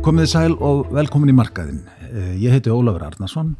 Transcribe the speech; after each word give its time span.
Komið 0.00 0.28
sæl 0.32 0.54
og 0.64 0.88
velkomin 0.96 1.28
í 1.28 1.34
markaðin. 1.36 1.82
Eh, 2.08 2.32
Ég 2.40 2.54
heiti 2.54 2.72
Ólafur 2.72 3.02
Arnarsson 3.04 3.50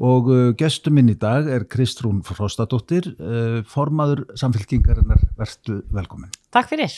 og 0.00 0.30
eh, 0.32 0.46
gestur 0.56 0.94
minn 0.96 1.10
í 1.12 1.16
dag 1.20 1.44
er 1.52 1.66
Kristrún 1.68 2.22
Frostadóttir, 2.24 3.10
eh, 3.20 3.58
formaður 3.68 4.24
samfélkingarinnar. 4.40 5.26
Vertu 5.36 5.82
velkomin. 5.92 6.32
Takk 6.56 6.70
fyrir. 6.72 6.96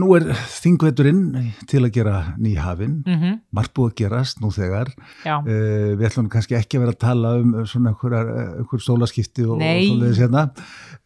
Nú 0.00 0.06
er 0.16 0.22
þingveturinn 0.48 1.52
til 1.68 1.82
að 1.84 1.90
gera 1.92 2.34
nýhafinn. 2.40 3.02
Mm 3.04 3.16
-hmm. 3.20 3.34
Margt 3.52 3.74
búið 3.74 3.90
að 3.90 3.96
gerast 4.00 4.40
nú 4.40 4.48
þegar. 4.50 4.88
E, 5.44 5.94
við 5.96 6.06
ætlum 6.08 6.28
kannski 6.32 6.54
ekki 6.56 6.78
að 6.78 6.80
vera 6.80 6.92
að 6.92 6.98
tala 6.98 7.34
um 7.40 7.52
svona 7.66 7.90
einhver, 7.90 8.12
einhver 8.56 8.80
stólaskipti 8.80 9.44
og, 9.44 9.50
og 9.50 9.58
Nei. 9.58 9.84
svoleiðis 9.88 10.18
hérna. 10.18 10.50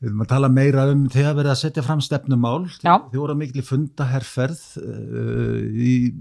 Við 0.01 0.09
ætlum 0.09 0.23
að 0.23 0.29
tala 0.29 0.49
meira 0.49 0.87
um 0.93 1.09
þegar 1.09 1.35
verið 1.35 1.51
að 1.51 1.63
setja 1.65 1.83
fram 1.83 2.01
stefnumál. 2.01 2.69
Þið 3.11 3.19
voru 3.19 3.33
að 3.33 3.39
mikil 3.43 3.63
fundaherferð 3.63 4.63
uh, 4.79 5.59
í, 5.75 6.13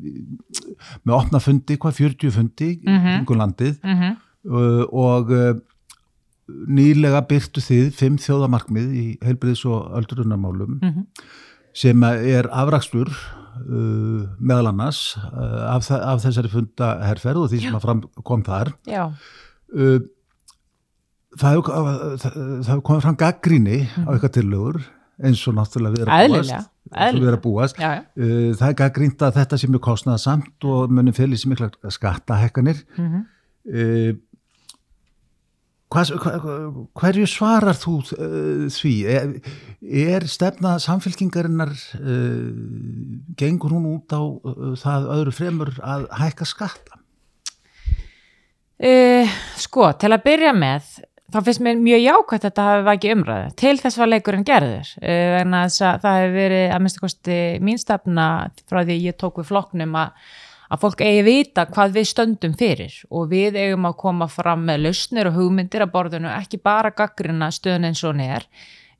með 1.06 1.14
opna 1.16 1.40
fundi, 1.40 1.78
hvað 1.78 1.94
40 2.02 2.32
fundi 2.32 2.80
mm 2.84 2.92
Mhm. 2.98 3.26
-hmm. 3.26 3.38
landið 3.38 3.76
mm 3.84 4.16
uh, 4.50 4.86
og 4.92 5.32
uh, 5.32 5.54
nýlega 6.70 7.22
byrtu 7.28 7.62
þið 7.62 7.88
fimm 7.98 8.18
þjóðamarkmið 8.22 8.92
í 8.94 9.06
heilbriðs 9.26 9.66
og 9.66 9.92
öldrunarmálum 9.98 10.80
Mhm. 10.82 11.02
Sem 11.76 12.04
er 12.08 12.48
afrakstur 12.56 13.10
uh, 13.12 14.26
meðal 14.40 14.72
annars 14.72 15.02
uh, 15.20 15.76
af, 15.76 15.90
af 15.92 16.24
þessari 16.24 16.52
fundaherferð 16.54 17.46
og 17.46 17.50
því 17.52 17.62
sem 17.66 17.76
að 17.80 17.86
fram 17.88 18.04
kom 18.24 18.44
þar 18.48 18.72
uh, 19.76 20.00
það 21.36 21.64
það, 21.68 22.38
það 22.68 22.84
komið 22.88 23.06
fram 23.08 23.18
gaggríni 23.20 23.80
á 24.08 24.10
eitthvað 24.16 24.36
tillögur 24.40 24.82
eins 25.26 25.42
og 25.48 25.56
náttúrulega 25.58 25.96
við 25.96 26.02
erum 26.06 26.16
að 26.16 26.34
búast 26.36 26.52
Mhm. 26.96 27.18
við 27.24 27.28
erum 27.32 27.42
búast 27.42 27.80
Já, 27.82 27.90
já. 27.96 28.02
Uh, 28.16 28.52
það 28.60 28.68
er 28.70 28.76
gaggrínt 28.84 29.24
að 29.26 29.38
þetta 29.40 29.58
sé 29.58 29.68
mjög 29.72 29.82
kostnaða 29.88 30.20
samt 30.22 30.68
og 30.70 30.92
munum 30.94 31.16
fylgir 31.18 31.40
sér 31.42 31.50
mikla 31.54 31.70
skattahekkanir 31.92 32.84
Mm 32.98 33.08
-hmm. 33.12 33.24
Hverju 35.96 37.28
svarar 37.30 37.78
þú 37.80 37.96
uh, 38.02 38.68
því? 38.74 38.94
Er, 39.10 39.34
er 39.86 40.28
stefna 40.30 40.76
samfélkingarinnar 40.84 41.74
uh, 42.00 42.52
gengur 43.40 43.76
hún 43.76 43.90
út 43.96 44.16
á 44.16 44.22
uh, 44.22 44.76
það 44.80 45.10
öðru 45.18 45.36
fremur 45.36 45.74
að 45.82 46.08
hækka 46.20 46.48
skatta? 46.50 47.02
Uh, 48.76 49.36
sko, 49.62 49.90
til 49.96 50.12
að 50.12 50.26
byrja 50.26 50.52
með, 50.56 50.90
þá 51.32 51.38
finnst 51.48 51.64
mér 51.64 51.78
mjög 51.80 52.02
jákvæmt 52.04 52.40
að 52.42 52.48
þetta 52.50 52.70
hafi 52.70 52.88
vakið 52.90 53.16
umræðu. 53.16 53.54
Til 53.62 53.76
þess 53.82 54.02
var 54.02 54.12
leikurinn 54.12 54.48
gerður. 54.48 54.96
Að 55.02 55.78
það 55.80 56.18
hefur 56.20 56.36
verið 56.36 56.66
að 56.68 56.84
minnstu 56.84 57.06
kosti 57.06 57.38
mín 57.64 57.80
stefna 57.82 58.28
frá 58.68 58.84
því 58.84 59.00
ég 59.08 59.18
tók 59.22 59.40
við 59.40 59.54
flokknum 59.54 59.96
að 60.04 60.34
að 60.76 60.86
fólk 60.86 61.04
eigi 61.08 61.26
vita 61.26 61.66
hvað 61.72 61.98
við 61.98 62.10
stöndum 62.12 62.56
fyrir 62.60 62.96
og 63.10 63.30
við 63.32 63.58
eigum 63.58 63.88
að 63.90 64.00
koma 64.06 64.30
fram 64.32 64.66
með 64.68 64.88
lausnir 64.88 65.32
og 65.32 65.38
hugmyndir 65.40 65.86
að 65.88 65.94
borðinu 65.96 66.32
ekki 66.36 66.62
bara 66.62 66.94
gaggrina 66.96 67.52
stöðun 67.56 67.90
eins 67.90 68.04
og 68.04 68.20
er 68.22 68.50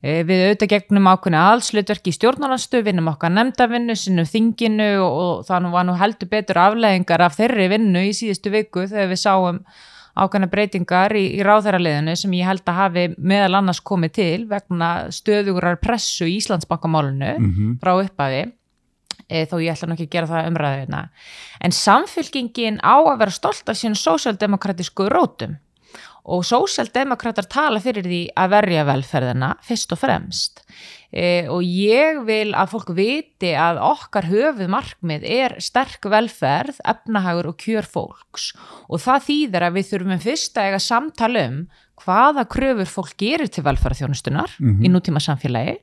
Eh, 0.04 0.22
Við 0.26 0.42
auðvitað 0.44 0.72
gegnum 0.74 1.08
ákveðni 1.08 1.40
aðslutverki 1.40 2.12
í 2.12 2.16
stjórnarnastu, 2.16 2.82
vinnum 2.84 3.08
okkar 3.10 3.32
nefndavinnu, 3.32 3.96
sinnum 3.96 4.28
þinginu 4.28 4.88
og, 5.02 5.48
nú 5.64 5.72
var 5.72 5.86
nú 5.88 5.96
heldur 5.96 6.28
betur 6.30 6.60
afleðingar 6.60 7.24
af 7.24 7.38
þeirri 7.38 7.70
vinnu 7.72 8.04
í 8.04 8.12
síðustu 8.16 8.52
viku 8.52 8.84
þegar 8.90 9.10
við 9.14 9.22
sáum 9.22 9.62
ákveðna 10.16 10.50
breytingar 10.52 11.12
í, 11.16 11.24
í 11.36 11.40
ráðherraliðinu 11.44 12.14
sem 12.16 12.36
ég 12.36 12.48
held 12.48 12.64
að 12.68 12.78
hafi 12.80 13.06
meðal 13.16 13.58
annars 13.58 13.82
komið 13.84 14.14
til 14.20 14.44
vegna 14.48 14.92
stöðugurar 15.12 15.80
pressu 15.80 16.28
í 16.28 16.38
Íslandsbankamálinu 16.38 17.32
-hmm. 17.36 17.74
frá 17.80 17.96
upphafi 17.96 18.44
e, 18.44 18.52
þó 19.50 19.56
ég 19.62 19.72
ætla 19.74 19.88
nú 19.88 19.96
ekki 19.96 20.06
að 20.08 20.14
gera 20.16 20.30
það 20.30 20.50
umræðina 20.50 21.00
en 21.66 21.72
samfylkingin 21.72 22.80
á 22.84 22.96
að 23.00 23.18
vera 23.24 23.30
stolt 23.34 23.68
af 23.68 23.78
sín 23.78 23.96
sósjaldemokratísku 23.98 25.08
rótum. 25.10 25.56
Og 26.26 26.42
sósjaldemokratar 26.42 27.46
tala 27.46 27.78
fyrir 27.78 28.02
því 28.02 28.20
að 28.34 28.50
verja 28.50 28.84
velferðina 28.88 29.52
fyrst 29.62 29.92
og 29.94 30.00
fremst. 30.00 30.62
E, 31.14 31.46
og 31.46 31.62
ég 31.62 32.18
vil 32.26 32.50
að 32.58 32.72
fólk 32.72 32.90
viti 32.98 33.52
að 33.54 33.78
okkar 33.78 34.26
höfuð 34.26 34.66
markmið 34.74 35.22
er 35.22 35.54
sterk 35.62 36.02
velferð, 36.10 36.80
efnahagur 36.82 37.52
og 37.52 37.56
kjör 37.62 37.86
fólks. 37.86 38.48
Og 38.90 38.98
það 39.06 39.22
þýðir 39.28 39.68
að 39.68 39.78
við 39.78 39.88
þurfum 39.92 40.24
fyrst 40.26 40.58
að 40.58 40.66
eiga 40.66 40.82
samtal 40.82 41.32
um 41.44 41.60
hvaða 42.02 42.44
kröfur 42.50 42.90
fólk 42.90 43.14
gerir 43.22 43.48
til 43.48 43.62
velferðarþjónustunar 43.64 44.58
Mhm. 44.58 44.82
í 44.82 44.90
nútíma 44.90 45.22
samfélagi 45.22 45.78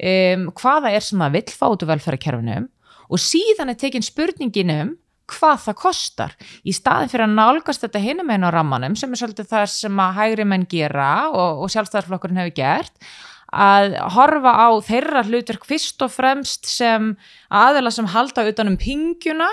um, 0.00 0.48
hvaða 0.56 0.94
er 0.96 1.04
sem 1.04 1.22
að 1.22 1.38
vill 1.38 1.54
fá 1.54 1.68
út 1.68 1.84
úr 1.84 1.92
velferðarkerfinum 1.92 2.68
og 3.10 3.22
síðan 3.22 3.72
er 3.72 3.80
tekin 3.80 4.06
spurningin 4.06 4.74
um 4.74 4.92
hvað 5.30 5.64
það 5.64 5.76
kostar 5.78 6.36
í 6.66 6.74
staðin 6.74 7.10
fyrir 7.12 7.26
að 7.28 7.36
nálgast 7.38 7.84
þetta 7.84 8.02
hinum 8.02 8.30
einn 8.34 8.46
á 8.46 8.50
rammanum 8.50 8.96
sem 8.98 9.12
er 9.12 9.20
svolítið 9.20 9.50
það 9.52 9.66
sem 9.72 10.00
að 10.02 10.16
hægri 10.18 10.46
menn 10.48 10.66
gera 10.70 11.10
og, 11.30 11.62
og 11.62 11.72
sjálfstæðarflokkurinn 11.74 12.40
hefur 12.42 12.56
gert 12.58 13.10
að 13.50 13.96
horfa 14.14 14.52
á 14.54 14.68
þeirra 14.86 15.24
hlutverk 15.26 15.66
fyrst 15.66 16.02
og 16.06 16.12
fremst 16.14 16.68
sem 16.70 17.12
aðila 17.50 17.90
sem 17.94 18.10
halda 18.10 18.46
utan 18.46 18.70
um 18.70 18.78
pingjuna 18.78 19.48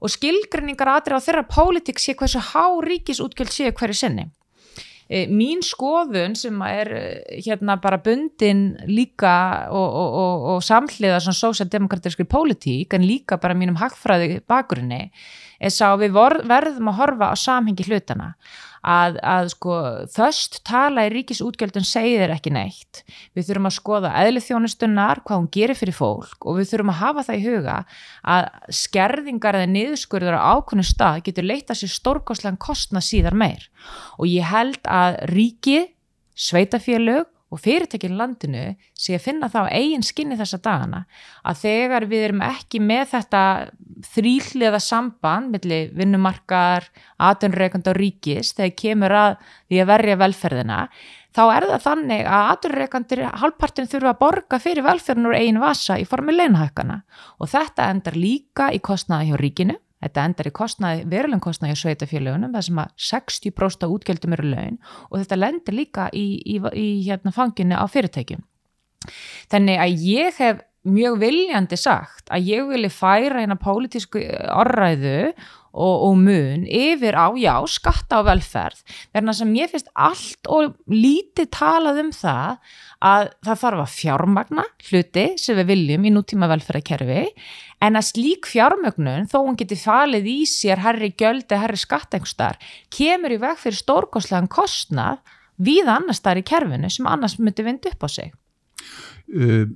og 0.00 0.12
skilgrinningar 0.14 0.94
aðrið 0.96 1.18
á 1.18 1.24
þeirra 1.26 1.48
pólitík 1.50 2.00
sé 2.00 2.14
hversu 2.18 2.42
há 2.52 2.64
ríkisútgjöld 2.86 3.52
séu 3.52 3.74
hverju 3.74 3.98
sinni. 3.98 4.30
E, 5.10 5.24
mín 5.26 5.58
skoðun 5.66 6.36
sem 6.38 6.54
er 6.62 6.88
eh, 6.94 7.38
hérna 7.42 7.74
bara 7.82 7.98
bundin 7.98 8.76
líka 8.86 9.66
og, 9.74 9.88
og, 9.88 10.18
og, 10.22 10.44
og 10.52 10.60
samhliða 10.62 11.18
svona 11.24 11.40
sósjaldemokratískri 11.40 12.28
pólitík 12.30 12.94
en 12.94 13.08
líka 13.08 13.40
bara 13.42 13.56
mínum 13.58 13.80
hagfræði 13.80 14.38
bakgrunni 14.46 15.08
er 15.58 15.74
sá 15.74 15.88
við 15.98 16.14
vor, 16.14 16.38
verðum 16.46 16.92
að 16.92 17.00
horfa 17.00 17.32
á 17.32 17.36
samhengi 17.42 17.88
hlutana 17.88 18.36
að, 18.80 19.18
að 19.22 19.50
sko 19.54 19.76
þöst 20.14 20.60
tala 20.68 21.04
í 21.06 21.12
ríkisútgjöldun 21.14 21.86
segir 21.86 22.32
ekki 22.32 22.52
neitt. 22.54 23.02
Við 23.36 23.48
þurfum 23.48 23.70
að 23.70 23.76
skoða 23.76 24.12
eðli 24.22 24.42
þjónustunnar 24.44 25.22
hvað 25.24 25.42
hún 25.42 25.50
gerir 25.54 25.78
fyrir 25.78 25.96
fólk 25.96 26.46
og 26.48 26.60
við 26.60 26.70
þurfum 26.72 26.92
að 26.94 27.00
hafa 27.00 27.26
það 27.28 27.40
í 27.40 27.44
huga 27.48 27.78
að 28.36 28.48
skerðingar 28.80 29.60
eða 29.60 29.72
niðurskurður 29.74 30.38
á 30.40 30.48
ákveðnu 30.56 30.86
stað 30.88 31.24
getur 31.28 31.48
leita 31.50 31.76
sér 31.76 31.92
stórkostlegan 31.94 32.60
kostnað 32.60 33.08
síðar 33.08 33.36
meir. 33.36 33.68
Og 34.18 34.30
ég 34.30 34.48
held 34.48 34.80
að 34.88 35.20
ríki, 35.34 35.82
sveitafélög 36.34 37.28
og 37.50 37.60
fyrirtekin 37.60 38.16
landinu 38.18 38.64
sé 38.94 39.16
að 39.16 39.24
finna 39.24 39.50
það 39.50 39.66
á 39.66 39.74
eigin 39.74 40.04
skinni 40.06 40.38
þessa 40.38 40.60
dagana 40.62 41.00
að 41.42 41.62
þegar 41.64 42.06
við 42.10 42.26
erum 42.28 42.44
ekki 42.46 42.80
með 42.84 43.06
þetta 43.14 43.42
þrýhliða 44.14 44.80
samband 44.82 45.50
milli 45.54 45.80
vinnumarkar, 45.96 46.86
atunreikand 47.18 47.90
og 47.90 47.98
ríkis 47.98 48.54
þegar 48.54 48.76
kemur 48.84 49.16
að 49.24 49.32
því 49.68 49.82
að 49.82 49.90
verja 49.90 50.20
velferðina 50.22 50.80
þá 51.36 51.42
er 51.54 51.68
það 51.72 51.84
þannig 51.86 52.24
að 52.26 52.48
atunreikandir 52.54 53.22
halvpartin 53.42 53.90
þurfa 53.90 54.14
að 54.14 54.20
borga 54.22 54.62
fyrir 54.62 54.86
velferðin 54.86 55.30
úr 55.30 55.38
eigin 55.38 55.62
vasa 55.62 55.98
í 56.00 56.06
formi 56.08 56.34
leinahækkana 56.34 57.02
og 57.38 57.50
þetta 57.50 57.90
endar 57.94 58.18
líka 58.18 58.70
í 58.74 58.82
kostnaði 58.82 59.30
hjá 59.30 59.40
ríkinu 59.42 59.78
Þetta 60.00 60.24
endar 60.24 60.48
í 60.48 60.52
kostnaði, 60.56 61.04
verulegum 61.12 61.42
kostnaði 61.44 61.76
í 61.76 61.80
sveitafélagunum, 61.82 62.54
það 62.54 62.66
sem 62.68 62.80
að 62.80 62.94
60% 63.10 63.84
af 63.84 63.94
útgjöldum 63.96 64.36
eru 64.36 64.48
laun 64.54 64.78
og 65.10 65.18
þetta 65.18 65.38
lendir 65.40 65.76
líka 65.76 66.08
í, 66.16 66.24
í, 66.40 66.56
í 66.56 66.88
hérna 67.04 67.34
fanginu 67.36 67.76
á 67.76 67.84
fyrirtækjum. 67.90 68.42
Þannig 69.52 69.80
að 69.84 70.04
ég 70.08 70.40
hef 70.40 70.64
mjög 70.88 71.18
viljandi 71.20 71.76
sagt 71.76 72.30
að 72.32 72.48
ég 72.48 72.68
vilji 72.70 72.90
færa 72.92 73.42
hérna 73.42 73.58
pólitísku 73.60 74.22
orræðu 74.56 75.32
og, 75.70 75.94
og 76.08 76.18
mun 76.18 76.66
yfir 76.66 77.14
á, 77.14 77.30
já, 77.38 77.54
skatta 77.70 78.20
á 78.20 78.26
velferð. 78.26 78.82
Verðan 79.14 79.38
sem 79.38 79.56
ég 79.58 79.72
finnst 79.72 79.90
allt 79.94 80.50
og 80.50 80.76
lítið 80.90 81.50
talað 81.54 82.02
um 82.04 82.12
það 82.14 82.76
að 83.00 83.26
það 83.46 83.60
þarf 83.62 83.82
að 83.84 83.96
fjármagna 83.96 84.64
hluti 84.90 85.26
sem 85.40 85.58
við 85.60 85.70
viljum 85.72 86.06
í 86.06 86.14
nútíma 86.14 86.50
velferðarkerfi 86.50 87.24
en 87.80 87.96
að 87.96 88.08
slík 88.10 88.48
fjármögnun, 88.50 89.28
þó 89.30 89.38
hún 89.46 89.58
geti 89.60 89.78
falið 89.80 90.28
í 90.28 90.38
sér 90.48 90.82
herri 90.84 91.12
gjöldi, 91.16 91.56
herri 91.56 91.80
skattengstar, 91.80 92.60
kemur 92.92 93.32
í 93.36 93.40
veg 93.40 93.56
fyrir 93.60 93.80
stórkostlegan 93.80 94.50
kostnað 94.52 95.22
við 95.60 95.88
annars 95.92 96.20
þar 96.24 96.42
í 96.42 96.46
kerfinu 96.50 96.90
sem 96.92 97.08
annars 97.08 97.38
myndi 97.40 97.64
vind 97.64 97.88
upp 97.88 98.04
á 98.04 98.08
sig. 98.10 98.32
Uh, 99.30 99.68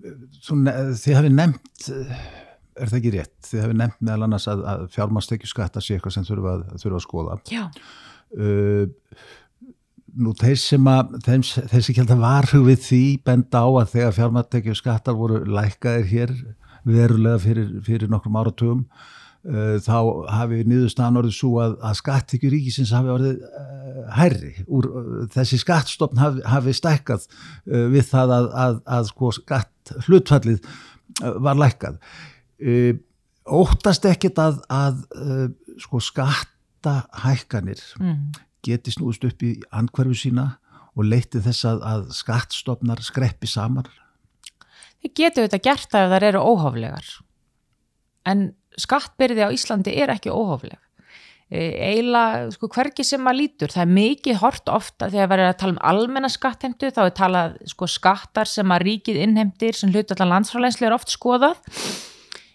þið 0.42 1.14
hafi 1.14 1.30
nefnt 1.30 1.92
er 2.74 2.90
það 2.90 2.98
ekki 3.00 3.14
rétt, 3.14 3.36
þið 3.48 3.64
hafi 3.64 3.78
nefnt 3.80 4.04
meðal 4.04 4.26
annars 4.26 4.48
að, 4.50 4.66
að 4.72 4.84
fjármástekju 4.96 5.50
skatta 5.50 5.82
sé 5.84 5.96
eitthvað 5.96 6.16
sem 6.16 6.26
þurfa 6.28 6.54
þurfa 6.82 7.00
að 7.00 7.06
skoða. 7.06 7.38
Já, 7.52 7.64
uh, 8.38 9.24
nú 10.14 10.34
þeir 10.38 10.60
sem 10.60 10.90
að 10.90 11.16
þeim, 11.24 11.42
þeir 11.72 11.86
sem 11.86 11.96
kjölda 11.96 12.18
varhug 12.20 12.68
við 12.68 12.84
því 12.84 13.02
benda 13.26 13.64
á 13.66 13.68
að 13.70 13.90
þegar 13.96 14.16
fjármástekju 14.18 14.76
skattar 14.78 15.18
voru 15.18 15.42
lækkaðir 15.48 16.08
hér 16.10 16.34
verulega 16.84 17.40
fyrir, 17.42 17.70
fyrir 17.84 18.10
nokkrum 18.12 18.38
áratugum 18.38 18.82
uh, 18.84 19.76
þá 19.82 19.98
hafi 20.36 20.62
niðurstaðan 20.68 21.22
orðið 21.22 21.36
svo 21.38 21.54
að, 21.64 21.78
að 21.88 21.98
skattekju 22.02 22.52
ríkisins 22.52 22.92
hafi 22.94 23.12
orðið 23.14 23.40
uh, 23.48 24.02
hærri. 24.18 24.52
Úr, 24.66 24.90
uh, 24.90 25.24
þessi 25.34 25.60
skattstofn 25.62 26.20
hafi, 26.20 26.44
hafi 26.52 26.76
stækkað 26.76 27.26
uh, 27.26 27.86
við 27.94 28.10
það 28.12 28.36
að, 28.38 28.50
að, 28.66 28.78
að 28.98 29.10
sko 29.10 29.32
skatt 29.38 29.96
hlutfallið 30.06 30.60
uh, 30.60 31.34
var 31.44 31.58
lækkað 31.60 31.98
uh, 32.64 32.92
óttast 33.44 34.06
ekkit 34.08 34.40
að, 34.40 34.60
að 34.72 35.02
uh, 35.20 35.48
sko 35.82 36.00
skattahækkanir 36.02 37.82
mm. 38.00 38.20
geti 38.64 38.94
snúist 38.94 39.24
upp 39.28 39.44
í 39.44 39.56
andhverfu 39.74 40.16
sína 40.26 40.54
og 40.94 41.08
leiti 41.10 41.42
þess 41.42 41.66
að, 41.68 41.84
að 41.90 42.08
skattstofnar 42.16 43.02
skreppi 43.04 43.50
saman 43.50 43.90
Þið 45.04 45.12
getur 45.18 45.44
þetta 45.44 45.60
gert 45.60 45.90
það 45.92 46.06
ef 46.06 46.12
þar 46.14 46.24
eru 46.30 46.40
óhóflegar. 46.48 47.08
En 48.24 48.44
skattbyrði 48.80 49.44
á 49.44 49.52
Íslandi 49.52 49.92
er 50.00 50.12
ekki 50.14 50.32
óhófleg. 50.32 50.80
Eila, 51.54 52.48
sko, 52.50 52.70
hverki 52.72 53.04
sem 53.04 53.20
maður 53.20 53.38
lítur, 53.42 53.70
það 53.70 53.82
er 53.84 53.90
mikið 53.98 54.38
hort 54.40 54.70
ofta 54.72 55.10
þegar 55.12 55.28
verður 55.34 55.50
að 55.50 55.58
tala 55.60 55.74
um 55.74 55.82
almenna 55.90 56.30
skattheimtu, 56.32 56.88
þá 56.96 57.02
er 57.04 57.12
talað 57.18 57.58
sko, 57.68 57.88
skattar 57.90 58.48
sem 58.48 58.72
að 58.72 58.86
ríkið 58.88 59.20
innheimtir 59.26 59.76
sem 59.76 59.92
hlut 59.92 60.14
allar 60.16 60.32
landsfráleinslu 60.32 60.88
er 60.88 60.96
oft 60.96 61.12
skoðað. 61.12 61.60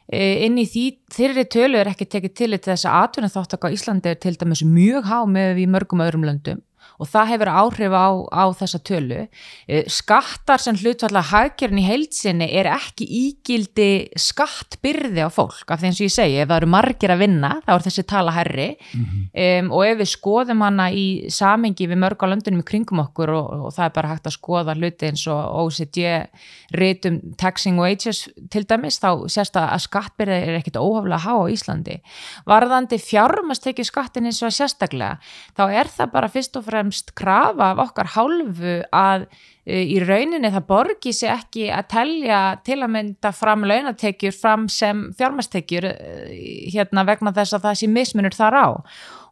E, 0.09 0.45
inn 0.47 0.57
í 0.57 0.65
því 0.65 0.85
þeirri 1.13 1.45
tölu 1.53 1.77
er 1.77 1.91
ekki 1.91 2.07
tekið 2.09 2.33
til 2.33 2.51
þess 2.57 2.88
að 2.89 3.03
atvinnum 3.03 3.33
þáttaka 3.35 3.69
á 3.69 3.73
Íslandi 3.75 4.09
er 4.09 4.17
til 4.17 4.33
dæmis 4.41 4.63
mjög 4.65 5.06
há 5.06 5.19
með 5.29 5.51
við 5.59 5.69
mörgum 5.75 6.01
öðrum 6.01 6.25
löndum 6.25 6.63
og 7.00 7.07
það 7.07 7.30
hefur 7.31 7.50
áhrif 7.54 7.94
á, 7.96 8.07
á 8.28 8.44
þessa 8.60 8.80
tölu. 8.84 9.19
Eh, 9.72 9.86
skattar 9.88 10.60
sem 10.60 10.75
hlutfalla 10.75 11.22
hagkerinn 11.24 11.80
í 11.80 11.86
heilsinni 11.88 12.50
er 12.60 12.68
ekki 12.74 13.07
ígildi 13.07 13.90
skattbyrði 14.19 15.24
á 15.24 15.31
fólk, 15.31 15.63
af 15.72 15.80
því 15.80 15.90
eins 15.90 16.01
og 16.01 16.07
ég 16.10 16.16
segi, 16.16 16.38
ef 16.44 16.50
það 16.50 16.57
eru 16.60 16.72
margir 16.75 17.13
að 17.13 17.24
vinna, 17.24 17.51
þá 17.63 17.72
er 17.75 17.86
þessi 17.88 18.06
tala 18.10 18.34
herri 18.36 18.68
mm 18.75 19.06
-hmm. 19.06 19.30
um, 19.46 19.72
og 19.78 19.86
ef 19.88 19.98
við 20.01 20.10
skoðum 20.12 20.66
hana 20.66 20.90
í 20.92 21.06
samengi 21.31 21.88
við 21.88 22.01
mörg 22.04 22.19
á 22.19 22.28
löndunum 22.28 22.63
í 22.63 22.68
kringum 22.68 23.04
okkur 23.06 23.31
og, 23.31 23.48
og 23.69 23.74
það 23.74 23.86
er 23.86 23.95
bara 23.95 24.12
hægt 24.12 24.28
að 24.28 24.36
skoða 24.36 24.75
hluti 24.75 25.07
eins 25.07 25.25
og 25.28 25.40
OCD 25.63 26.28
reytum 26.75 27.22
taxing 27.38 27.80
wages 27.80 28.28
til 28.52 28.66
dæmis, 28.68 29.00
þá 29.00 29.24
sérst 29.31 29.56
að 29.56 29.80
skattbyrði 29.88 30.36
er 30.36 30.60
ekkit 30.60 30.75
óhaflega 30.75 31.24
há 31.24 31.34
á 31.40 31.48
Íslandi. 31.48 32.02
Varðandi 32.45 33.00
fjármastekju 33.00 33.86
skattin 33.88 34.25
eins 34.25 34.44
og 34.44 34.52
sérstaklega, 34.52 35.19
þá 35.56 35.63
er 35.72 35.88
það 35.88 36.12
bara 36.12 36.28
fyrst 36.28 36.57
og 36.57 36.66
fremst 36.68 36.88
fremst 36.89 37.13
krafa 37.15 37.74
af 37.74 37.81
okkar 37.86 38.09
hálfu 38.15 38.80
að 38.91 39.25
uh, 39.27 39.83
í 39.86 40.00
rauninni 40.01 40.50
það 40.50 40.68
borgi 40.68 41.13
sér 41.13 41.38
ekki 41.38 41.69
að 41.69 41.88
telja 41.94 42.39
til 42.65 42.81
að 42.81 42.94
mynda 42.95 43.31
fram 43.31 43.63
launatekjur 43.63 44.33
fram 44.33 44.68
sem 44.69 45.12
fjármastekjur 45.18 45.86
uh, 45.86 46.33
hérna 46.74 47.06
vegna 47.06 47.33
þess 47.33 47.53
að 47.53 47.68
það 47.68 47.80
sé 47.80 47.88
mismunur 47.88 48.36
þar 48.36 48.57
á 48.57 48.68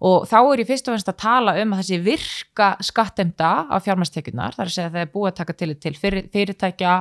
og 0.02 0.28
þá 0.30 0.38
er 0.42 0.64
ég 0.64 0.70
fyrst 0.70 0.88
og 0.88 0.98
finnst 0.98 1.12
að 1.12 1.20
tala 1.22 1.56
um 1.62 1.74
að 1.74 1.82
þessi 1.84 2.02
virka 2.06 2.70
skattemda 2.86 3.52
á 3.72 3.76
fjármastekjunar, 3.84 4.58
þar 4.58 4.66
er 4.66 4.72
að 4.72 4.76
segja 4.76 4.90
að 4.92 4.98
það 4.98 5.06
er 5.06 5.14
búið 5.14 5.32
að 5.32 5.38
taka 5.42 5.58
til 5.58 5.72
til 5.76 5.94
fyrir, 5.98 6.28
fyrirtækja 6.34 6.94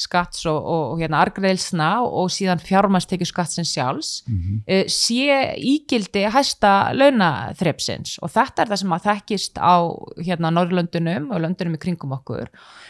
skatts 0.00 0.46
og, 0.48 0.58
og, 0.58 0.84
og 0.94 1.02
hérna 1.02 1.20
argreilsna 1.24 1.90
og 2.06 2.30
síðan 2.32 2.62
fjármastekju 2.62 3.28
skattsins 3.28 3.72
sjálfs 3.74 4.22
mm 4.26 4.38
-hmm. 4.40 4.88
sé 4.88 5.54
ígildi 5.56 6.24
hæsta 6.30 6.92
launaþrepsins. 6.92 8.18
Og 8.22 8.30
þetta 8.30 8.62
er 8.62 8.68
það 8.68 8.80
sem 8.82 8.92
að 8.92 9.06
þekkist 9.08 9.58
á 9.58 9.76
hérna 10.18 10.50
Norrlöndunum 10.50 11.30
og 11.30 11.40
löndunum 11.40 11.74
í 11.74 11.82
kringum 11.84 12.12
okkur. 12.12 12.48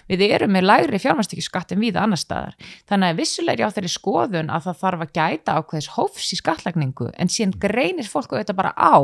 Við 0.08 0.20
erum 0.30 0.52
með 0.52 0.68
lægri 0.70 0.98
fjármastekjuskatt 0.98 1.72
en 1.72 1.80
við 1.80 1.96
annar 1.96 2.18
staðar. 2.18 2.54
Þannig 2.88 3.08
að 3.10 3.16
vissulegri 3.16 3.64
á 3.66 3.70
þeirri 3.70 3.88
skoðun 3.88 4.50
að 4.50 4.64
það 4.66 4.80
þarf 4.82 5.00
að 5.00 5.12
gæta 5.12 5.56
ákveðis 5.58 5.92
hófs 5.96 6.32
í 6.32 6.36
skattlagningu 6.36 7.10
en 7.18 7.28
síðan 7.28 7.58
greinir 7.60 8.08
fólk 8.08 8.32
auðvitað 8.32 8.56
bara 8.56 8.72
á 8.76 8.98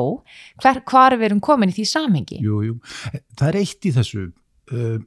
hver, 0.63 0.83
hvar 0.89 1.17
við 1.17 1.31
erum 1.31 1.43
komin 1.45 1.73
í 1.73 1.77
því 1.77 1.87
samhengi 1.91 2.41
Jú, 2.45 2.63
jú, 2.67 2.79
það 3.39 3.49
er 3.49 3.61
eitt 3.63 3.89
í 3.89 3.95
þessu 3.97 4.25
uh, 4.27 4.99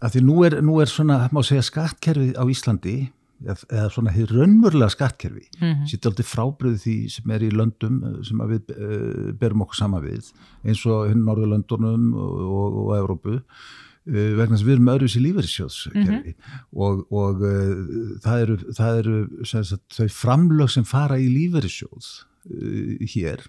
að 0.00 0.16
því 0.16 0.24
nú 0.26 0.40
er, 0.46 0.58
nú 0.64 0.80
er 0.82 0.90
svona, 0.92 1.20
má 1.32 1.42
segja, 1.46 1.64
skattkerfið 1.64 2.36
á 2.36 2.44
Íslandi 2.52 2.96
eða 3.44 3.88
svona 3.92 4.12
hér 4.14 4.30
raunverulega 4.32 4.88
skattkerfi 4.94 5.44
mm 5.58 5.72
-hmm. 5.72 5.88
sýtti 5.90 6.08
aldrei 6.08 6.24
frábriði 6.24 6.78
því 6.78 6.96
sem 7.10 7.30
er 7.30 7.42
í 7.42 7.50
löndum 7.50 8.02
uh, 8.02 8.22
sem 8.24 8.38
við 8.38 8.70
uh, 8.72 9.32
berum 9.32 9.62
okkur 9.62 9.76
sama 9.76 10.00
við 10.00 10.32
eins 10.64 10.86
og 10.86 11.08
hinn 11.08 11.24
Norðurlöndunum 11.24 12.14
og, 12.14 12.40
og, 12.40 12.78
og 12.86 12.96
Evrópu 12.96 13.34
uh, 13.36 14.36
vegna 14.38 14.56
sem 14.56 14.66
við 14.66 14.76
erum 14.76 14.88
öðruðs 14.94 15.16
í 15.16 15.24
lífeyrissjóðskerfi 15.26 16.00
mm 16.00 16.22
-hmm. 16.22 16.62
og, 16.72 17.12
og 17.12 17.42
uh, 17.42 18.20
það 18.24 18.40
eru, 18.40 18.56
það 18.72 18.98
eru 18.98 19.44
sagt, 19.44 19.84
þau 19.92 20.08
framlög 20.08 20.70
sem 20.70 20.84
fara 20.84 21.18
í 21.18 21.28
lífeyrissjóð 21.28 22.04
uh, 22.50 23.06
hér 23.14 23.44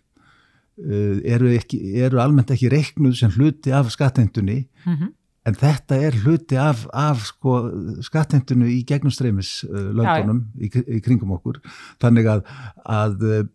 eru, 0.77 1.51
ekki, 1.57 1.79
eru 2.05 2.19
almennt 2.21 2.51
ekki 2.53 2.69
reiknuð 2.69 3.15
sem 3.17 3.31
hluti 3.33 3.73
af 3.73 3.89
skatteindunni 3.91 4.59
mm 4.85 4.93
-hmm. 4.93 5.13
en 5.49 5.55
þetta 5.57 5.95
er 5.95 6.17
hluti 6.23 6.55
af, 6.55 6.85
af 6.93 7.25
sko, 7.25 7.71
skatteindunni 8.01 8.69
í 8.77 8.83
gegnumstreymis 8.85 9.63
uh, 9.65 9.89
löndunum 9.97 10.43
í, 10.61 10.69
í 10.69 10.99
kringum 11.01 11.31
okkur 11.31 11.61
þannig 12.01 12.29
að, 12.29 12.43
að 12.85 13.23
uh, 13.23 13.47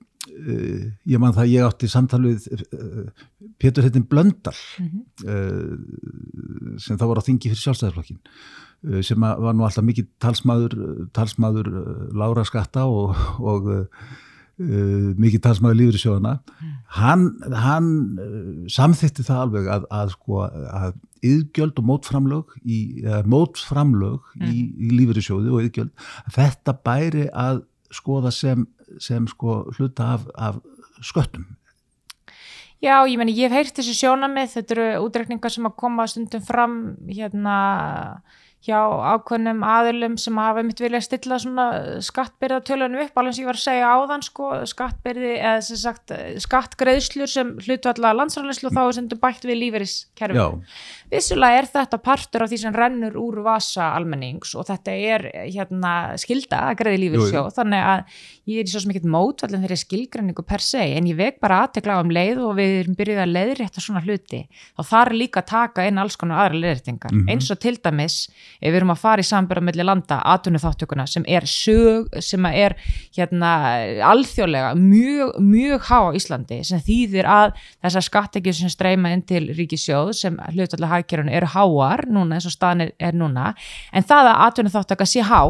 ég 1.07 1.19
man 1.19 1.35
það 1.35 1.53
ég 1.53 1.67
átti 1.67 1.89
samtalið 1.89 2.49
uh, 2.51 3.07
Pétur 3.59 3.83
Heitin 3.87 4.07
Blöndal 4.07 4.59
mm 4.79 4.89
-hmm. 4.89 6.79
sem 6.79 6.99
þá 6.99 7.07
var 7.07 7.19
á 7.23 7.27
þingi 7.27 7.51
fyrir 7.51 7.63
sjálfstæðarflokkin 7.63 8.19
sem 9.03 9.21
var 9.21 9.55
nú 9.55 9.63
alltaf 9.63 9.85
mikið 9.85 10.07
talsmaður 10.19 10.75
talsmaður 11.15 11.69
lára 12.11 12.45
skatta 12.45 12.85
og, 12.85 13.15
og 13.39 13.71
Uh, 14.63 15.13
mikið 15.19 15.43
talsmaður 15.47 15.79
lífur 15.81 15.97
í 15.99 16.03
sjóðana 16.03 16.35
mm. 16.39 16.75
hann, 16.99 17.25
hann 17.65 17.89
uh, 18.21 18.45
samþýtti 18.71 19.25
það 19.27 19.41
alveg 19.47 19.71
að, 19.77 19.89
að 19.99 20.13
sko 20.15 20.43
að 20.47 20.93
yðgjöld 21.23 21.79
og 21.79 21.89
mótframlög 21.89 22.55
í, 22.63 22.79
mótframlög 23.31 24.29
mm. 24.39 24.53
í, 24.53 24.63
í 24.91 25.25
sjóði 25.25 25.53
og 25.55 25.65
yðgjöld 25.67 26.07
þetta 26.35 26.77
bæri 26.85 27.27
að 27.31 27.63
skoða 27.95 28.33
sem, 28.35 28.67
sem 29.03 29.27
sko 29.31 29.63
hluta 29.77 30.15
af, 30.17 30.29
af 30.35 30.63
sköttum 31.03 31.47
Já, 32.83 32.97
ég 33.07 33.15
menn 33.21 33.31
ég 33.31 33.47
hef 33.47 33.55
heyrt 33.55 33.77
þessu 33.79 33.95
sjónamið, 33.95 34.49
þetta 34.57 34.75
eru 34.75 34.87
útrekningar 35.05 35.53
sem 35.55 35.69
að 35.69 35.77
koma 35.79 36.07
stundum 36.11 36.43
fram 36.43 36.79
hérna 37.07 37.59
hjá 38.63 38.79
ákveðnum 39.17 39.65
aðilum 39.67 40.13
sem 40.21 40.37
hafa 40.39 40.63
mitt 40.63 40.79
vilja 40.79 41.01
stilla 41.03 41.39
svona 41.43 41.65
skattbyrðatölunum 42.07 43.03
upp, 43.09 43.17
alveg 43.19 43.35
sem 43.35 43.43
ég 43.43 43.49
var 43.51 43.59
að 43.59 43.65
segja 43.65 43.89
áðan 43.91 44.23
sko, 44.23 44.51
skattbyrði 44.71 45.33
eða 45.35 45.65
sem 45.67 45.81
sagt 45.81 46.15
skattgreðslur 46.45 47.31
sem 47.31 47.51
hlutvalla 47.65 48.13
landsræðislu 48.21 48.71
og 48.71 48.77
þá 48.77 48.83
er 48.85 48.97
sem 48.99 49.09
þú 49.11 49.19
bætt 49.25 49.47
við 49.49 49.59
líferiskerfum. 49.65 50.63
Vissulega 51.11 51.59
er 51.59 51.69
þetta 51.75 51.99
partur 52.07 52.45
af 52.47 52.53
því 52.53 52.61
sem 52.63 52.77
rennur 52.77 53.19
úr 53.19 53.41
vasa 53.43 53.91
almennings 53.97 54.55
og 54.55 54.69
þetta 54.71 54.95
er 55.11 55.27
hérna 55.43 55.95
skilda 56.23 56.63
að 56.69 56.79
greiði 56.85 57.03
líferisjó, 57.03 57.49
þannig 57.59 57.89
að 57.91 58.23
ég 58.53 58.63
er 58.63 58.71
svo 58.71 58.93
mikið 58.93 59.11
mótvallin 59.11 59.67
þeirri 59.67 59.81
skilgrenningu 59.83 60.47
per 60.47 60.63
se, 60.63 60.87
en 60.97 61.11
ég 61.11 61.19
vek 61.19 61.43
bara 61.43 61.65
aðtekla 61.67 61.99
á 61.99 62.03
um 62.03 62.15
leið 62.15 62.41
og 62.47 62.55
við 62.61 62.79
erum 62.85 62.97
byrjuð 62.99 63.21
að 63.27 63.35
leiðrétta 63.37 63.83
svona 63.83 64.03
hluti, 64.07 64.45
þá 64.79 64.83
þarf 64.95 65.19
líka 65.19 65.43
að 65.43 65.51
taka 65.51 65.87
inn 65.91 66.01
alls 66.03 66.19
konar 66.21 66.47
aðra 66.47 66.63
leiðréttingar, 66.63 67.13
mm 67.13 67.23
-hmm. 67.23 67.35
eins 67.35 67.51
og 67.51 67.61
til 67.63 67.77
dæmis 67.83 68.17
ef 68.61 68.69
við 68.69 68.79
erum 68.81 68.93
að 68.95 69.03
fara 69.03 69.23
í 69.25 69.27
samböra 69.27 69.63
mellir 69.65 69.87
landa 69.87 70.21
aðtunni 70.33 70.61
þáttökuna 70.63 71.07
sem 71.11 71.25
er 71.29 71.47
sög, 71.49 72.13
sem 72.23 72.47
er 72.51 72.77
hérna 73.17 73.53
alþjóðlega 74.11 74.75
mjög, 74.79 75.35
mjög 75.41 75.89
há 75.89 75.99
á 76.13 76.17
Íslandi 76.19 76.61
sem 76.67 76.83
þýðir 76.83 77.29
að 77.31 77.57
þessar 77.85 78.09
skattekjur 78.09 78.59
sem 78.61 78.73
streyma 78.73 79.13
inn 79.15 79.25
til 79.27 79.45
ríkisjóð 79.57 80.13
sem 80.19 80.39
hlutallega 80.53 80.99
hagkerun 80.99 81.33
eru 81.33 81.51
háar 81.55 82.07
núna 82.11 82.39
eins 82.39 82.49
og 82.49 82.55
staðin 82.55 82.89
er, 82.89 82.95
er 83.01 83.17
núna. 83.17 83.53
En 83.93 84.07
það 84.07 84.33
að 84.33 84.43
aðtunni 84.47 84.75
þáttöka 84.75 85.09
sé 85.09 85.25
há 85.27 85.43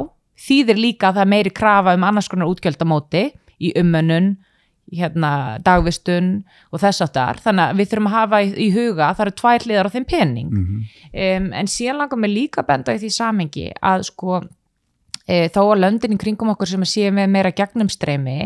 þýðir 0.42 0.80
líka 0.80 1.10
að 1.10 1.20
það 1.20 1.30
meiri 1.34 1.52
krafa 1.54 1.94
um 1.96 2.06
annars 2.06 2.30
konar 2.30 2.50
útgjaldamóti 2.50 3.28
í 3.62 3.74
umönnun 3.78 4.34
hérna, 4.92 5.58
dagvistun 5.64 6.32
og 6.72 6.82
þess 6.82 7.04
aftar, 7.06 7.40
þannig 7.42 7.64
að 7.70 7.78
við 7.78 7.92
þurfum 7.92 8.08
að 8.10 8.16
hafa 8.16 8.40
í, 8.42 8.48
í 8.66 8.70
huga, 8.74 9.12
það 9.16 9.26
eru 9.26 9.36
tvær 9.40 9.66
hliðar 9.66 9.88
á 9.88 9.94
þeim 9.94 10.08
penning 10.08 10.50
mm 10.50 10.64
-hmm. 10.64 10.82
um, 11.26 11.52
en 11.60 11.70
síðan 11.70 12.02
langar 12.02 12.20
mig 12.20 12.34
líka 12.34 12.66
benda 12.66 12.94
í 12.94 13.00
því 13.00 13.12
samengi 13.14 13.70
að 13.80 14.04
sko 14.10 14.42
e, 15.26 15.48
þá 15.48 15.60
að 15.62 15.80
löndin 15.80 16.16
í 16.16 16.18
kringum 16.20 16.52
okkur 16.52 16.68
sem 16.68 16.84
séu 16.88 17.12
með 17.14 17.30
meira 17.32 17.52
gegnumstreymi 17.56 18.36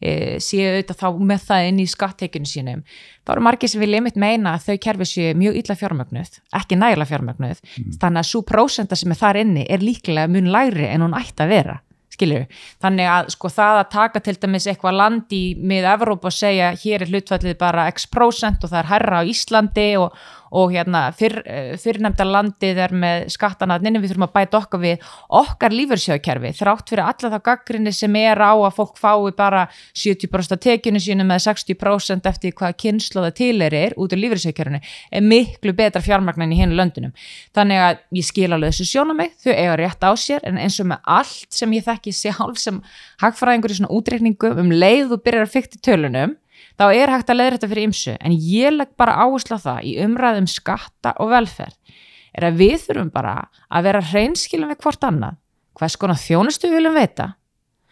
e, 0.00 0.38
séu 0.40 0.70
auðvitað 0.70 1.00
þá 1.02 1.20
með 1.32 1.44
það 1.50 1.68
inn 1.68 1.82
í 1.82 1.86
skattekjunu 1.90 2.48
sínum, 2.48 2.82
þá 3.26 3.34
eru 3.34 3.44
margir 3.44 3.72
sem 3.72 3.82
vilja 3.82 4.00
einmitt 4.00 4.16
meina 4.20 4.54
að 4.54 4.70
þau 4.70 4.80
kerfi 4.86 5.10
séu 5.10 5.36
mjög 5.36 5.60
illa 5.60 5.76
fjármögnuð 5.82 6.40
ekki 6.62 6.80
nægilega 6.80 7.12
fjármögnuð 7.12 7.60
mm. 7.60 7.92
þannig 8.00 8.24
að 8.24 8.30
svo 8.30 8.42
prósenda 8.46 8.96
sem 8.96 9.12
er 9.12 9.20
þar 9.20 9.42
inni 9.44 9.66
er 9.68 9.84
líklega 9.84 10.28
mun 10.30 10.52
lægri 10.54 10.88
en 10.88 11.04
hún 11.04 11.18
ætti 11.18 11.44
að 11.44 11.56
vera 11.56 11.80
skilju, 12.20 12.44
þannig 12.84 13.10
að 13.10 13.32
sko 13.34 13.52
það 13.56 13.80
að 13.80 13.90
taka 13.96 14.24
til 14.26 14.36
dæmis 14.44 14.68
eitthvað 14.70 14.98
land 15.00 15.34
í 15.36 15.44
mið 15.56 15.88
Evróp 15.94 16.28
og 16.28 16.36
segja 16.36 16.74
hér 16.76 17.06
er 17.06 17.14
hlutfallið 17.14 17.58
bara 17.60 17.88
x 17.90 18.06
prosent 18.12 18.62
og 18.62 18.72
það 18.72 18.82
er 18.84 18.92
herra 18.92 19.22
á 19.24 19.28
Íslandi 19.32 19.88
og, 20.00 20.12
og 20.50 20.72
hérna 20.74 21.02
fyrr, 21.16 21.40
fyrrnemda 21.80 22.26
landið 22.26 22.80
er 22.86 22.94
með 22.94 23.28
skattana 23.34 23.78
nefnum 23.78 24.02
við 24.02 24.12
þurfum 24.12 24.26
að 24.26 24.32
bæta 24.34 24.58
okkar 24.58 24.82
við 24.82 25.04
okkar 25.40 25.76
lífursjóðkerfi 25.76 26.52
þrátt 26.58 26.90
fyrir 26.90 27.04
alla 27.06 27.30
það 27.34 27.44
gaggrinni 27.46 27.92
sem 27.94 28.18
er 28.18 28.42
á 28.42 28.52
að 28.52 28.74
fólk 28.78 28.98
fái 28.98 29.30
bara 29.38 29.66
70% 29.94 30.56
af 30.56 30.62
tekinu 30.64 31.02
sínu 31.02 31.26
með 31.28 31.44
60% 31.46 32.28
eftir 32.30 32.56
hvað 32.58 32.76
kynnslóða 32.82 33.32
tilerir 33.38 33.96
út 34.00 34.14
af 34.16 34.22
lífursjóðkerfinu 34.22 34.82
er 34.82 35.24
miklu 35.24 35.74
betra 35.78 36.02
fjármagnan 36.02 36.52
í 36.54 36.60
hennu 36.60 36.78
löndunum. 36.78 37.14
Þannig 37.54 37.84
að 37.86 38.02
ég 38.18 38.26
skil 38.26 38.50
alveg 38.50 38.74
þessu 38.74 38.88
sjónum 38.90 39.20
mig 39.20 39.34
þau 39.38 39.52
eiga 39.54 39.78
rétt 39.78 40.02
á 40.02 40.10
sér 40.18 40.44
en 40.48 40.58
eins 40.60 40.80
og 40.82 40.90
með 40.90 41.10
allt 41.18 41.48
sem 41.54 41.78
ég 41.78 41.86
þekki 41.86 42.14
sjálf 42.16 42.58
sem 42.60 42.82
hagfræðingur 43.22 43.74
í 43.74 43.80
svona 43.80 43.94
útreikningum 43.94 44.62
um 44.64 44.74
leið 44.74 45.14
og 45.14 45.24
byrjar 45.24 45.46
að 45.46 45.54
fykta 45.54 45.82
tölunum 45.86 46.36
þá 46.80 46.86
er 46.96 47.12
hægt 47.12 47.28
að 47.28 47.36
leiða 47.36 47.56
þetta 47.58 47.68
fyrir 47.70 47.88
ymsu 47.90 48.14
en 48.16 48.36
ég 48.40 48.72
legg 48.72 48.94
bara 49.00 49.18
áherslu 49.20 49.58
á 49.60 49.64
það 49.66 49.88
í 49.90 49.96
umræðum 50.00 50.46
skatta 50.48 51.12
og 51.20 51.34
velferð 51.34 51.98
er 52.32 52.46
að 52.46 52.62
við 52.62 52.78
þurfum 52.86 53.10
bara 53.12 53.34
að 53.68 53.88
vera 53.88 54.06
hreinskilum 54.12 54.70
við 54.72 54.80
hvort 54.84 55.04
annað 55.04 55.36
hvers 55.76 55.98
konar 56.00 56.20
þjónustu 56.20 56.70
við 56.70 56.78
viljum 56.78 56.96
veita 56.96 57.26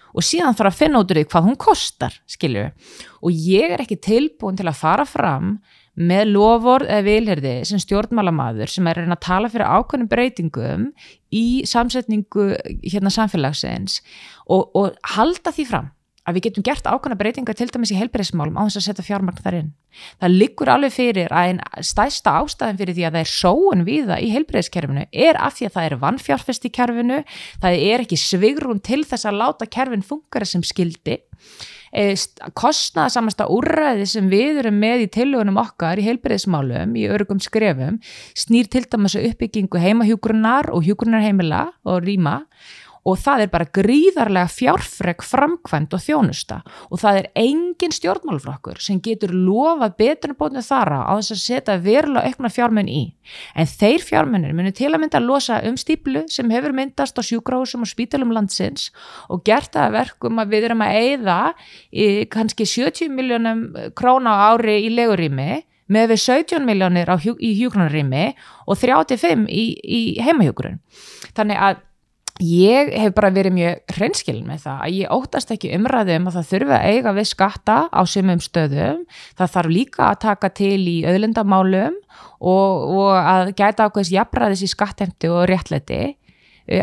og 0.09 0.25
síðan 0.25 0.57
þarf 0.57 0.73
að 0.73 0.79
finna 0.79 1.03
út 1.03 1.13
úr 1.13 1.21
því 1.21 1.27
hvað 1.35 1.49
hún 1.51 1.59
kostar 1.61 2.17
skilju 2.31 2.65
og 3.21 3.43
ég 3.51 3.75
er 3.75 3.85
ekki 3.85 3.99
tilbúin 4.09 4.57
til 4.57 4.69
að 4.71 4.81
fara 4.81 5.05
fram 5.09 5.59
með 5.99 6.31
loford 6.31 6.87
eða 6.87 7.05
vilherði 7.05 7.55
sem 7.69 7.83
stjórnmálamadur 7.83 8.71
sem 8.71 8.87
er 8.89 9.03
að 9.03 9.21
tala 9.27 9.51
fyrir 9.51 9.69
ákveðnum 9.69 10.09
breytingum 10.09 10.89
í 11.35 11.45
samsetningu 11.69 12.53
hérna 12.87 13.13
samfélagsins 13.13 13.99
og, 14.47 14.71
og 14.79 14.95
halda 15.17 15.53
því 15.53 15.69
fram 15.69 15.91
að 16.29 16.37
við 16.37 16.49
getum 16.49 16.67
gert 16.67 16.89
ákvæmna 16.89 17.17
breytinga 17.19 17.55
til 17.57 17.69
dæmis 17.73 17.93
í 17.95 17.99
heilbreyðismálum 17.99 18.59
á 18.61 18.63
þess 18.69 18.81
að 18.81 18.87
setja 18.89 19.07
fjármagn 19.07 19.41
þar 19.41 19.57
inn. 19.63 19.71
Það 20.21 20.35
liggur 20.43 20.71
alveg 20.73 20.95
fyrir 20.95 21.33
að 21.33 21.53
einn 21.53 21.63
stæsta 21.87 22.35
ástæðin 22.43 22.79
fyrir 22.81 22.97
því 22.99 23.07
að 23.09 23.17
það 23.17 23.25
er 23.25 23.33
sóun 23.33 23.87
viða 23.87 24.19
í 24.21 24.29
heilbreyðiskerfinu 24.35 25.07
er 25.09 25.41
af 25.41 25.57
því 25.57 25.69
að 25.69 25.75
það 25.79 25.89
er 25.89 25.97
vannfjárfest 26.05 26.69
í 26.69 26.75
kerfinu, 26.75 27.19
það 27.63 27.81
er 27.89 28.05
ekki 28.05 28.21
svigrún 28.21 28.83
til 28.85 29.01
þess 29.09 29.29
að 29.29 29.41
láta 29.43 29.69
kerfin 29.79 30.05
fungara 30.07 30.49
sem 30.49 30.65
skildi, 30.67 31.19
e, 31.91 32.05
kostnaða 32.59 33.15
samasta 33.17 33.49
úrræði 33.53 34.09
sem 34.11 34.29
við 34.31 34.61
erum 34.63 34.79
með 34.83 35.07
í 35.07 35.13
tilugunum 35.19 35.63
okkar 35.65 36.01
í 36.01 36.07
heilbreyðismálum, 36.11 36.93
í 36.99 37.09
örgum 37.11 37.41
skrefum, 37.43 38.03
snýr 38.39 38.69
til 38.71 38.85
dæmis 38.85 39.17
uppbyggingu 39.19 39.81
heimahjúgrunnar 39.83 40.71
og 40.75 40.85
hjúgrunarheimila 40.87 41.71
og 41.89 42.05
rýma 42.05 42.43
og 43.07 43.19
það 43.23 43.45
er 43.45 43.53
bara 43.53 43.69
gríðarlega 43.79 44.51
fjárfreg 44.53 45.23
framkvæmt 45.25 45.95
og 45.97 46.03
þjónusta. 46.03 46.59
Og 46.91 47.03
það 47.03 47.21
er 47.21 47.29
engin 47.43 47.95
stjórnmálflokkur 47.95 48.81
sem 48.83 49.01
getur 49.05 49.33
lofa 49.35 49.91
betunarbótinu 49.99 50.65
þara 50.65 51.05
á 51.07 51.13
þess 51.19 51.35
að 51.37 51.43
setja 51.45 51.79
verulega 51.85 52.33
aukna 52.33 52.53
fjármenn 52.53 52.91
í. 52.91 53.05
En 53.55 53.69
þeir 53.69 54.05
fjármennir 54.05 54.57
munir 54.57 54.77
til 54.77 54.91
að 54.93 55.03
mynda 55.05 55.21
að 55.21 55.29
losa 55.29 55.61
um 55.69 55.79
stíplu 55.81 56.25
sem 56.33 56.51
hefur 56.53 56.75
myndast 56.77 57.19
á 57.19 57.23
sjúgráðsum 57.25 57.85
og 57.87 57.93
spítalum 57.93 58.35
landsins 58.35 58.91
og 59.29 59.45
gert 59.47 59.73
það 59.77 59.97
verkum 59.99 60.43
að 60.43 60.55
við 60.55 60.69
erum 60.71 60.85
að 60.85 61.01
eigða 61.03 61.39
kannski 62.33 62.67
70 62.69 63.13
miljónum 63.15 63.65
króna 63.99 64.37
á 64.37 64.39
ári 64.55 64.81
í 64.87 64.93
legurými 64.93 65.65
með 65.89 66.13
við 66.13 66.23
17 66.25 66.67
miljónir 66.69 67.11
hjú, 67.23 67.35
í 67.41 67.55
hjúgrunarými 67.59 68.25
og 68.69 68.81
35 68.81 69.47
í, 69.49 69.67
í 69.81 70.01
heimahjúgrun 70.25 70.81
þannig 71.37 71.63
að 71.69 71.85
ég 72.45 72.93
hef 72.99 73.15
bara 73.17 73.31
verið 73.35 73.55
mjög 73.57 73.95
hreinskilin 73.97 74.47
með 74.49 74.65
það 74.67 74.83
að 74.85 74.97
ég 74.99 75.15
óttast 75.17 75.53
ekki 75.55 75.73
umræðum 75.77 76.29
að 76.29 76.37
það 76.39 76.51
þurfi 76.53 76.77
að 76.77 76.87
eiga 76.93 77.15
við 77.17 77.29
skatta 77.31 77.79
á 77.91 78.01
sumum 78.09 78.43
stöðum, 78.45 79.01
það 79.39 79.53
þarf 79.57 79.75
líka 79.75 80.05
að 80.09 80.21
taka 80.27 80.53
til 80.61 80.83
í 80.91 80.97
öðlindamálum 81.09 81.97
og, 82.39 82.87
og 82.99 83.11
að 83.19 83.53
gæta 83.59 83.89
ákveðs 83.89 84.13
jafnræðis 84.15 84.65
í 84.67 84.71
skattemti 84.75 85.33
og 85.33 85.49
réttleiti 85.51 86.03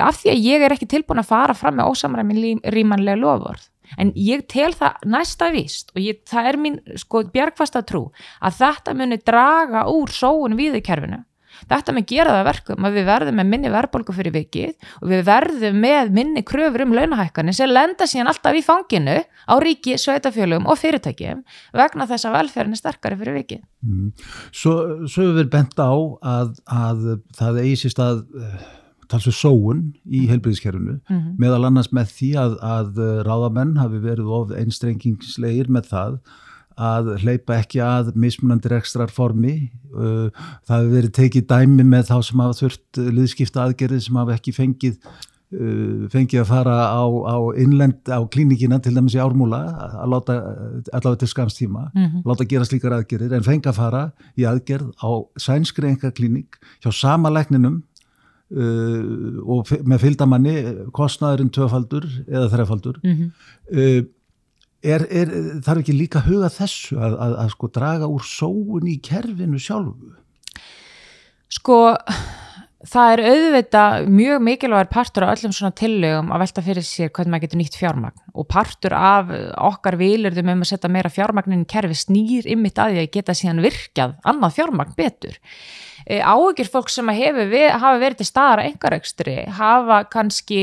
af 0.01 0.19
því 0.21 0.33
að 0.33 0.43
ég 0.49 0.65
er 0.65 0.73
ekki 0.73 0.89
tilbúin 0.89 1.21
að 1.21 1.29
fara 1.29 1.55
fram 1.57 1.77
með 1.79 1.93
ósamræmin 1.93 2.61
rýmanlega 2.73 3.21
lofvörð 3.21 3.69
en 4.01 4.11
ég 4.17 4.45
tel 4.49 4.71
það 4.73 5.05
næsta 5.13 5.51
vist 5.53 5.93
og 5.93 6.01
ég, 6.01 6.23
það 6.25 6.49
er 6.49 6.59
mín 6.61 6.79
sko 6.97 7.21
bjargfasta 7.33 7.83
trú 7.85 8.07
að 8.41 8.59
þetta 8.63 8.95
muni 8.97 9.19
draga 9.21 9.85
úr 9.91 10.11
sóun 10.13 10.57
viðurkerfinu 10.57 11.21
Þetta 11.69 11.95
með 11.95 12.07
gera 12.11 12.35
það 12.37 12.47
verkum 12.49 12.87
að 12.87 12.99
við 12.99 13.07
verðum 13.09 13.39
með 13.39 13.49
minni 13.51 13.71
verðbólku 13.73 14.15
fyrir 14.15 14.35
vikið 14.35 14.89
og 15.01 15.09
við 15.11 15.23
verðum 15.29 15.81
með 15.85 16.13
minni 16.15 16.45
kröfur 16.47 16.85
um 16.85 16.95
launahækkanir 16.97 17.57
sem 17.57 17.71
lenda 17.71 18.07
síðan 18.09 18.31
alltaf 18.31 18.57
í 18.57 18.63
fanginu 18.65 19.17
á 19.23 19.53
ríki, 19.61 19.97
sveitafjölum 20.01 20.69
og 20.69 20.79
fyrirtækjum 20.81 21.43
vegna 21.75 22.07
þess 22.09 22.29
að 22.29 22.37
velferðin 22.39 22.77
er 22.77 22.81
sterkari 22.81 23.19
fyrir 23.19 23.39
vikið. 23.41 23.61
Mm. 23.85 24.07
Svo, 24.51 24.77
svo 25.11 25.29
við 25.35 25.51
bent 25.53 25.77
á 25.79 25.93
að, 25.93 26.55
að 26.65 27.05
það 27.37 27.61
eigi 27.63 27.77
síst 27.85 28.01
að 28.01 28.23
uh, 28.39 28.65
talsu 29.11 29.33
sóun 29.35 29.91
í 30.05 30.23
mm. 30.23 30.31
heilbríðiskerfunu 30.31 30.95
mm 30.97 31.17
-hmm. 31.17 31.35
meðal 31.41 31.67
annars 31.67 31.91
með 31.93 32.09
því 32.17 32.31
að, 32.41 32.57
að 32.65 33.03
ráðamenn 33.27 33.77
hafi 33.81 34.01
verið 34.03 34.31
of 34.39 34.55
einstrengingslegir 34.55 35.69
með 35.69 35.91
það 35.93 36.17
að 36.75 37.13
hleypa 37.23 37.59
ekki 37.61 37.79
að 37.83 38.11
mismunandi 38.19 38.71
rekstrar 38.71 39.11
formi 39.13 39.71
uh, 39.95 40.27
það 40.67 40.81
hefur 40.81 40.91
verið 40.95 41.13
tekið 41.19 41.47
dæmi 41.51 41.85
með 41.87 42.09
þá 42.09 42.17
sem 42.27 42.43
hafa 42.43 42.59
þurft 42.59 42.99
liðskipta 43.15 43.63
aðgerði 43.63 44.01
sem 44.03 44.19
hafa 44.19 44.35
ekki 44.35 44.53
fengið 44.55 44.97
uh, 44.99 46.05
fengið 46.11 46.41
að 46.43 46.51
fara 46.51 46.75
á, 46.91 47.03
á 47.07 47.37
innlend 47.63 48.11
á 48.11 48.19
klínikina 48.27 48.81
til 48.83 48.95
dæmis 48.97 49.15
í 49.15 49.23
ármúla 49.23 49.61
að 50.01 50.13
láta 50.15 50.37
allavega 50.91 51.23
til 51.23 51.31
skamstíma 51.31 51.87
mm 51.93 52.05
-hmm. 52.05 52.25
láta 52.27 52.49
gera 52.49 52.67
slíkar 52.67 52.97
aðgerðir 52.99 53.37
en 53.37 53.47
fengi 53.47 53.69
að 53.71 53.79
fara 53.79 54.11
í 54.35 54.43
aðgerð 54.43 54.91
á 54.99 55.11
sænskri 55.39 55.93
enga 55.93 56.11
klínik 56.11 56.59
hjá 56.83 56.91
sama 56.91 57.29
lækninum 57.29 57.83
uh, 58.51 59.39
og 59.47 59.71
með 59.85 60.03
fylgdamanni 60.03 60.55
kostnaðurinn 60.91 61.53
tvöfaldur 61.55 62.05
eða 62.27 62.51
þrefaldur 62.51 62.99
mm 63.03 63.15
-hmm. 63.15 64.05
Er, 64.85 65.05
er, 65.09 65.31
þarf 65.65 65.81
ekki 65.81 65.95
líka 65.97 66.21
að 66.21 66.29
huga 66.29 66.51
þessu 66.53 66.99
að, 67.01 67.17
að, 67.25 67.35
að 67.41 67.51
sko 67.55 67.69
draga 67.73 68.09
úr 68.11 68.25
sóun 68.29 68.89
í 68.91 68.99
kerfinu 69.01 69.61
sjálfu? 69.61 70.13
Sko 71.55 71.79
það 72.85 73.11
er 73.13 73.21
auðvita 73.29 73.83
mjög 74.11 74.43
mikilvægur 74.45 74.89
partur 74.91 75.25
af 75.25 75.33
öllum 75.35 75.53
svona 75.55 75.73
tillögum 75.77 76.29
að 76.33 76.43
velta 76.43 76.63
fyrir 76.65 76.85
sér 76.85 77.09
hvernig 77.09 77.33
maður 77.33 77.45
getur 77.45 77.61
nýtt 77.61 77.77
fjármagn 77.79 78.23
og 78.33 78.47
partur 78.51 78.95
af 78.97 79.31
okkar 79.71 79.97
vilurðum 79.99 80.51
um 80.53 80.61
að 80.65 80.71
setja 80.71 80.91
meira 80.91 81.11
fjármagnin 81.13 81.65
í 81.65 81.69
kerfi 81.71 81.97
snýr 81.97 82.49
ymmit 82.53 82.81
að 82.81 82.93
því 82.93 83.03
að 83.05 83.11
geta 83.17 83.37
síðan 83.37 83.63
virkjað 83.65 84.15
annað 84.27 84.57
fjármagn 84.59 84.95
betur. 84.97 85.39
E, 86.05 86.21
áhugir 86.21 86.69
fólk 86.69 86.91
sem 86.93 87.09
hefur 87.17 87.57
hafa 87.73 87.97
verið 88.03 88.21
til 88.21 88.29
staðar 88.29 88.61
að 88.61 88.71
engarekstri 88.73 89.37
hafa 89.57 90.03
kannski 90.11 90.61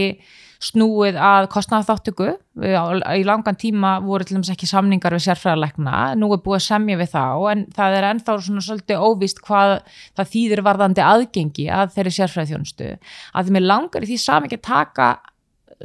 snúið 0.63 1.17
að 1.19 1.49
kostnaðarþáttöku 1.53 2.29
í 2.63 3.25
langan 3.27 3.59
tíma 3.59 3.97
voru 4.05 4.27
til 4.27 4.37
dæmis 4.37 4.53
ekki 4.53 4.69
samningar 4.71 5.17
við 5.17 5.25
sérfræðarleikna, 5.27 6.13
nú 6.21 6.29
er 6.37 6.43
búið 6.45 6.59
að 6.61 6.67
semja 6.69 6.99
við 7.01 7.11
þá 7.15 7.25
en 7.53 7.65
það 7.75 7.97
er 7.99 8.07
ennþá 8.11 8.37
svona 8.47 8.65
svolítið 8.67 9.03
óvist 9.09 9.43
hvað 9.43 9.75
það 10.19 10.31
þýðir 10.37 10.65
varðandi 10.69 11.05
aðgengi 11.07 11.67
að 11.73 11.97
þeirri 11.97 12.15
sérfræðarþjónustu 12.19 12.93
að 12.95 13.49
því 13.49 13.57
mér 13.57 13.69
langar 13.69 14.07
í 14.07 14.11
því 14.13 14.21
sami 14.23 14.51
ekki 14.51 14.63
taka 14.69 15.11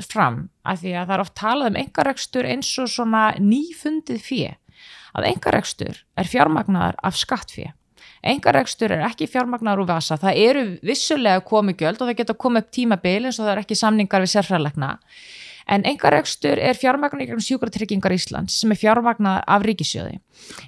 fram 0.05 0.43
að 0.67 0.83
því 0.83 0.93
að 0.93 1.07
það 1.07 1.15
er 1.15 1.25
oft 1.25 1.37
talað 1.39 1.71
um 1.71 1.81
engarekstur 1.81 2.47
eins 2.51 2.69
og 2.81 2.91
svona 2.93 3.23
nýfundið 3.41 4.21
fjö 4.21 4.53
að 5.17 5.29
engarekstur 5.31 6.03
er 6.19 6.29
fjármagnar 6.29 6.99
af 7.01 7.17
skattfjö 7.17 7.71
engaregstur 8.23 8.93
er 8.95 9.03
ekki 9.07 9.27
fjármagnar 9.31 9.81
úr 9.81 9.89
vasa, 9.89 10.17
það 10.17 10.39
eru 10.43 10.63
vissulega 10.85 11.43
komið 11.45 11.81
göld 11.83 12.01
og 12.01 12.09
það 12.09 12.19
geta 12.21 12.37
komið 12.45 12.63
upp 12.63 12.71
tímabil 12.77 13.19
eins 13.25 13.39
og 13.39 13.45
það 13.45 13.53
er 13.53 13.63
ekki 13.63 13.77
samningar 13.77 14.23
við 14.25 14.33
sérfræðlegna 14.35 14.93
en 15.67 15.85
engaregstur 15.87 16.59
er 16.61 16.77
fjármagnar 16.77 17.23
í 17.27 17.45
sjúkratryggingar 17.47 18.15
Íslands 18.15 18.55
sem 18.61 18.71
er 18.73 18.79
fjármagnar 18.79 19.43
af 19.47 19.65
ríkisjöði. 19.67 20.19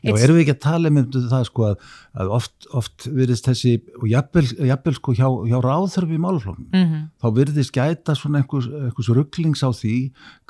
Já, 0.04 0.14
erum 0.16 0.40
við 0.40 0.44
ekki 0.46 0.56
að 0.56 0.64
tala 0.66 0.92
um 0.92 1.00
það 1.14 1.46
sko 1.50 1.68
að, 1.70 1.86
að 2.20 2.34
oft, 2.40 2.56
oft 2.82 3.08
virðist 3.08 3.50
þessi, 3.50 3.76
og 4.00 4.08
jafnvel 4.10 4.98
sko 4.98 5.16
hjá, 5.18 5.28
hjá 5.52 5.58
ráðþörfi 5.64 6.18
í 6.18 6.24
máluflóknum, 6.24 6.68
mm 6.74 6.86
-hmm. 6.86 7.06
þá 7.22 7.28
virðist 7.38 7.76
gæta 7.76 8.18
svona 8.18 8.42
einhvers, 8.42 8.68
einhvers 8.68 9.14
rugglings 9.16 9.64
á 9.64 9.70
því 9.70 9.96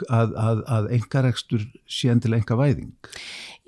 að, 0.08 0.36
að, 0.48 0.64
að 0.78 0.92
engaregstur 0.98 1.68
sé 1.88 2.10
enn 2.10 2.24
til 2.24 2.34
enga 2.34 2.58
væðing. 2.60 2.94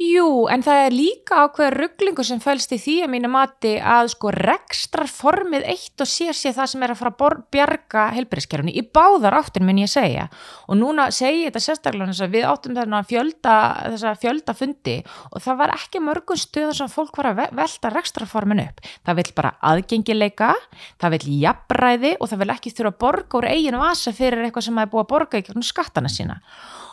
Jú, 0.02 0.48
en 0.50 0.64
það 0.66 0.80
er 0.88 0.94
líka 0.96 1.44
ákveður 1.46 1.76
rugglingu 1.78 2.24
sem 2.26 2.40
fælst 2.42 2.72
í 2.74 2.80
því 2.82 2.96
að 3.06 3.12
mínu 3.14 3.30
mati 3.30 3.74
að 3.78 4.08
sko 4.16 4.32
rekstrarformið 4.34 5.68
eitt 5.70 6.02
og 6.02 6.10
sér 6.10 6.34
sér 6.38 6.56
það 6.56 6.72
sem 6.72 6.86
er 6.86 6.94
að 6.94 7.02
fara 7.02 7.12
að 7.12 7.44
bjarga 7.54 8.06
helbriðskerfni 8.16 8.74
í 8.82 8.84
báðar 8.98 9.38
áttin 9.38 9.68
minn 9.68 9.84
ég 9.84 9.92
segja 9.92 10.26
og 10.72 10.80
núna 10.80 11.10
segi 11.12 11.44
ég 11.44 11.52
þetta 11.52 11.64
sérstaklega 11.66 12.28
við 12.32 12.48
áttum 12.48 12.76
þarna 12.78 13.02
fjölda, 13.08 13.56
þessa 13.92 14.14
fjöldafundi 14.22 14.98
og 15.32 15.44
það 15.44 15.60
var 15.60 15.76
ekki 15.76 16.04
mörgum 16.04 16.40
stöðum 16.40 16.78
sem 16.78 16.92
fólk 16.92 17.20
var 17.20 17.32
að 17.34 17.42
velta 17.60 17.92
rekstrarformin 17.92 18.64
upp. 18.64 18.80
Það 19.04 19.20
vil 19.20 19.28
bara 19.36 19.56
aðgengileika, 19.72 20.54
það 21.02 21.18
vil 21.18 21.40
jafnræði 21.42 22.14
og 22.20 22.32
það 22.32 22.44
vil 22.44 22.54
ekki 22.56 22.76
þurfa 22.78 22.94
að 22.94 23.02
borga 23.04 23.42
úr 23.42 23.50
eiginu 23.52 23.82
vasa 23.84 24.16
fyrir 24.16 24.46
eitthvað 24.46 24.70
sem 24.70 24.80
það 24.80 24.88
er 24.88 24.94
búið 24.96 25.04
að 25.04 25.12
borga 25.12 25.42
í 25.42 25.68
skattana 25.72 26.12
sína 26.12 26.40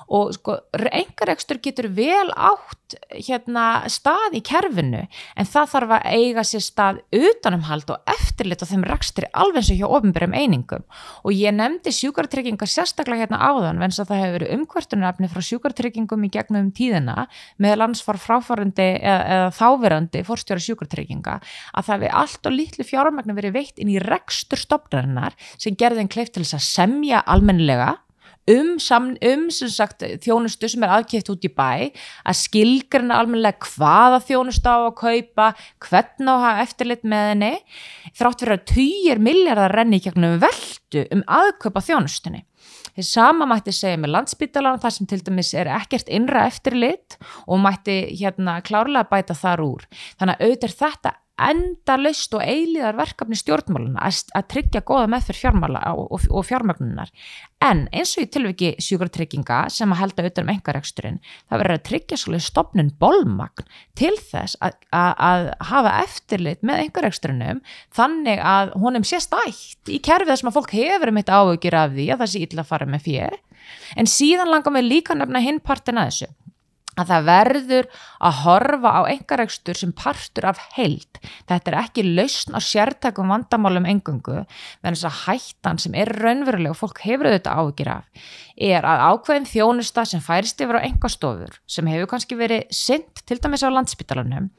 og 0.08 0.32
sko, 0.36 0.56
engarekstur 0.74 1.60
getur 1.62 1.90
vel 1.92 2.28
átt 2.32 2.96
hérna 3.12 3.84
stað 3.92 4.38
í 4.38 4.40
kerfinu 4.44 5.02
en 5.04 5.48
það 5.48 5.66
þarf 5.74 5.94
að 5.98 6.06
eiga 6.16 6.44
sér 6.46 6.64
stað 6.64 7.00
utanumhald 7.12 7.92
og 7.92 8.12
eftirlit 8.14 8.64
og 8.64 8.70
þeim 8.70 8.86
rekstri 8.88 9.28
alveg 9.32 9.60
eins 9.60 9.72
og 9.74 9.80
hjá 9.80 9.90
ofinbyrjum 9.98 10.36
einingum. 10.38 10.86
Og 11.28 11.36
ég 11.36 11.52
nefndi 11.56 11.92
sjúkartryggingar 11.92 12.72
sérstaklega 12.72 13.26
hérna 13.26 13.42
áðan 13.44 13.82
venst 13.82 14.00
að 14.00 14.12
það 14.12 14.22
hefur 14.22 14.36
verið 14.38 14.54
umkvartunarefni 14.56 15.30
frá 15.32 15.46
sjúkartryggingum 15.50 16.24
í 16.24 16.32
gegnum 16.32 16.72
tíðina 16.72 17.28
með 17.60 17.78
landsfar 17.82 18.20
fráfærandi 18.22 18.88
eða, 19.02 19.20
eða 19.36 19.54
þáverandi 19.60 20.24
fórstjóra 20.28 20.64
sjúkartrygginga 20.64 21.38
að 21.76 21.88
það 21.90 22.04
við 22.06 22.18
allt 22.24 22.48
og 22.48 22.56
litlu 22.56 22.88
fjármagnu 22.88 23.36
verið 23.36 23.56
veitt 23.58 23.82
inn 23.82 23.92
í 23.92 24.00
rekstur 24.02 24.60
stopnarinnar 24.64 25.36
sem 25.58 25.76
gerði 25.76 26.06
en 26.06 26.12
kleift 26.12 26.36
til 26.36 26.46
þess 26.46 26.56
að 26.56 26.68
semja 26.68 27.24
almennilega 27.28 27.96
um, 28.54 28.74
um 29.30 29.44
sagt, 29.52 30.04
þjónustu 30.24 30.70
sem 30.70 30.84
er 30.86 30.94
aðkjöpt 30.96 31.32
út 31.34 31.46
í 31.46 31.52
bæ 31.52 31.70
að 32.24 32.40
skilgrana 32.40 33.20
almenlega 33.22 33.70
hvaða 33.74 34.20
þjónustu 34.28 34.72
á 34.72 34.78
að 34.78 34.98
kaupa 35.02 35.48
hvernig 35.86 36.28
á 36.28 36.34
að 36.34 36.44
hafa 36.46 36.66
eftirlit 36.66 37.06
með 37.08 37.30
henni 37.32 37.54
þrátt 38.18 38.44
fyrir 38.44 38.56
að 38.58 38.68
týjir 38.74 39.22
miljardar 39.22 39.76
renni 39.78 40.00
í 40.00 40.04
kjögnum 40.04 40.38
veldu 40.42 41.06
um 41.14 41.24
aðkaupa 41.40 41.84
þjónustunni 41.84 42.44
Því 42.98 43.04
sama 43.06 43.46
mætti 43.46 43.70
segja 43.70 43.98
með 44.00 44.10
landsbytalan 44.16 44.80
þar 44.82 44.94
sem 44.96 45.06
til 45.06 45.20
dæmis 45.22 45.52
er 45.54 45.68
ekkert 45.70 46.08
innra 46.10 46.48
eftirlit 46.50 47.14
og 47.46 47.60
mætti 47.62 48.00
hérna 48.18 48.56
klárlega 48.66 49.06
bæta 49.06 49.36
þar 49.38 49.62
úr. 49.62 49.84
Þannig 50.18 50.34
að 50.34 50.48
auðvitað 50.48 50.74
þetta 50.80 51.12
enda 51.38 51.96
löst 52.00 52.34
og 52.34 52.42
eiliðar 52.42 52.96
verkefni 52.98 53.38
stjórnmáluna 53.38 54.02
að, 54.02 54.46
tryggja 54.50 54.82
goða 54.86 55.08
meðferð 55.12 55.40
fjármála 55.42 55.82
og, 55.94 56.18
og, 56.28 56.44
fjármagnunar 56.48 57.12
en 57.64 57.84
eins 57.94 58.14
og 58.18 58.24
í 58.24 58.30
tilviki 58.34 58.70
sjúkartrygginga 58.82 59.60
sem 59.72 59.92
að 59.94 60.00
held 60.02 60.14
að 60.16 60.24
auðvitað 60.24 60.44
um 60.44 60.52
engareksturinn 60.54 61.20
það 61.24 61.62
verður 61.62 61.76
að 61.76 61.84
tryggja 61.88 62.20
svolítið 62.22 62.46
stopnun 62.46 62.92
bolmagn 63.02 63.68
til 63.98 64.14
þess 64.18 64.58
að, 64.64 64.78
að, 64.90 65.12
að 65.30 65.48
hafa 65.70 65.94
eftirlit 66.04 66.66
með 66.66 66.84
engareksturinnum 66.86 67.62
þannig 67.98 68.42
að 68.54 68.74
honum 68.82 69.06
sé 69.06 69.22
stætt 69.22 69.92
í 69.92 70.00
kerfið 70.02 70.34
þess 70.34 70.50
að 70.50 70.58
fólk 70.58 70.74
hefur 70.78 71.12
um 71.12 71.22
eitt 71.22 71.32
áhugir 71.32 71.78
af 71.78 71.94
því 71.94 72.10
að 72.12 72.24
það 72.24 72.34
sé 72.34 72.44
illa 72.46 72.64
að 72.64 72.72
fara 72.72 72.90
með 72.90 73.06
fér 73.06 73.38
en 73.98 74.10
síðan 74.10 74.52
langar 74.52 74.74
við 74.78 74.90
líka 74.92 75.16
nefna 75.18 75.42
hinn 75.44 75.62
partin 75.64 76.00
að 76.00 76.12
þessu 76.12 76.34
að 76.98 77.12
það 77.12 77.28
verður 77.28 77.88
að 78.18 78.38
horfa 78.42 78.92
á 78.98 79.00
engaregstur 79.12 79.78
sem 79.78 79.92
partur 79.96 80.48
af 80.50 80.60
heild. 80.76 81.20
Þetta 81.48 81.72
er 81.72 81.78
ekki 81.82 82.04
lausn 82.06 82.58
á 82.58 82.60
sértakum 82.62 83.30
vandamálum 83.32 83.86
engungu, 83.88 84.42
en 84.42 84.96
þess 84.96 85.06
að 85.08 85.20
hættan 85.24 85.80
sem 85.82 85.96
er 85.98 86.10
raunveruleg 86.18 86.74
og 86.74 86.80
fólk 86.80 87.02
hefur 87.06 87.30
auðvitað 87.30 87.62
áhugir 87.62 87.92
af, 87.92 88.26
er 88.58 88.86
að 88.88 89.04
ákveðin 89.12 89.48
þjónusta 89.48 90.04
sem 90.08 90.22
færist 90.24 90.60
yfir 90.64 90.80
á 90.82 90.86
engastofur, 90.88 91.58
sem 91.70 91.86
hefur 91.90 92.10
kannski 92.10 92.38
verið 92.38 92.66
synd 92.74 93.22
til 93.28 93.38
dæmis 93.38 93.62
á 93.62 93.70
landsbytalanum, 93.70 94.50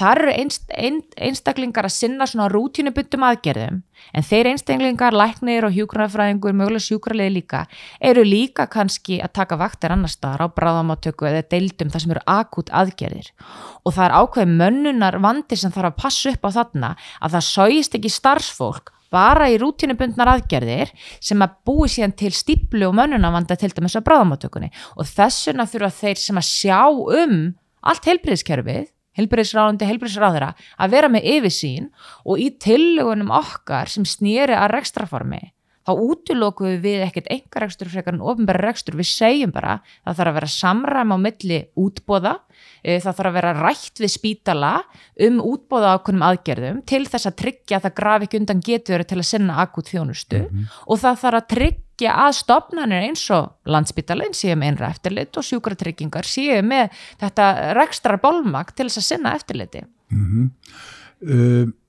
þar 0.00 0.24
eru 0.24 0.34
einst, 0.34 0.66
ein, 0.74 1.02
einstaklingar 1.16 1.86
að 1.86 1.96
sinna 1.98 2.26
svona 2.30 2.50
rútínubundum 2.52 3.26
aðgerðum, 3.30 3.82
en 4.14 4.26
þeir 4.26 4.50
einstaklingar, 4.52 5.16
læknir 5.16 5.66
og 5.68 5.74
hjúgrunarfræðingur, 5.76 6.56
mögulega 6.56 6.86
sjúkrarlegi 6.86 7.34
líka, 7.36 7.64
eru 8.00 8.24
líka 8.26 8.66
kannski 8.70 9.20
að 9.24 9.34
taka 9.40 9.58
vaktir 9.60 9.94
annar 9.94 10.12
staðar 10.12 10.46
á 10.46 10.54
bráðamátöku 10.54 11.28
eða 11.30 11.44
deildum 11.54 11.92
þar 11.92 12.04
sem 12.04 12.16
eru 12.16 12.24
akút 12.30 12.72
aðgerðir. 12.72 13.30
Og 13.84 13.94
það 13.96 14.08
er 14.08 14.16
ákveð 14.20 14.56
mönnunar 14.62 15.20
vandi 15.22 15.58
sem 15.60 15.72
þarf 15.74 15.92
að 15.92 16.02
passa 16.02 16.34
upp 16.34 16.48
á 16.48 16.50
þarna 16.58 16.92
að 17.20 17.38
það 17.38 17.48
sóist 17.50 17.98
ekki 17.98 18.12
starfsfólk 18.12 18.94
bara 19.14 19.48
í 19.52 19.58
rútinubundnar 19.62 20.32
aðgerðir 20.32 20.90
sem 21.22 21.42
að 21.44 21.58
búi 21.68 21.90
síðan 21.90 22.16
til 22.18 22.32
stíplu 22.34 22.88
og 22.88 22.96
mönnunavanda 22.98 23.56
til 23.58 23.70
dæmis 23.74 23.96
að 23.98 24.08
bráðamátökunni 24.08 24.72
og 24.96 25.06
þessuna 25.10 25.68
þurfa 25.70 25.92
þeir 26.00 26.22
sem 26.24 26.40
að 26.40 26.48
sjá 26.48 26.80
um 26.90 27.36
allt 27.84 28.08
heilbriðskerfið 28.08 28.88
heilbriðsráðandi, 29.18 29.88
heilbriðsráðara 29.88 30.52
að 30.76 30.96
vera 30.96 31.10
með 31.12 31.28
yfirsýn 31.36 31.90
og 32.24 32.42
í 32.42 32.50
tillögunum 32.60 33.32
okkar 33.34 33.90
sem 33.90 34.06
snýri 34.08 34.56
að 34.56 34.72
rekstraformi 34.74 35.53
þá 35.84 35.92
útilokuðu 35.92 36.78
við 36.84 37.04
ekkert 37.06 37.28
enga 37.32 37.62
rekstur 37.64 37.90
frekar 37.92 38.16
en 38.16 38.24
ofnbæra 38.24 38.62
rekstur, 38.70 38.96
við 38.96 39.10
segjum 39.10 39.52
bara 39.54 39.78
það 40.04 40.18
þarf 40.18 40.30
að 40.30 40.38
vera 40.38 40.50
samræma 40.54 41.18
á 41.20 41.24
milli 41.24 41.60
útbóða, 41.80 42.34
e, 42.80 42.96
það 43.04 43.18
þarf 43.18 43.30
að 43.30 43.36
vera 43.38 43.52
rætt 43.58 44.02
við 44.02 44.12
spítala 44.14 44.72
um 45.28 45.40
útbóða 45.44 45.94
ákveðnum 45.98 46.26
aðgerðum 46.30 46.82
til 46.88 47.02
þess 47.10 47.28
að 47.30 47.38
tryggja 47.42 47.78
að 47.78 47.86
það 47.88 47.96
graf 48.00 48.26
ekki 48.26 48.40
undan 48.40 48.64
getur 48.64 49.04
til 49.04 49.20
að 49.20 49.28
sinna 49.28 49.60
akut 49.64 49.92
þjónustu 49.92 50.40
mm 50.40 50.48
-hmm. 50.48 50.80
og 50.86 51.02
það 51.04 51.20
þarf 51.24 51.40
að 51.42 51.48
tryggja 51.54 52.16
að 52.24 52.32
stopnarnir 52.40 53.06
eins 53.10 53.28
og 53.30 53.52
landsspítalinn 53.68 54.34
séu 54.34 54.56
með 54.56 54.68
einra 54.72 54.90
eftirlit 54.90 55.36
og 55.36 55.44
sjúkratryggingar 55.44 56.24
séu 56.24 56.62
með 56.62 56.90
þetta 57.20 57.74
rekstrar 57.76 58.20
bólmag 58.20 58.72
til 58.74 58.88
þess 58.88 59.02
að 59.02 59.10
sinna 59.10 59.34
eftirliti 59.36 59.84
mm 59.84 60.24
-hmm. 60.24 60.50
uh, 61.28 61.83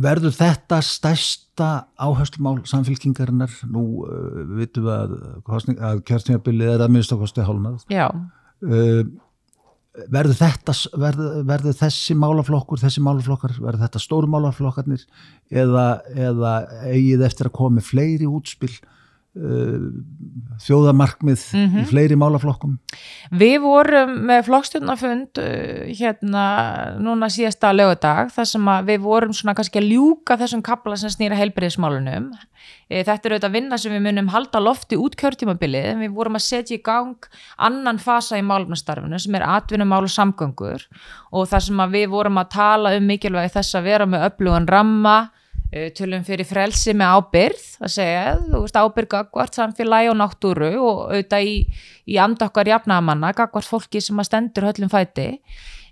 Verður 0.00 0.32
þetta 0.32 0.78
stærsta 0.86 1.66
áherslumál 2.00 2.62
samfélkingarinnar? 2.68 3.52
Nú 3.68 4.06
uh, 4.06 4.38
vitum 4.56 4.86
við 4.86 4.94
að, 4.94 5.18
að 5.76 6.00
kjörtningabilið 6.08 6.72
er 6.72 6.84
að 6.86 6.94
minnst 6.94 7.12
ákosti 7.12 7.44
hálnað. 7.44 7.84
Já. 7.92 8.06
Uh, 8.64 9.02
verður, 10.08 10.38
þetta, 10.38 10.74
verður, 10.96 11.34
verður 11.50 11.76
þessi 11.76 12.16
málaflokkur, 12.16 12.80
þessi 12.80 13.02
málaflokkar, 13.04 13.58
verður 13.60 13.84
þetta 13.84 14.00
stóru 14.00 14.30
málaflokkarnir 14.32 15.04
eða, 15.52 15.86
eða 16.16 16.54
eigið 16.88 17.26
eftir 17.28 17.50
að 17.50 17.56
komi 17.60 17.84
fleiri 17.84 18.30
útspill 18.30 18.72
þjóðamarkmið 19.32 21.40
mm 21.40 21.60
-hmm. 21.60 21.72
í 21.72 21.80
mhm. 21.80 21.86
fleiri 21.88 22.16
málaflokkum? 22.20 22.74
Við 23.32 23.62
vorum 23.64 24.10
með 24.28 24.42
flokkstjórnafund 24.44 25.40
uh, 25.40 25.88
hérna 25.88 26.42
núna 27.00 27.30
síðasta 27.32 27.70
lögadag 27.72 28.28
þar 28.34 28.50
sem 28.50 28.68
við 28.84 29.00
vorum 29.00 29.32
svona 29.32 29.54
kannski 29.56 29.80
að 29.80 29.88
ljúka 29.88 30.36
þessum 30.36 30.62
kapla 30.62 30.96
sem 31.00 31.08
snýra 31.08 31.38
heilbreyðismálunum 31.40 32.28
e, 32.90 33.02
þetta 33.02 33.28
er 33.28 33.32
auðvitað 33.32 33.56
vinna 33.56 33.78
sem 33.78 33.92
við 33.92 34.04
munum 34.04 34.28
halda 34.28 34.60
lofti 34.60 35.00
út 35.00 35.16
kjörtímabilið 35.16 35.94
en 35.94 36.04
við 36.04 36.12
vorum 36.12 36.36
að 36.36 36.44
setja 36.44 36.76
í 36.76 36.82
gang 36.84 37.16
annan 37.56 37.98
fasa 37.98 38.36
í 38.36 38.44
málumstarfinu 38.44 39.18
sem 39.18 39.34
er 39.34 39.48
atvinnumál 39.48 40.04
og 40.04 40.12
samgöngur 40.12 40.84
og 41.32 41.48
þar 41.48 41.60
sem 41.60 41.80
við 41.88 42.10
vorum 42.12 42.36
að 42.36 42.52
tala 42.52 42.96
um 42.96 43.08
mikilvægi 43.08 43.56
þess 43.56 43.80
að 43.80 43.88
vera 43.88 44.06
með 44.06 44.28
öflugan 44.28 44.68
ramma 44.68 45.18
Eh, 45.18 45.41
tölum 45.96 46.24
fyrir 46.26 46.44
frelsi 46.44 46.92
með 46.92 47.14
ábyrð 47.16 47.68
að 47.80 47.92
segja, 47.94 48.24
þú 48.44 48.58
veist 48.64 48.76
ábyrg 48.76 49.12
gagvart 49.14 49.56
samfélagi 49.56 50.10
og 50.12 50.18
náttúru 50.20 50.72
og 50.76 50.98
auðvitað 51.08 51.46
í, 51.48 51.54
í 52.12 52.18
andakkar 52.20 52.68
jafnamanna 52.68 53.32
gagvart 53.36 53.68
fólki 53.68 54.02
sem 54.04 54.20
að 54.20 54.28
stendur 54.28 54.68
höllum 54.68 54.92
fæti. 54.92 55.30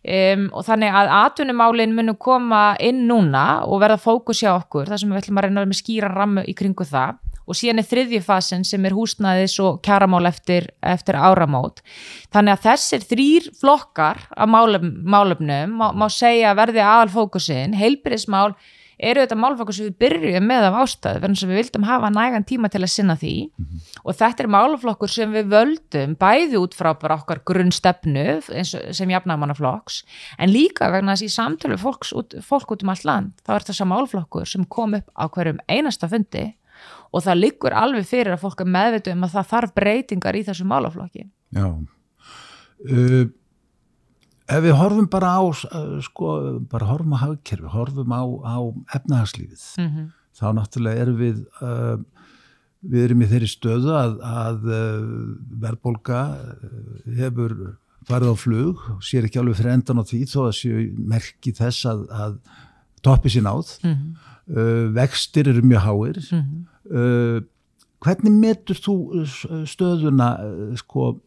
Um, 0.01 0.47
og 0.57 0.65
þannig 0.65 0.95
að 0.97 1.11
atvinnumálinn 1.13 1.93
munum 1.93 2.17
koma 2.17 2.71
inn 2.81 3.03
núna 3.09 3.67
og 3.69 3.83
verða 3.83 3.99
fókus 4.01 4.41
hjá 4.41 4.55
okkur 4.55 4.89
þar 4.89 5.01
sem 5.03 5.11
við 5.13 5.21
ætlum 5.21 5.41
að 5.41 5.47
reyna 5.47 5.65
með 5.69 5.81
skýra 5.83 6.09
rammu 6.13 6.45
í 6.49 6.55
kringu 6.57 6.87
það. 6.89 7.19
Og 7.45 7.59
síðan 7.59 7.83
er 7.83 7.89
þriðjifasin 7.91 8.65
sem 8.65 8.85
er 8.87 8.95
húsnaðis 8.97 9.59
og 9.61 9.81
kjaramál 9.85 10.23
eftir, 10.29 10.71
eftir 10.87 11.19
áramót. 11.19 11.83
Þannig 12.33 12.57
að 12.57 12.67
þessir 12.69 13.07
þrýr 13.11 13.49
flokkar 13.61 14.23
af 14.31 14.49
málumnum 14.49 15.77
má, 15.81 15.89
má 15.93 16.07
segja 16.13 16.53
verði 16.57 16.85
aðal 16.85 17.11
fókusin, 17.17 17.77
heilbyrðismál 17.77 18.55
eru 19.01 19.23
þetta 19.25 19.39
málflokkur 19.41 19.77
sem 19.77 19.89
við 19.89 19.97
byrjum 20.05 20.47
með 20.47 20.67
af 20.69 20.79
ástæðu 20.83 21.23
verðan 21.23 21.39
sem 21.41 21.51
við 21.51 21.61
vildum 21.61 21.87
hafa 21.89 22.11
nægan 22.13 22.47
tíma 22.49 22.71
til 22.73 22.83
að 22.83 22.93
sinna 22.93 23.17
því. 23.17 23.35
Mm 23.49 23.65
-hmm. 23.65 23.81
og 24.05 24.15
þetta 24.21 24.45
er 24.45 24.51
málflokkur 24.57 25.11
sem 25.11 25.33
við 25.33 25.51
völdum 25.55 26.15
bæði 26.21 26.57
út 26.61 26.75
frá 26.75 26.93
bara 27.01 27.17
okkar 27.17 27.41
grunnstefnu 27.45 28.27
sem 28.93 29.11
jafnamannaflokks 29.11 30.05
en 30.39 30.53
líka 30.53 30.91
vegna 30.91 31.17
þess 31.17 31.23
í 31.23 31.37
samtölu 31.37 31.77
fólks, 31.79 32.13
fólk 32.43 32.71
út 32.73 32.83
um 32.83 32.89
allt 32.89 33.05
land 33.05 33.33
þá 33.47 33.55
er 33.55 33.67
þessa 33.69 33.85
málflokkur 33.85 34.47
sem 34.47 34.65
kom 34.65 34.95
upp 34.95 35.09
á 35.17 35.25
hverjum 35.29 35.59
einasta 35.69 36.09
fundi 36.09 36.55
og 37.13 37.25
það 37.25 37.43
liggur 37.43 37.75
alveg 37.77 38.07
fyrir 38.07 38.35
að 38.35 38.45
fólk 38.45 38.61
er 38.61 38.67
meðvitu 38.67 39.13
um 39.13 39.25
að 39.27 39.35
það 39.35 39.51
þarf 39.53 39.75
breytingar 39.75 40.37
í 40.37 40.45
þessu 40.47 40.65
málaflokki. 40.65 41.27
Já. 41.57 41.67
Uh, 42.81 43.27
ef 44.51 44.65
við 44.65 44.77
horfum 44.79 45.09
bara 45.11 45.35
á 45.39 45.43
sko, 46.03 46.31
bara 46.71 46.89
horfum 46.91 47.15
á 47.15 47.23
hagkerfi, 47.25 47.69
horfum 47.71 48.15
á, 48.15 48.23
á 48.45 48.59
efnahagslífið, 48.97 49.67
mm 49.79 49.89
-hmm. 49.89 50.09
þá 50.39 50.47
náttúrulega 50.57 51.05
erum 51.05 51.21
við 51.21 51.45
uh, 51.63 51.99
við 52.81 53.05
erum 53.05 53.23
í 53.25 53.29
þeirri 53.29 53.51
stöðu 53.51 53.93
að, 53.97 54.17
að 54.25 54.67
uh, 54.73 55.05
verðbólka 55.63 56.23
hefur 57.19 57.57
farið 58.09 58.33
á 58.33 58.37
flug 58.41 58.85
sér 59.05 59.29
ekki 59.29 59.41
alveg 59.41 59.61
fyrir 59.61 59.75
endan 59.77 60.01
á 60.01 60.05
því 60.09 60.21
þó 60.31 60.41
að 60.47 60.57
séu 60.57 60.85
merki 60.97 61.53
þess 61.57 61.89
að, 61.91 62.05
að 62.09 62.39
toppi 63.05 63.33
sín 63.33 63.49
áð 63.51 63.75
mm 63.85 63.93
-hmm. 63.93 64.13
uh, 64.57 64.87
vextir 64.97 65.51
eru 65.53 65.63
mjög 65.63 65.85
háir 65.87 66.21
mm 66.25 66.41
-hmm. 66.41 66.63
uh, 66.97 67.41
hvernig 68.01 68.33
metur 68.33 68.81
þú 68.81 68.97
stöðuna 69.69 70.31
sko 70.81 71.19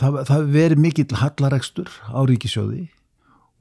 það, 0.00 0.20
það 0.28 0.52
verið 0.54 0.84
mikill 0.84 1.18
hallaregstur 1.20 1.90
á 2.10 2.20
ríkisjóði 2.28 2.84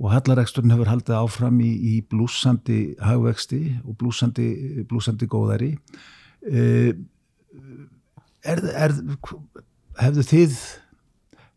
og 0.03 0.11
hallaregsturinn 0.11 0.73
hefur 0.73 0.91
haldið 0.91 1.17
áfram 1.19 1.59
í, 1.63 1.71
í 1.71 1.95
blúsandi 2.09 2.95
hagvexti 3.03 3.61
og 3.85 3.97
blúsandi, 3.99 4.47
blúsandi 4.89 5.29
góðari 5.29 5.73
e, 6.43 6.93
er, 8.43 8.63
er, 8.73 8.95
hefðu 10.01 10.25
þið 10.31 10.57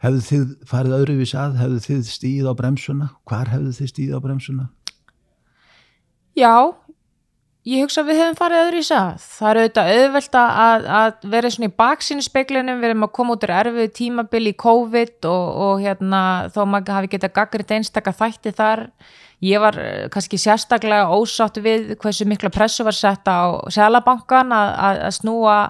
hefðu 0.04 0.22
þið 0.28 0.48
farið 0.68 0.96
öðruvís 1.00 1.34
að? 1.38 1.58
Hefðu 1.60 1.82
þið 1.86 2.08
stíð 2.10 2.50
á 2.50 2.52
bremsuna? 2.58 3.10
Hvar 3.28 3.50
hefðu 3.52 3.72
þið 3.78 3.92
stíð 3.92 4.16
á 4.16 4.18
bremsuna? 4.24 4.66
Já, 6.36 6.52
ég 7.66 7.82
hugsa 7.82 8.02
að 8.02 8.10
við 8.10 8.20
hefum 8.20 8.38
farið 8.38 8.62
öðru 8.62 8.80
í 8.80 8.86
sað. 8.86 9.26
Það 9.26 9.48
er 9.48 9.58
auðvitað 9.60 9.90
auðvelt 9.96 10.38
að, 10.40 10.86
að 10.98 11.26
vera 11.34 11.50
svona 11.52 11.68
í 11.68 11.74
baksínuspeglinum, 11.82 12.80
við 12.80 12.90
erum 12.90 13.06
að 13.06 13.12
koma 13.18 13.36
út 13.36 13.46
úr 13.46 13.54
erfið 13.56 13.92
tímabili 13.98 14.52
í 14.52 14.58
COVID 14.62 15.28
og, 15.32 15.46
og 15.66 15.82
hérna, 15.82 16.22
þó 16.54 16.60
maður 16.70 16.96
hafi 17.00 17.12
getað 17.16 17.34
gaggrið 17.40 17.76
einstakka 17.78 18.14
þætti 18.20 18.54
þar. 18.56 18.86
Ég 19.44 19.60
var 19.60 19.80
eh, 19.82 20.06
kannski 20.14 20.40
sérstaklega 20.40 21.10
ósátt 21.12 21.60
við 21.64 21.92
hversu 22.00 22.28
mikla 22.30 22.52
pressu 22.54 22.86
var 22.86 22.96
sett 22.96 23.26
á 23.28 23.58
selabankan 23.74 24.54
að, 24.54 24.72
að, 24.88 25.04
að 25.10 25.16
snúa 25.20 25.60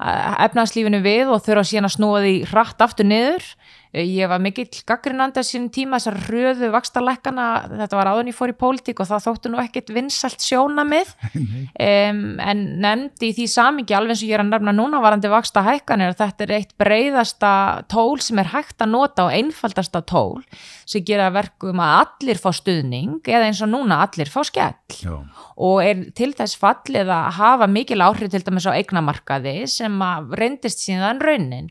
efnarslífinu 0.00 1.02
við 1.04 1.28
og 1.28 1.42
þurfa 1.44 1.66
síðan 1.68 1.88
að 1.90 1.92
snúa 1.98 2.20
því 2.24 2.36
hratt 2.48 2.84
aftur 2.86 3.04
niður 3.04 3.44
Eh, 3.44 3.79
ég 3.90 4.28
var 4.30 4.38
mikill 4.38 4.68
gaggrinandi 4.86 5.42
á 5.42 5.44
sínum 5.44 5.70
tíma 5.74 5.98
þessar 5.98 6.18
röðu 6.30 6.68
vakstalækana, 6.70 7.46
þetta 7.82 7.98
var 7.98 8.10
áðun 8.12 8.30
ég 8.30 8.36
fór 8.36 8.52
í 8.52 8.58
pólitík 8.60 9.00
og 9.02 9.08
það 9.10 9.24
þóttu 9.24 9.50
nú 9.50 9.58
ekkert 9.62 9.90
vinsalt 9.94 10.44
sjóna 10.44 10.84
mið 10.86 11.10
um, 11.34 12.20
en 12.50 12.62
nefndi 12.84 13.32
í 13.32 13.34
því 13.34 13.46
samingi 13.50 13.96
alveg 13.96 14.14
eins 14.14 14.22
og 14.22 14.30
ég 14.30 14.36
er 14.38 14.44
að 14.44 14.52
nefna 14.52 14.74
núna 14.76 15.00
varandi 15.02 15.32
vaksta 15.32 15.64
hækkanir 15.66 16.12
að 16.12 16.20
þetta 16.22 16.46
er 16.46 16.54
eitt 16.60 16.74
breyðasta 16.78 17.52
tól 17.90 18.20
sem 18.22 18.38
er 18.42 18.52
hægt 18.54 18.84
að 18.84 18.92
nota 18.94 19.26
og 19.26 19.34
einfaldasta 19.34 20.04
tól 20.06 20.44
sem 20.86 21.02
gera 21.06 21.30
verkum 21.34 21.82
að 21.82 21.96
allir 22.04 22.38
fá 22.42 22.50
stuðning 22.54 23.26
eða 23.26 23.48
eins 23.50 23.62
og 23.64 23.72
núna 23.72 24.04
allir 24.04 24.30
fá 24.30 24.42
skell. 24.46 24.76
Já. 25.00 25.16
og 25.60 25.82
er 25.82 26.06
til 26.16 26.30
þess 26.36 26.58
fallið 26.60 27.10
að 27.14 27.26
hafa 27.40 27.66
mikil 27.70 28.00
áhrif 28.04 28.30
til 28.30 28.42
dæmis 28.46 28.66
á 28.70 28.74
eignamarkaði 28.74 29.64
sem 29.70 29.98
reyndist 30.38 30.82
síðan 30.84 31.22
raunin 31.22 31.70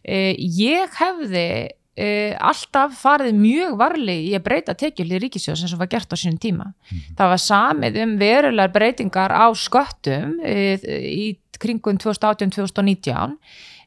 Uh, 0.00 0.32
ég 0.38 0.96
hefði 1.00 1.48
uh, 1.70 2.32
alltaf 2.50 2.96
farið 3.00 3.36
mjög 3.36 3.76
varli 3.80 4.16
í 4.30 4.32
að 4.38 4.46
breyta 4.46 4.76
tekjul 4.78 5.10
í 5.10 5.20
ríkisjóð 5.24 5.60
sem 5.62 5.80
var 5.80 5.90
gert 5.92 6.12
á 6.12 6.16
sínum 6.16 6.40
tíma. 6.40 6.70
Mm. 6.88 7.02
Það 7.18 7.34
var 7.34 7.42
samið 7.44 8.00
um 8.04 8.16
verulegar 8.20 8.74
breytingar 8.76 9.34
á 9.34 9.46
sköttum 9.52 10.38
uh, 10.40 10.88
í 11.04 11.34
kringum 11.60 11.98
2018-2019 12.00 13.36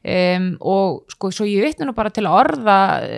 Um, 0.04 0.50
og 0.60 1.06
sko 1.14 1.30
svo 1.32 1.46
ég 1.48 1.64
vitna 1.64 1.86
nú 1.88 1.94
bara 1.96 2.10
til 2.12 2.26
að 2.28 2.34
orða 2.36 2.74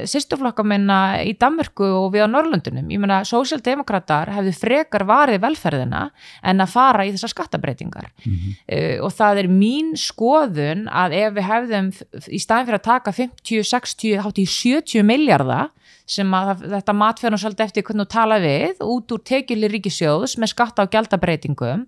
sýstuflokka 0.06 0.62
minna 0.62 1.18
í 1.26 1.32
Danmörku 1.34 1.82
og 1.82 2.12
við 2.14 2.26
á 2.26 2.28
Norrlundunum 2.30 2.92
ég 2.94 3.00
menna 3.02 3.24
sósjaldemokrater 3.26 4.30
hefðu 4.30 4.52
frekar 4.54 5.02
varið 5.08 5.40
velferðina 5.42 6.04
en 6.46 6.62
að 6.62 6.70
fara 6.76 7.08
í 7.08 7.10
þessar 7.10 7.32
skattabreitingar 7.32 8.06
mm 8.12 8.36
-hmm. 8.36 8.54
uh, 8.76 9.04
og 9.08 9.10
það 9.18 9.42
er 9.42 9.48
mín 9.50 9.96
skoðun 9.98 10.86
að 10.86 11.18
ef 11.24 11.34
við 11.34 11.48
hefðum 11.50 11.90
í 12.30 12.38
staðin 12.38 12.66
fyrir 12.70 12.78
að 12.78 12.86
taka 12.92 13.12
50, 13.18 13.66
60, 13.72 14.22
hátt 14.22 14.38
í 14.38 14.46
70 14.46 15.02
miljardar 15.02 15.74
sem 16.06 16.34
að 16.38 16.68
þetta 16.70 16.92
matferðum 16.94 17.42
svolítið 17.42 17.66
eftir 17.66 17.82
hvernig 17.82 18.06
þú 18.06 18.14
tala 18.14 18.38
við 18.38 18.78
út 18.86 19.10
úr 19.10 19.26
tekjulir 19.26 19.74
ríkisjóðs 19.74 20.38
með 20.38 20.54
skatta 20.54 20.86
og 20.86 20.94
gjaldabreitingum 20.94 21.86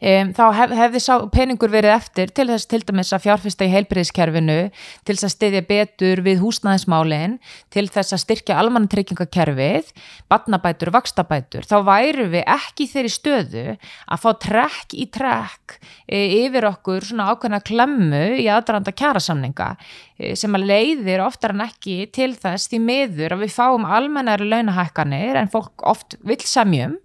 um, 0.00 0.32
þá 0.36 0.42
hef, 0.56 0.74
hefði 0.78 1.02
sá 1.04 1.12
peningur 1.32 1.72
verið 1.72 1.94
eftir 1.94 2.32
til 2.34 2.48
þess 2.50 2.68
til 2.70 2.80
dæmis 2.88 3.12
að 3.14 3.24
fjárfesta 3.26 3.66
í 3.66 3.72
heilbriðskerfinu, 3.74 4.58
til 5.04 5.16
þess 5.16 5.28
að 5.28 5.34
styðja 5.34 5.62
betur 5.68 6.22
við 6.26 6.42
húsnæðismálinn, 6.44 7.38
til 7.72 7.86
þess 7.92 8.16
að 8.16 8.22
styrkja 8.24 8.58
almannatryggingakerfið, 8.62 9.90
batnabætur, 10.32 10.92
vakstabætur, 10.94 11.68
þá 11.68 11.76
væru 11.88 12.28
við 12.32 12.46
ekki 12.56 12.88
þeirri 12.90 13.14
stöðu 13.14 13.66
að 13.76 14.22
fá 14.24 14.30
trekk 14.46 14.96
í 14.96 15.08
trekk 15.12 15.76
e, 16.06 16.20
yfir 16.44 16.68
okkur 16.70 17.10
svona 17.10 17.30
ákveðna 17.32 17.62
klemmu 17.66 18.24
í 18.40 18.48
aðranda 18.50 18.94
kjærasamninga 18.96 19.72
e, 20.18 20.34
sem 20.38 20.54
að 20.56 20.68
leiðir 20.70 21.24
oftar 21.24 21.54
en 21.54 21.66
ekki 21.66 22.02
til 22.14 22.32
þess 22.38 22.70
því 22.70 22.82
miður 22.86 23.36
að 23.36 23.44
við 23.44 23.54
fáum 23.56 23.86
almennari 23.88 24.48
launahækkanir 24.48 25.40
en 25.40 25.52
fólk 25.52 25.84
oft 25.86 26.18
vil 26.26 26.40
samjum 26.44 26.98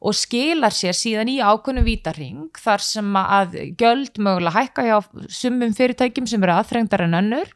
og 0.00 0.16
skilar 0.16 0.74
sér 0.74 0.96
síðan 0.96 1.30
í 1.32 1.38
ákunum 1.40 1.86
vítarring 1.86 2.50
þar 2.60 2.84
sem 2.84 3.18
að 3.20 3.58
göld 3.80 4.20
mögulega 4.20 4.60
hækka 4.60 4.86
hjá 4.86 4.96
sumum 5.32 5.74
fyrirtækjum 5.76 6.28
sem 6.30 6.46
eru 6.46 6.56
aðþrengdar 6.56 7.06
en 7.06 7.20
önnur. 7.22 7.52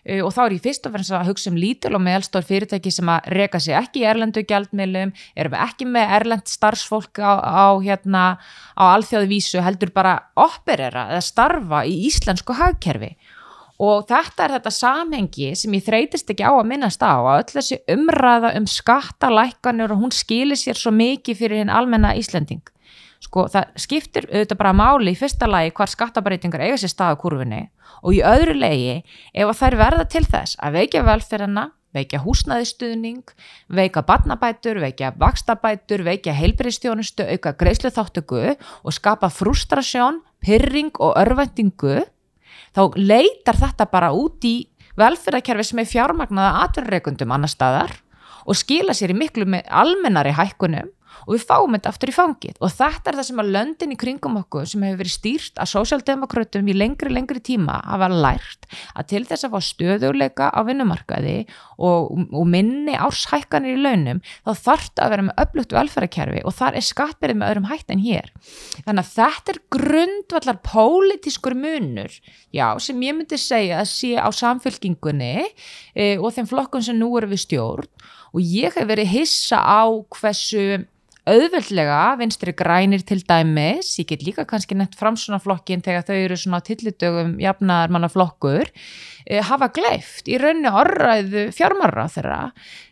Uh, 0.00 0.22
og 0.24 0.30
þá 0.32 0.40
er 0.46 0.54
ég 0.56 0.62
fyrst 0.64 0.86
og 0.88 0.94
fremst 0.94 1.12
að 1.12 1.26
hugsa 1.28 1.50
um 1.52 1.58
lítil 1.60 1.92
og 1.92 2.00
meðalstór 2.00 2.46
fyrirtæki 2.48 2.92
sem 2.94 3.10
að 3.12 3.26
reyka 3.36 3.60
sig 3.60 3.76
ekki 3.76 4.00
í 4.00 4.06
erlendu 4.08 4.44
gjaldmiðlum, 4.48 5.12
erum 5.36 5.56
ekki 5.60 5.88
með 5.92 6.14
erlend 6.16 6.48
starfsfólk 6.48 7.20
á, 7.20 7.36
á, 7.36 7.68
hérna, 7.84 8.24
á 8.80 8.82
alþjóðu 8.94 9.28
vísu 9.28 9.60
heldur 9.60 9.92
bara 9.92 10.16
operera 10.40 11.10
eða 11.12 11.26
starfa 11.26 11.84
í 11.84 11.98
íslensku 12.08 12.56
hagkerfi 12.56 13.12
og 13.80 14.04
þetta 14.10 14.44
er 14.44 14.54
þetta 14.58 14.72
samhengi 14.76 15.54
sem 15.56 15.74
ég 15.76 15.86
þreytist 15.86 16.28
ekki 16.32 16.44
á 16.44 16.52
að 16.52 16.68
minnast 16.68 17.00
á 17.00 17.16
að 17.16 17.38
öll 17.38 17.54
þessi 17.54 17.80
umræða 17.94 18.52
um 18.58 18.68
skattalækkanur 18.68 19.94
og 19.94 20.04
hún 20.04 20.12
skilir 20.12 20.60
sér 20.60 20.76
svo 20.76 20.92
mikið 20.92 21.40
fyrir 21.40 21.62
hinn 21.62 21.72
almenna 21.72 22.12
Íslending. 22.18 22.62
Sko 23.20 23.46
það 23.52 23.74
skiptir 23.80 24.28
auðvitað 24.28 24.60
bara 24.60 24.76
máli 24.76 25.12
í 25.12 25.18
fyrsta 25.18 25.48
lagi 25.48 25.72
hvar 25.76 25.92
skattabreitingar 25.92 26.64
eiga 26.64 26.78
sér 26.80 26.92
stað 26.92 27.16
á 27.16 27.20
kurvinni 27.20 27.66
og 28.00 28.16
í 28.16 28.22
öðru 28.24 28.56
legi 28.56 29.02
ef 29.32 29.60
þær 29.60 29.76
verða 29.80 30.06
til 30.08 30.24
þess 30.28 30.60
að 30.60 30.80
veikja 30.80 31.04
velferðina 31.08 31.66
veikja 31.94 32.20
húsnaðistuðning, 32.22 33.32
veika 33.66 34.04
barnabætur, 34.06 34.78
veikja 34.82 35.10
vakstabætur, 35.18 36.04
veikja 36.06 36.36
heilbreyðstjónustu, 36.38 37.26
auka 37.34 37.54
greiðslu 37.58 37.90
þáttöku 37.94 38.42
og 38.54 38.94
skapa 38.94 39.30
frustrasjón, 39.34 40.20
pyrring 40.44 40.94
og 41.02 41.16
örvendingu 41.18 42.04
þá 42.76 42.82
leitar 42.96 43.58
þetta 43.58 43.88
bara 43.90 44.12
út 44.16 44.44
í 44.46 44.54
velferðarkerfi 45.00 45.66
sem 45.70 45.82
er 45.82 45.90
fjármagnaða 45.90 46.64
aturreikundum 46.66 47.34
annar 47.34 47.52
staðar 47.52 47.94
og 48.46 48.58
skila 48.58 48.94
sér 48.96 49.14
í 49.14 49.18
miklu 49.20 49.46
almennari 49.66 50.34
hækkunum 50.36 50.90
og 51.26 51.34
við 51.34 51.46
fáum 51.48 51.76
þetta 51.76 51.92
aftur 51.92 52.12
í 52.12 52.16
fangið. 52.16 52.58
Og 52.60 52.72
þetta 52.74 53.10
er 53.10 53.18
það 53.20 53.28
sem 53.30 53.42
að 53.42 53.52
löndin 53.56 53.94
í 53.94 53.98
kringum 54.00 54.38
okkur 54.42 54.68
sem 54.70 54.84
hefur 54.86 55.02
verið 55.02 55.14
stýrt 55.14 55.60
að 55.60 55.70
sósjaldemokrautum 55.74 56.70
í 56.70 56.76
lengri, 56.76 57.12
lengri 57.12 57.42
tíma 57.44 57.80
hafa 57.86 58.10
lært 58.12 58.68
að 58.94 59.08
til 59.12 59.22
þess 59.28 59.46
að 59.46 59.54
fá 59.54 59.68
stöðuleika 59.70 60.50
á 60.54 60.60
vinnumarkaði 60.66 61.36
og, 61.78 62.10
og 62.30 62.46
minni 62.50 62.96
árshækkanir 62.98 63.78
í 63.78 63.82
launum 63.82 64.22
þá 64.44 64.52
þarf 64.54 64.88
þetta 64.90 65.04
að 65.04 65.12
vera 65.14 65.26
með 65.26 65.42
öflugt 65.44 65.74
velferðarkerfi 65.76 66.44
og 66.46 66.56
þar 66.56 66.78
er 66.78 66.86
skattberið 66.86 67.40
með 67.40 67.52
öðrum 67.52 67.68
hætt 67.70 67.94
en 67.94 68.04
hér. 68.04 68.30
Þannig 68.86 69.02
að 69.02 69.12
þetta 69.16 69.54
er 69.54 69.60
grundvallar 69.76 70.60
pólitískur 70.66 71.56
munur 71.58 72.16
já, 72.54 72.66
sem 72.82 73.02
ég 73.06 73.16
myndi 73.16 73.38
segja 73.40 73.80
að 73.82 73.90
sé 73.92 74.14
á 74.18 74.28
samfélkingunni 74.34 75.34
e, 75.94 76.16
og 76.18 76.32
þeim 76.36 76.48
flokkun 76.50 76.84
sem 76.84 76.98
nú 76.98 77.12
eru 77.18 77.30
við 77.32 77.44
stjórn. 77.46 77.90
Og 78.30 78.42
ég 78.44 78.76
hef 78.76 78.86
verið 78.86 79.10
hissa 79.10 79.58
á 79.58 79.82
hversu 80.14 80.84
auðveldlega 81.30 82.00
vinstri 82.18 82.52
grænir 82.56 83.04
til 83.06 83.20
dæmis, 83.26 83.92
ég 84.00 84.08
get 84.10 84.24
líka 84.26 84.44
kannski 84.48 84.76
nett 84.78 84.96
framsunaflokkin 84.98 85.82
þegar 85.84 86.06
þau 86.08 86.16
eru 86.16 86.38
svona 86.38 86.60
tillidögum 86.66 87.36
jafnar 87.42 87.92
manna 87.92 88.10
flokkur 88.10 88.66
e, 88.66 89.40
hafa 89.46 89.70
gleift 89.74 90.30
í 90.30 90.38
raunni 90.40 90.70
orðræðu 90.70 91.46
fjármarra 91.54 92.06
þeirra 92.10 92.38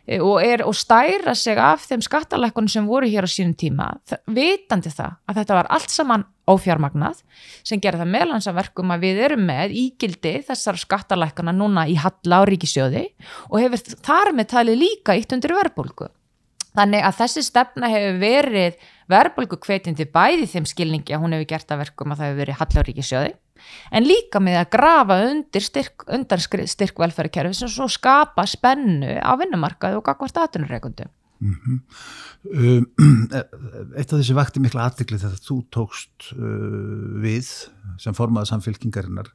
e, 0.07 0.19
og, 0.19 0.37
er, 0.45 0.63
og 0.67 0.77
stæra 0.77 1.35
sig 1.35 1.59
af 1.59 1.87
þeim 1.89 2.03
skattalækkunum 2.05 2.71
sem 2.71 2.87
voru 2.89 3.09
hér 3.11 3.27
á 3.27 3.29
sínum 3.29 3.55
tíma, 3.59 3.89
vitandi 4.27 4.93
það 4.93 5.17
að 5.27 5.41
þetta 5.41 5.59
var 5.59 5.71
allt 5.77 5.95
saman 5.95 6.27
ófjármagnað 6.49 7.23
sem 7.61 7.81
gerði 7.81 8.03
það 8.03 8.13
meðlansaverkum 8.15 8.93
að 8.95 9.03
við 9.05 9.25
erum 9.27 9.43
með 9.49 9.75
ígildi 9.83 10.37
þessar 10.47 10.79
skattalækkuna 10.81 11.53
núna 11.53 11.85
í 11.89 11.97
Halla 11.99 12.41
á 12.41 12.47
ríkisjóði 12.49 13.03
og 13.49 13.59
hefur 13.61 13.99
þar 13.99 14.33
með 14.37 14.49
talið 14.55 14.81
líka 14.85 15.17
ítt 15.19 15.35
undir 15.35 15.53
verbulgu 15.59 16.09
Þannig 16.77 17.05
að 17.05 17.19
þessi 17.23 17.43
stefna 17.43 17.89
hefur 17.89 18.17
verið 18.21 18.89
verðbólgu 19.09 19.57
kveitindi 19.63 20.05
bæði 20.05 20.47
þeim 20.51 20.67
skilningi 20.69 21.15
að 21.15 21.23
hún 21.23 21.35
hefur 21.35 21.49
gert 21.49 21.71
að 21.73 21.81
verkum 21.85 22.13
að 22.13 22.19
það 22.21 22.29
hefur 22.29 22.41
verið 22.43 22.59
halláríkisjóði 22.59 23.31
en 23.95 24.07
líka 24.07 24.41
með 24.43 24.59
að 24.61 24.71
grafa 24.75 25.19
undir 25.29 25.65
styrk, 25.65 26.05
undan 26.07 26.41
styrk 26.43 27.01
velferðarkerfi 27.01 27.57
sem 27.61 27.71
svo 27.71 27.89
skapa 27.91 28.45
spennu 28.49 29.17
á 29.19 29.31
vinnumarkaðu 29.39 29.99
og 29.99 30.05
gagvart 30.07 30.39
aðtunurreikundu. 30.43 31.09
Mm 31.39 31.55
-hmm. 31.55 31.79
um, 32.51 32.85
eitt 33.95 34.11
af 34.11 34.19
þessi 34.19 34.35
vakti 34.35 34.59
mikla 34.59 34.89
aðtikli 34.89 35.19
þegar 35.19 35.39
þú 35.39 35.57
tókst 35.71 36.33
uh, 36.35 37.19
við 37.23 37.47
sem 37.97 38.15
formaða 38.15 38.51
samfélkingarinnar 38.51 39.31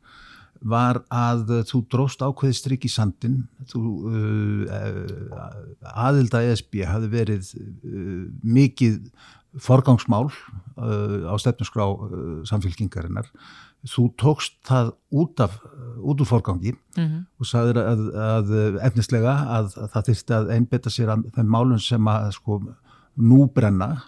var 0.65 1.03
að 1.13 1.65
þú 1.69 1.81
dróst 1.93 2.25
ákveði 2.25 2.57
stryk 2.57 2.87
í 2.89 2.93
sandin 2.93 3.43
þú, 3.71 3.83
uh, 4.09 5.41
aðilda 5.93 6.43
ESB 6.51 6.83
hafi 6.89 7.11
verið 7.13 7.51
uh, 7.55 8.25
mikið 8.43 9.01
forgangsmál 9.61 10.27
uh, 10.31 11.29
á 11.31 11.35
stefnusgrá 11.39 11.87
uh, 11.87 12.41
samfélkingarinnar 12.49 13.29
þú 13.85 14.07
tókst 14.19 14.57
það 14.65 14.95
út 15.13 15.43
af 15.45 15.59
út 16.01 16.21
úr 16.21 16.29
forgangi 16.29 16.73
mm 16.73 17.05
-hmm. 17.05 17.21
og 17.39 17.47
sagðir 17.47 17.79
að, 17.79 18.01
að 18.15 18.79
efnislega 18.87 19.35
að, 19.59 19.77
að 19.77 19.89
það 19.93 20.07
þurfti 20.09 20.35
að 20.35 20.51
einbeta 20.57 20.91
sér 20.91 21.09
að 21.09 21.27
þeim 21.37 21.49
málun 21.49 21.81
sem 21.81 22.09
að 22.09 22.31
sko 22.33 22.61
nú 23.17 23.47
brenna 23.55 24.03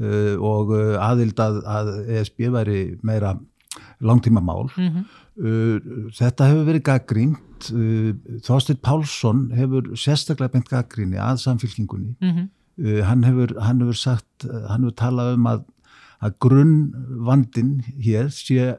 uh, 0.00 0.36
og 0.40 0.72
uh, 0.72 0.96
aðild 0.98 1.38
að, 1.40 1.62
að 1.66 2.08
ESB 2.08 2.48
væri 2.50 2.98
meira 3.02 3.38
langtíma 4.00 4.40
mál 4.40 4.68
mm 4.76 4.88
-hmm. 4.88 5.04
Uh, 5.32 6.10
þetta 6.12 6.44
hefur 6.50 6.66
verið 6.66 6.82
gaggrínt 6.84 7.68
uh, 7.72 8.10
Þorstein 8.44 8.76
Pálsson 8.84 9.46
hefur 9.56 9.86
sérstaklega 9.96 10.52
beint 10.52 10.68
gaggríni 10.68 11.16
að 11.16 11.38
samfélkingunni 11.40 12.10
mm 12.20 12.32
-hmm. 12.34 12.50
uh, 12.84 12.98
hann, 13.08 13.24
hefur, 13.24 13.54
hann 13.64 13.80
hefur 13.80 13.96
sagt 13.96 14.44
hann 14.44 14.84
hefur 14.84 14.96
talað 15.00 15.38
um 15.38 15.48
að, 15.48 15.62
að 16.20 16.36
grunnvandin 16.44 17.72
hér 17.96 18.28
sé, 18.28 18.76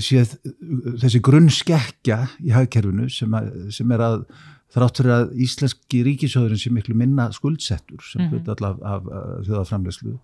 sé 0.00 0.24
þessi 0.24 1.20
grunnskekkja 1.20 2.18
í 2.40 2.56
hagkerfinu 2.56 3.10
sem, 3.12 3.28
að, 3.36 3.52
sem 3.76 3.92
er 3.92 4.00
að 4.00 4.24
þrátt 4.72 4.96
fyrir 5.02 5.16
að 5.18 5.36
íslenski 5.36 6.00
ríkisjóðurinn 6.08 6.64
sé 6.64 6.72
miklu 6.72 6.96
minna 6.96 7.28
skuldsettur 7.30 8.00
sem 8.00 8.22
Mhm. 8.24 8.30
hlut 8.32 8.48
allaf 8.56 8.80
af, 8.80 9.02
af 9.04 9.46
þjóðaframlegslu 9.46 10.18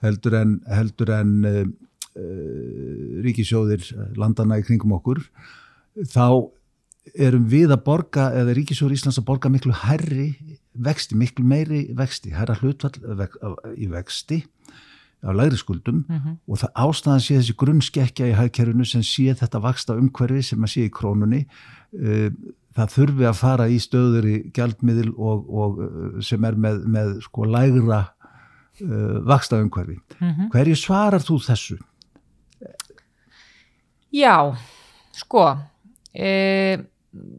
heldur 0.00 0.40
en, 0.40 0.60
heldur 0.66 1.10
en 1.20 1.76
ríkisjóðir 3.24 3.84
landana 4.18 4.58
í 4.60 4.64
kringum 4.66 4.92
okkur 4.98 5.22
þá 6.12 6.26
erum 7.18 7.46
við 7.50 7.72
að 7.74 7.84
borga 7.86 8.28
eða 8.38 8.54
ríkisjóður 8.56 8.94
Íslands 8.96 9.18
að 9.18 9.26
borga 9.30 9.50
miklu 9.50 9.74
herri 9.74 10.28
vexti, 10.72 11.16
miklu 11.18 11.44
meiri 11.44 11.86
vexti 11.98 12.30
herra 12.34 12.54
hlutfall 12.60 12.94
í 13.76 13.88
vexti 13.90 14.42
af 15.22 15.36
lægri 15.38 15.58
skuldum 15.60 16.04
Mhm. 16.08 16.38
og 16.48 16.58
það 16.58 16.72
ástæðan 16.84 17.20
sé 17.22 17.34
þessi 17.38 17.54
grunnskekkja 17.56 18.26
í 18.30 18.34
hagkerfinu 18.38 18.84
sem 18.86 19.02
sé 19.02 19.34
þetta 19.38 19.60
vaksta 19.62 19.94
umhverfi 19.94 20.42
sem 20.42 20.58
að 20.64 20.72
sé 20.72 20.86
í 20.88 20.90
krónunni 20.90 21.44
uh, 21.46 22.30
það 22.74 22.90
þurfi 22.96 23.28
að 23.28 23.36
fara 23.38 23.68
í 23.68 23.78
stöður 23.78 24.26
í 24.26 24.36
gjaldmiðil 24.56 25.12
og, 25.14 25.44
og 25.52 25.78
uh, 25.78 26.20
sem 26.20 26.42
er 26.44 26.54
með, 26.58 26.82
með 26.86 27.20
sko 27.22 27.44
lægra 27.46 28.00
vaksta 29.28 29.60
umhverfi. 29.62 29.98
Mhm. 30.18 30.48
Hverju 30.50 30.74
svarar 30.80 31.20
þú 31.22 31.36
þessu? 31.44 31.76
Já, 34.12 34.52
sko 35.16 35.44
uh, 35.48 36.76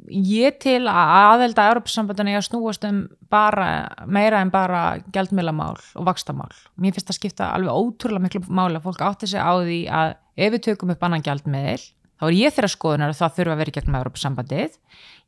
ég 0.09 0.57
til 0.61 0.81
að 0.89 1.11
aðelda 1.17 1.65
Európa-sambandinu 1.71 2.35
að 2.37 2.45
snúast 2.47 2.85
um 2.87 3.03
bara, 3.33 3.89
meira 4.05 4.41
en 4.43 4.51
bara 4.53 4.83
gjaldmiðlamál 5.13 5.77
og 5.77 6.07
vakstamál. 6.07 6.51
Mér 6.77 6.93
finnst 6.93 7.09
það 7.09 7.19
skipta 7.19 7.49
alveg 7.55 7.73
ótrúlega 7.73 8.25
miklu 8.27 8.43
máli 8.49 8.77
að 8.77 8.85
fólk 8.85 9.01
átti 9.05 9.29
sig 9.31 9.41
á 9.41 9.53
því 9.57 9.79
að 9.89 10.15
ef 10.37 10.53
við 10.53 10.65
tökum 10.69 10.93
upp 10.93 11.05
annan 11.05 11.25
gjaldmiðil 11.25 11.81
þá 11.81 12.25
er 12.27 12.37
ég 12.37 12.55
þeirra 12.55 12.71
skoðunar 12.73 13.13
að 13.13 13.19
það 13.21 13.35
þurfa 13.37 13.53
að 13.53 13.61
vera 13.63 13.75
gegnum 13.77 13.99
Európa-sambandið. 13.99 14.77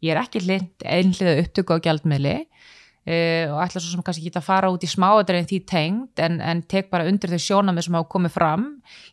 Ég 0.05 0.13
er 0.13 0.21
ekki 0.21 0.43
hlind 0.45 0.86
einhliða 0.86 1.39
upptöku 1.41 1.77
á 1.77 1.84
gjaldmiðli 1.88 2.36
Uh, 3.05 3.51
og 3.53 3.59
ætla 3.61 3.77
svo 3.77 3.91
sem 3.91 4.01
kannski 4.01 4.23
ekki 4.25 4.39
að 4.39 4.47
fara 4.47 4.69
út 4.73 4.81
í 4.81 4.87
smáadrein 4.89 5.45
því 5.45 5.59
tengd 5.69 6.21
en, 6.25 6.39
en 6.41 6.63
tek 6.65 6.87
bara 6.89 7.05
undir 7.05 7.29
þau 7.35 7.43
sjónamið 7.43 7.85
sem 7.85 7.97
hafa 7.99 8.07
komið 8.09 8.33
fram 8.33 8.63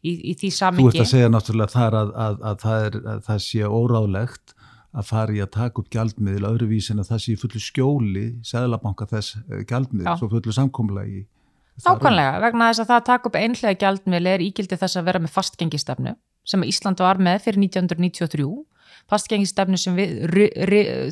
í, 0.01 0.15
í 0.17 0.33
því 0.33 0.49
Þú 0.49 0.57
samingi 0.57 0.89
ert 0.95 1.05
að 1.05 1.11
segja 1.11 1.33
náttúrulega 1.35 1.75
þar 1.75 1.97
að, 1.99 2.15
að, 2.25 2.39
að, 2.41 2.57
það, 2.63 2.87
er, 2.87 2.97
að 3.13 3.21
það 3.27 3.43
sé 3.45 3.69
óráðlegt 3.69 4.55
að 4.93 5.09
fara 5.11 5.37
í 5.37 5.43
að 5.45 5.53
taka 5.59 5.85
upp 5.85 5.93
gjaldmiðil 5.93 6.49
öðruvísin 6.49 7.05
að 7.05 7.11
það 7.13 7.23
sé 7.27 7.37
fullu 7.43 7.63
skjóli 7.67 8.25
seðlabanka 8.49 9.11
þess 9.13 9.37
eh, 9.43 9.63
gjaldmiðil 9.69 10.09
Já. 10.09 10.17
svo 10.23 10.33
fullu 10.33 10.57
samkomulagi 10.57 11.27
Nákvæmlega, 11.83 12.41
vegna 12.47 12.73
þess 12.73 12.83
að 12.83 12.91
það 12.91 12.99
að 12.99 13.07
taka 13.13 13.29
upp 13.29 13.39
einhlega 13.41 13.81
gjaldmiðli 13.85 14.33
er 14.33 14.49
ígildi 14.49 14.81
þess 14.81 15.01
að 15.01 15.09
vera 15.09 15.21
með 15.25 15.37
fastgengistefnu 15.37 16.17
sem 16.45 16.65
Ísland 16.67 17.01
var 17.03 17.21
með 17.23 17.47
fyrir 17.47 17.63
1993 17.69 18.51
fastgengistefnu 19.11 19.79
sem 19.81 19.97
við 19.97 20.13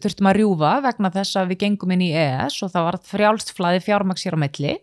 þurftum 0.02 0.28
að 0.30 0.36
rjúfa 0.40 0.74
vegna 0.84 1.12
þess 1.14 1.40
að 1.40 1.52
við 1.52 1.62
gengum 1.64 1.94
inn 1.94 2.04
í 2.06 2.12
EES 2.16 2.60
og 2.64 2.74
það 2.74 2.86
var 2.86 3.00
frjálst 3.10 3.54
flæði 3.56 3.82
fjármaks 3.86 4.26
hér 4.26 4.38
á 4.38 4.42
milli. 4.44 4.76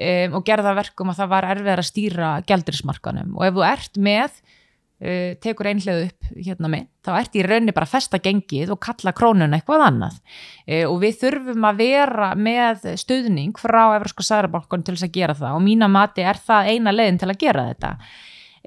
Um, 0.00 0.38
og 0.38 0.46
gerða 0.46 0.72
verkum 0.78 1.10
að 1.12 1.18
það 1.18 1.30
var 1.32 1.46
erfiðar 1.50 1.80
að 1.82 1.88
stýra 1.90 2.28
gjaldrismarkanum 2.48 3.34
og 3.36 3.42
ef 3.44 3.56
þú 3.56 3.64
ert 3.66 3.98
með 4.00 4.36
uh, 4.38 5.32
tekur 5.42 5.68
einhlega 5.68 6.06
upp 6.06 6.28
hérna 6.30 6.70
með, 6.72 6.86
þá 7.04 7.10
ert 7.18 7.36
í 7.36 7.42
raunni 7.44 7.74
bara 7.76 7.88
að 7.88 7.96
festa 7.98 8.20
gengið 8.22 8.70
og 8.72 8.80
kalla 8.86 9.12
krónuna 9.18 9.58
eitthvað 9.58 9.84
annað. 9.88 10.20
Uh, 10.64 10.86
og 10.86 11.00
við 11.02 11.18
þurfum 11.24 11.66
að 11.68 11.82
vera 11.82 12.30
með 12.38 12.86
stuðning 13.02 13.60
frá 13.60 13.82
Evróska 13.98 14.24
Særabankan 14.24 14.86
til 14.86 14.94
þess 14.94 15.08
að 15.10 15.16
gera 15.18 15.36
það. 15.42 15.58
Og 15.58 15.66
mína 15.66 15.90
mati 15.90 16.24
er 16.24 16.40
það 16.48 16.70
eina 16.70 16.94
leiðin 16.94 17.20
til 17.20 17.32
að 17.34 17.40
gera 17.42 17.66
þetta. 17.72 17.92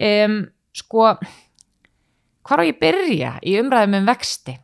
Um, 0.04 0.38
sko 0.74 1.14
hvar 2.44 2.60
á 2.60 2.64
ég 2.68 2.80
byrja 2.82 3.38
í 3.46 3.56
umræðum 3.62 4.02
um 4.02 4.10
vexti 4.10 4.58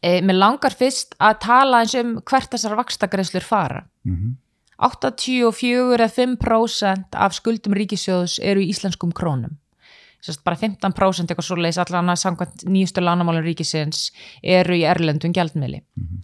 e, 0.00 0.20
mér 0.20 0.38
langar 0.38 0.76
fyrst 0.78 1.18
að 1.18 1.42
tala 1.44 1.82
eins 1.82 1.96
um 1.98 2.16
hvert 2.22 2.54
þessar 2.54 2.78
vakstagreislur 2.80 3.44
fara 3.44 3.84
mm 4.04 4.16
-hmm. 4.16 4.32
84 4.78 5.94
eða 5.94 6.08
5% 6.10 7.14
af 7.14 7.34
skuldum 7.34 7.74
ríkisjóðs 7.74 8.40
eru 8.42 8.60
í 8.60 8.70
íslenskum 8.70 9.12
krónum 9.12 9.58
Sest 10.24 10.40
bara 10.44 10.56
15% 10.56 11.28
eitthvað 11.28 11.44
svo 11.44 11.56
leiðis 11.60 11.78
allan 11.82 12.08
að 12.08 12.22
samkvæmt 12.22 12.62
nýjustu 12.64 13.02
lánamálum 13.04 13.44
ríkisins 13.44 14.06
eru 14.40 14.78
í 14.78 14.86
erlendum 14.88 15.34
gjaldmiðli. 15.36 15.82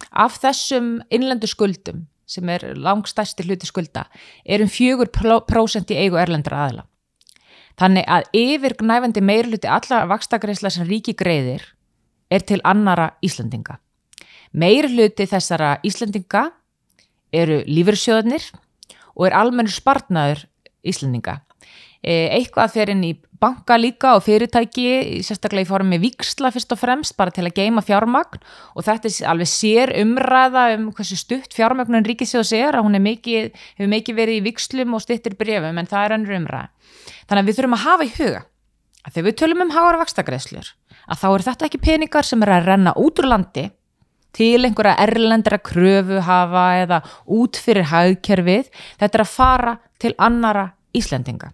Af 0.09 0.39
þessum 0.41 0.95
innlendu 1.13 1.49
skuldum 1.49 2.07
sem 2.25 2.49
er 2.49 2.71
langstæsti 2.79 3.45
hluti 3.45 3.69
skulda 3.69 4.07
erum 4.45 4.71
4% 4.71 5.93
í 5.93 5.99
eigu 6.01 6.17
erlendra 6.17 6.63
aðila. 6.65 6.87
Þannig 7.81 8.05
að 8.05 8.27
yfirgnæfandi 8.37 9.21
meirluti 9.25 9.69
alla 9.69 10.03
vakstakreisla 10.11 10.69
sem 10.69 10.85
ríki 10.85 11.15
greiðir 11.17 11.63
er 12.29 12.43
til 12.45 12.59
annara 12.67 13.15
Íslandinga. 13.25 13.79
Meirluti 14.53 15.25
þessara 15.25 15.79
Íslandinga 15.87 16.51
eru 17.33 17.61
lífyrsjóðanir 17.65 18.45
og 19.15 19.25
er 19.27 19.37
almennur 19.39 19.73
spartnaður 19.73 20.45
Íslandinga. 20.85 21.39
E, 22.01 22.29
Eitthvað 22.37 22.75
fer 22.75 22.93
inn 22.93 23.03
í 23.07 23.15
banka 23.41 23.77
líka 23.79 24.13
og 24.17 24.25
fyrirtæki, 24.27 25.21
sérstaklega 25.25 25.65
í 25.65 25.69
formi 25.69 25.97
viksla 26.01 26.51
fyrst 26.53 26.75
og 26.75 26.79
fremst, 26.81 27.15
bara 27.17 27.33
til 27.33 27.47
að 27.47 27.55
geima 27.57 27.81
fjármagn 27.85 28.41
og 28.75 28.85
þetta 28.85 29.09
er 29.09 29.29
alveg 29.31 29.49
sér 29.49 29.93
umræða 30.03 30.67
um 30.75 30.91
hversu 30.93 31.17
stutt 31.17 31.57
fjármagnun 31.57 32.05
ríkisjóðs 32.05 32.53
er, 32.57 32.77
að 32.77 32.85
hún 32.85 32.99
er 32.99 33.05
mikið, 33.07 33.49
hefur 33.79 33.93
mikið 33.95 34.19
verið 34.21 34.37
í 34.37 34.45
vikslum 34.51 34.93
og 34.97 35.01
stuttir 35.01 35.37
brefum, 35.39 35.81
en 35.81 35.89
það 35.89 36.05
er 36.05 36.17
önnur 36.19 36.37
umræða. 36.37 36.80
Þannig 37.27 37.41
að 37.41 37.49
við 37.49 37.59
þurfum 37.59 37.77
að 37.77 37.85
hafa 37.85 38.07
í 38.07 38.15
huga 38.17 38.41
að 39.01 39.13
þegar 39.13 39.27
við 39.27 39.37
tölum 39.41 39.63
um 39.65 39.71
háara 39.73 40.01
vakstakreslur, 40.01 40.67
að 41.09 41.21
þá 41.21 41.27
er 41.31 41.45
þetta 41.47 41.67
ekki 41.67 41.81
peningar 41.81 42.27
sem 42.27 42.43
er 42.45 42.53
að 42.53 42.67
renna 42.69 42.93
út 43.01 43.21
úr 43.21 43.29
landi 43.31 43.63
til 44.35 44.59
einhverja 44.63 44.99
erlendra 45.03 45.57
kröfu 45.59 46.21
hafa 46.23 46.67
eða 46.83 47.01
út 47.25 47.57
fyrir 47.59 47.89
hagkerfið, 47.91 48.69
þetta 49.01 49.17
er 49.17 49.25
að 49.25 49.33
fara 49.33 49.73
til 49.99 50.13
annara 50.21 50.69
Íslendinga. 50.95 51.51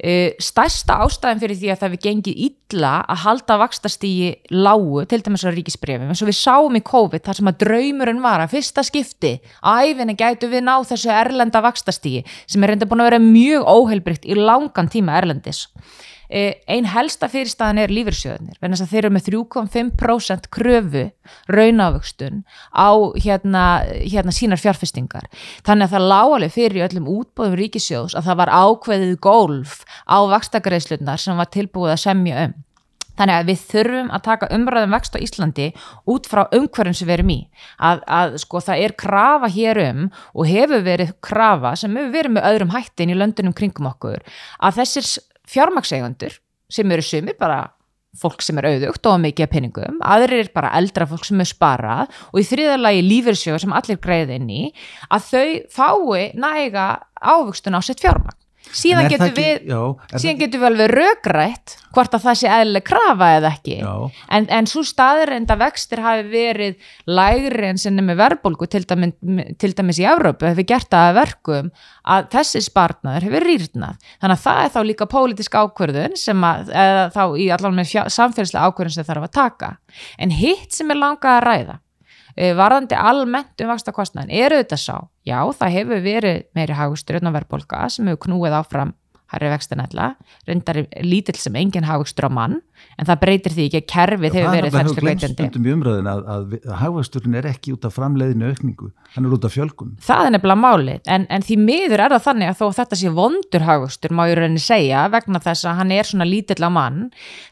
Uh, 0.00 0.32
stærsta 0.40 0.94
ástæðan 1.04 1.40
fyrir 1.42 1.58
því 1.60 1.70
að 1.74 1.80
það 1.82 1.90
við 1.92 2.04
gengið 2.06 2.38
illa 2.46 2.92
að 3.04 3.18
halda 3.20 3.56
vakstastígi 3.60 4.30
lágu, 4.56 5.02
til 5.04 5.18
dæmis 5.20 5.44
á 5.44 5.52
ríkisbrefum 5.52 6.08
eins 6.08 6.22
og 6.24 6.30
við 6.30 6.38
sáum 6.38 6.78
í 6.78 6.80
COVID 6.88 7.26
þar 7.26 7.36
sem 7.36 7.50
að 7.50 7.58
draumurinn 7.66 8.22
var 8.24 8.40
að 8.40 8.54
fyrsta 8.54 8.84
skipti 8.86 9.34
æfinni 9.60 10.16
gætu 10.16 10.48
við 10.48 10.64
ná 10.64 10.78
þessu 10.88 11.12
erlenda 11.12 11.60
vakstastígi 11.66 12.22
sem 12.48 12.64
er 12.64 12.72
reynda 12.72 12.88
búin 12.88 13.04
að 13.04 13.10
vera 13.10 13.20
mjög 13.26 13.68
óheilbrygt 13.68 14.24
í 14.24 14.38
langan 14.40 14.88
tíma 14.88 15.18
erlendis 15.20 15.66
ein 16.30 16.86
helsta 16.86 17.26
fyrirstaðan 17.30 17.80
er 17.82 17.92
lífyrsjöðunir, 17.92 18.58
vennig 18.62 18.82
að 18.84 18.92
þeir 18.92 19.00
eru 19.00 19.12
með 19.16 19.26
3,5% 19.26 20.48
kröfu 20.54 21.04
raunávöxtun 21.50 22.44
á 22.70 22.90
hérna, 23.18 23.64
hérna 23.98 24.34
sínar 24.34 24.62
fjárfestingar. 24.62 25.26
Þannig 25.66 25.88
að 25.88 25.96
það 25.96 26.08
lágaleg 26.14 26.54
fyrir 26.54 26.78
í 26.78 26.86
öllum 26.86 27.10
útbóðum 27.10 27.58
ríkisjóðs 27.58 28.16
að 28.18 28.30
það 28.30 28.42
var 28.44 28.54
ákveðið 28.62 29.14
golf 29.26 29.78
á 30.06 30.18
vakstakreislunar 30.30 31.22
sem 31.22 31.38
var 31.40 31.50
tilbúið 31.50 31.96
að 31.96 32.04
semja 32.06 32.44
um. 32.46 32.58
Þannig 33.20 33.36
að 33.36 33.48
við 33.50 33.64
þurfum 33.68 34.12
að 34.16 34.22
taka 34.24 34.48
umræðum 34.56 34.94
vext 34.96 35.16
á 35.18 35.20
Íslandi 35.20 35.66
út 36.08 36.28
frá 36.30 36.46
umhverjum 36.56 36.96
sem 36.96 37.08
við 37.08 37.16
erum 37.18 37.32
í. 37.34 37.40
Að, 37.76 38.04
að 38.06 38.36
sko 38.40 38.62
það 38.64 38.84
er 38.86 38.94
krafa 39.02 39.50
hér 39.52 39.80
um 39.82 40.06
og 40.32 40.48
hefur 40.48 40.86
verið 40.86 41.12
krafa 41.26 41.74
sem 41.76 41.98
hefur 41.98 42.14
verið 42.14 42.36
með 42.36 42.48
öðrum 42.52 42.72
hættin 42.72 43.12
í 43.12 43.18
löndunum 43.18 43.56
kringum 43.56 43.90
okkur 43.90 44.24
að 44.56 44.80
þessir 44.80 45.10
fjármakseigundur 45.50 46.38
sem 46.70 46.90
eru 46.94 47.04
sumir 47.04 47.38
bara 47.40 47.64
fólk 48.18 48.42
sem 48.42 48.58
er 48.58 48.66
auðugt 48.72 49.06
og 49.06 49.20
mikið 49.22 49.46
af 49.46 49.52
peningum, 49.52 50.00
aðrir 50.02 50.44
er 50.44 50.52
bara 50.54 50.72
eldra 50.78 51.06
fólk 51.06 51.26
sem 51.28 51.40
er 51.42 51.48
sparað 51.50 52.10
og 52.32 52.40
í 52.42 52.46
þriðalagi 52.48 53.04
lífyrsjóð 53.06 53.60
sem 53.62 53.74
allir 53.76 54.00
greið 54.02 54.34
inn 54.34 54.50
í, 54.50 54.62
að 55.14 55.28
þau 55.30 55.48
fái 55.76 56.24
næga 56.34 56.86
ávöxtun 57.20 57.78
á 57.78 57.80
sitt 57.86 58.02
fjármagn. 58.02 58.39
Síðan 58.70 59.08
getur 59.10 59.32
við, 59.34 59.64
já, 59.66 59.78
síðan 60.14 60.38
getur 60.38 60.60
við 60.60 60.66
alveg 60.68 60.90
rökrætt 60.92 61.74
hvort 61.90 62.12
að 62.14 62.22
það 62.26 62.36
sé 62.38 62.50
eðlileg 62.54 62.84
krafa 62.86 63.28
eða 63.38 63.50
ekki. 63.56 63.78
Já. 63.80 64.20
En, 64.36 64.46
en 64.58 64.68
svo 64.70 64.84
staðrenda 64.86 65.56
vextir 65.58 66.02
hafi 66.04 66.26
verið 66.30 66.92
lægri 67.10 67.70
en 67.70 67.80
sem 67.82 67.96
nefnir 67.96 68.20
verðbólgu 68.20 68.68
til, 68.70 68.84
til 68.86 69.72
dæmis 69.74 70.00
í 70.02 70.06
Evrópu 70.06 70.46
hefur 70.46 70.68
gert 70.70 70.90
það 70.92 71.08
að 71.08 71.18
verkum 71.18 71.72
að 72.14 72.30
þessi 72.36 72.64
spartnaður 72.68 73.28
hefur 73.28 73.48
rýrnað. 73.50 74.08
Þannig 74.22 74.38
að 74.38 74.46
það 74.46 74.62
er 74.62 74.74
þá 74.76 74.80
líka 74.92 75.10
pólitísk 75.16 75.60
ákvörðun 75.64 76.18
sem 76.20 76.48
að, 76.52 76.74
eða 76.86 77.04
þá 77.16 77.22
í 77.42 77.50
allan 77.56 77.78
með 77.80 77.94
samfélagslega 78.06 78.70
ákvörðun 78.70 78.98
sem 79.00 79.10
þarf 79.10 79.30
að 79.30 79.38
taka. 79.40 79.76
En 80.20 80.36
hitt 80.36 80.76
sem 80.76 80.94
er 80.94 81.00
langað 81.00 81.40
að 81.40 81.46
ræða 81.48 81.80
varðandi 82.36 82.96
almennt 82.98 83.62
um 83.62 83.72
vakstakostnaðin 83.72 84.32
eru 84.44 84.60
þetta 84.60 84.78
sá, 84.80 84.96
já 85.26 85.38
það 85.58 85.76
hefur 85.76 86.02
verið 86.04 86.42
meiri 86.56 86.76
hagustur 86.78 87.20
en 87.20 87.32
verðbólka 87.34 87.86
sem 87.90 88.10
hefur 88.10 88.24
knúið 88.26 88.58
áfram 88.60 88.94
hærri 89.30 89.50
vextinætla, 89.52 90.14
reyndar 90.48 90.84
lítill 91.06 91.38
sem 91.38 91.56
engin 91.58 91.86
hagustur 91.86 92.26
á 92.26 92.30
mann 92.34 92.58
en 93.00 93.08
það 93.08 93.20
breytir 93.22 93.54
því 93.56 93.66
ekki 93.68 93.80
að 93.80 93.86
kerfið 93.94 94.36
hefur 94.36 94.54
verið 94.54 94.74
það 94.74 94.80
hefur 94.80 95.00
glemst 95.00 95.24
veitandi 95.24 95.46
stundum 95.46 95.68
í 95.68 95.74
umræðin 95.74 96.10
að, 96.10 96.22
að, 96.34 96.56
að 96.60 96.76
hagvasturinn 96.80 97.36
er 97.40 97.48
ekki 97.50 97.74
út 97.74 97.86
af 97.88 97.96
framleiðinu 97.96 98.50
aukningu, 98.50 98.90
hann 99.14 99.26
er 99.26 99.36
út 99.36 99.46
af 99.48 99.54
fjölgun. 99.54 99.94
Það 100.04 100.26
er 100.26 100.34
nefnilega 100.34 100.60
málið, 100.60 101.00
en, 101.14 101.26
en 101.32 101.46
því 101.46 101.56
miður 101.64 102.04
er 102.04 102.14
það 102.14 102.26
þannig 102.26 102.50
að 102.50 102.58
þó 102.60 102.76
þetta 102.80 102.98
sé 103.00 103.12
vondur 103.16 103.66
hagvöxtur 103.68 104.14
má 104.16 104.22
ég 104.30 104.38
rauninni 104.38 104.64
segja, 104.64 105.04
vegna 105.14 105.42
þess 105.44 105.68
að 105.70 105.78
hann 105.80 105.94
er 105.96 106.10
svona 106.10 106.28
lítill 106.28 106.60
á 106.60 106.70
mann, 106.72 107.00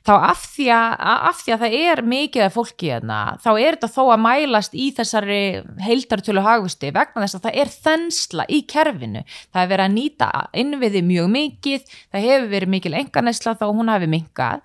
þá 0.07 0.13
af 0.17 0.45
því 0.55 0.69
að, 0.77 0.89
af 1.31 1.43
því 1.45 1.55
að 1.57 1.65
það 1.65 1.79
er 1.81 2.05
mikið 2.15 2.47
af 2.47 2.59
fólki 2.59 2.93
hérna, 2.93 3.21
þá 3.45 3.51
er 3.55 3.79
þetta 3.79 3.93
þó 3.95 4.03
að 4.05 4.23
mælast 4.27 4.77
í 4.77 4.91
þessari 4.97 5.41
heildartölu 5.87 6.45
hagvöxti 6.45 6.93
vegna 6.95 7.25
þess 7.25 7.39
að 7.39 7.49
það 7.49 7.61
er 7.63 7.75
þensla 7.89 8.49
í 8.49 8.63
kerfinu, 8.69 9.25
það 9.49 9.63
er 9.65 9.73
verið 9.73 9.87
að 9.87 9.97
nýta 9.97 10.31
innviði 10.63 11.05
mjög 11.09 11.33
mikið, 11.35 11.97
það 12.13 12.29
hefur 12.29 12.49
verið 12.53 12.75
mikil 12.77 12.95
enganæsla 12.99 13.57
þá 13.59 13.67
hún 13.69 13.93
hafi 13.93 14.11
minkað, 14.11 14.63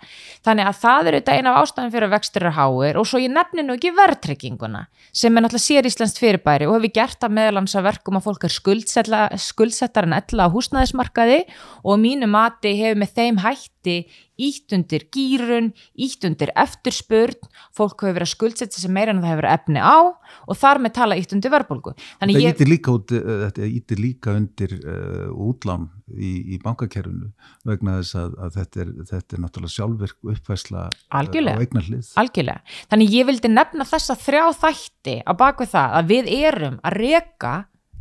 þannig 0.53 0.69
að 0.69 0.79
það 0.83 1.07
er 1.07 1.15
auðvitað 1.17 1.39
eina 1.39 1.51
af 1.51 1.63
ástæðan 1.63 1.93
fyrir 1.93 2.07
að 2.07 2.13
vextur 2.13 2.45
er 2.45 2.55
háir 2.57 2.99
og 2.99 3.07
svo 3.09 3.21
ég 3.21 3.31
nefni 3.33 3.65
nú 3.65 3.75
ekki 3.77 3.93
verðtrygginguna 3.97 4.83
sem 5.09 5.33
er 5.33 5.45
náttúrulega 5.45 5.65
sér 5.65 5.89
íslenskt 5.89 6.21
fyrirbæri 6.21 6.67
og 6.69 6.77
hefur 6.77 6.93
gert 6.99 7.25
að 7.25 7.35
meðalans 7.39 7.73
að 7.77 7.87
verkum 7.89 8.19
að 8.19 8.27
fólk 8.27 8.45
er 8.47 8.55
skuldsettar 9.41 10.07
en 10.07 10.17
ella 10.19 10.47
á 10.49 10.53
húsnæðismarkaði 10.53 11.39
og 11.81 12.01
mínu 12.03 12.29
mati 12.29 12.75
hefur 12.77 13.01
með 13.01 13.15
þeim 13.17 13.41
hætti 13.41 13.97
ítt 14.41 14.73
undir 14.75 15.05
gýrun, 15.13 15.71
ítt 15.93 16.25
undir 16.27 16.51
eftirspurn, 16.57 17.49
fólk 17.75 18.05
hefur 18.05 18.17
verið 18.17 18.27
að 18.27 18.33
skuldsetja 18.33 18.81
sem 18.81 18.93
meira 18.93 19.13
en 19.13 19.21
það 19.23 19.33
hefur 19.33 19.49
efni 19.51 19.83
á 19.83 19.97
og 20.13 20.57
þar 20.57 20.81
með 20.83 20.95
tala 20.97 21.17
ítt 21.19 21.35
undir 21.35 21.53
verbulgu. 21.53 21.93
Það 22.21 22.33
ég... 22.37 22.55
ítir 22.55 22.71
líka, 22.71 22.95
uh, 22.97 23.99
líka 24.01 24.37
undir 24.37 24.77
uh, 24.81 25.29
útlán 25.33 25.89
í, 26.09 26.55
í 26.55 26.61
bankakerfinu 26.63 27.31
vegna 27.67 27.99
þess 28.01 28.17
að, 28.19 28.37
að 28.45 28.57
þetta, 28.59 28.83
er, 28.83 28.93
þetta 29.11 29.37
er 29.37 29.43
náttúrulega 29.43 29.75
sjálfverk 29.75 30.31
uppfæsla 30.33 30.87
Algjörlega. 31.19 31.59
á 31.59 31.63
eignarlið. 31.63 32.09
Algjörlega. 32.23 32.79
Þannig 32.93 33.13
ég 33.19 33.29
vildi 33.29 33.53
nefna 33.53 33.87
þessa 33.89 34.17
þrjá 34.19 34.45
þætti 34.63 35.19
á 35.23 35.31
baku 35.37 35.69
það 35.69 35.99
að 35.99 36.11
við 36.13 36.33
erum 36.39 36.81
að 36.81 36.99
reka 37.03 37.53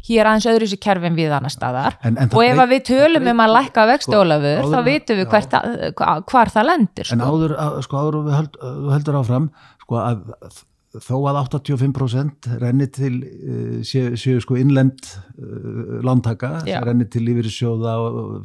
hér 0.09 0.31
aðeins 0.31 0.49
öðru 0.51 0.69
sér 0.71 0.83
kerfin 0.83 1.19
við 1.19 1.35
annar 1.37 1.53
staðar. 1.53 1.99
En, 2.03 2.19
en 2.19 2.33
og 2.33 2.43
ef 2.45 2.59
breyt, 2.59 2.73
við 2.73 2.83
tölum 2.91 3.31
um 3.33 3.45
að 3.45 3.55
lækka 3.59 3.87
vexti 3.93 4.11
sko, 4.11 4.43
þá 4.73 4.81
vitum 4.88 5.23
við 5.23 5.31
hvert, 5.33 5.57
að, 5.61 6.27
hvar 6.33 6.53
það 6.53 6.69
lendir 6.71 7.09
sko. 7.09 7.17
en 7.17 7.25
áður, 7.29 7.57
að, 7.65 7.81
sko, 7.87 8.03
áður 8.03 8.21
við 8.27 8.37
höld, 8.41 8.61
heldur 8.97 9.19
áfram 9.23 9.49
sko, 9.85 9.99
að, 10.03 10.61
þó 11.01 11.15
að 11.31 11.38
85% 11.41 12.49
renni 12.61 12.88
til 12.93 13.12
uh, 13.23 13.79
séu, 13.87 14.17
séu 14.21 14.43
sko 14.45 14.59
innlend 14.61 15.07
uh, 15.41 16.01
lántaka, 16.05 16.59
renni 16.85 17.07
til 17.12 17.25
lífyrirsjóða 17.29 17.95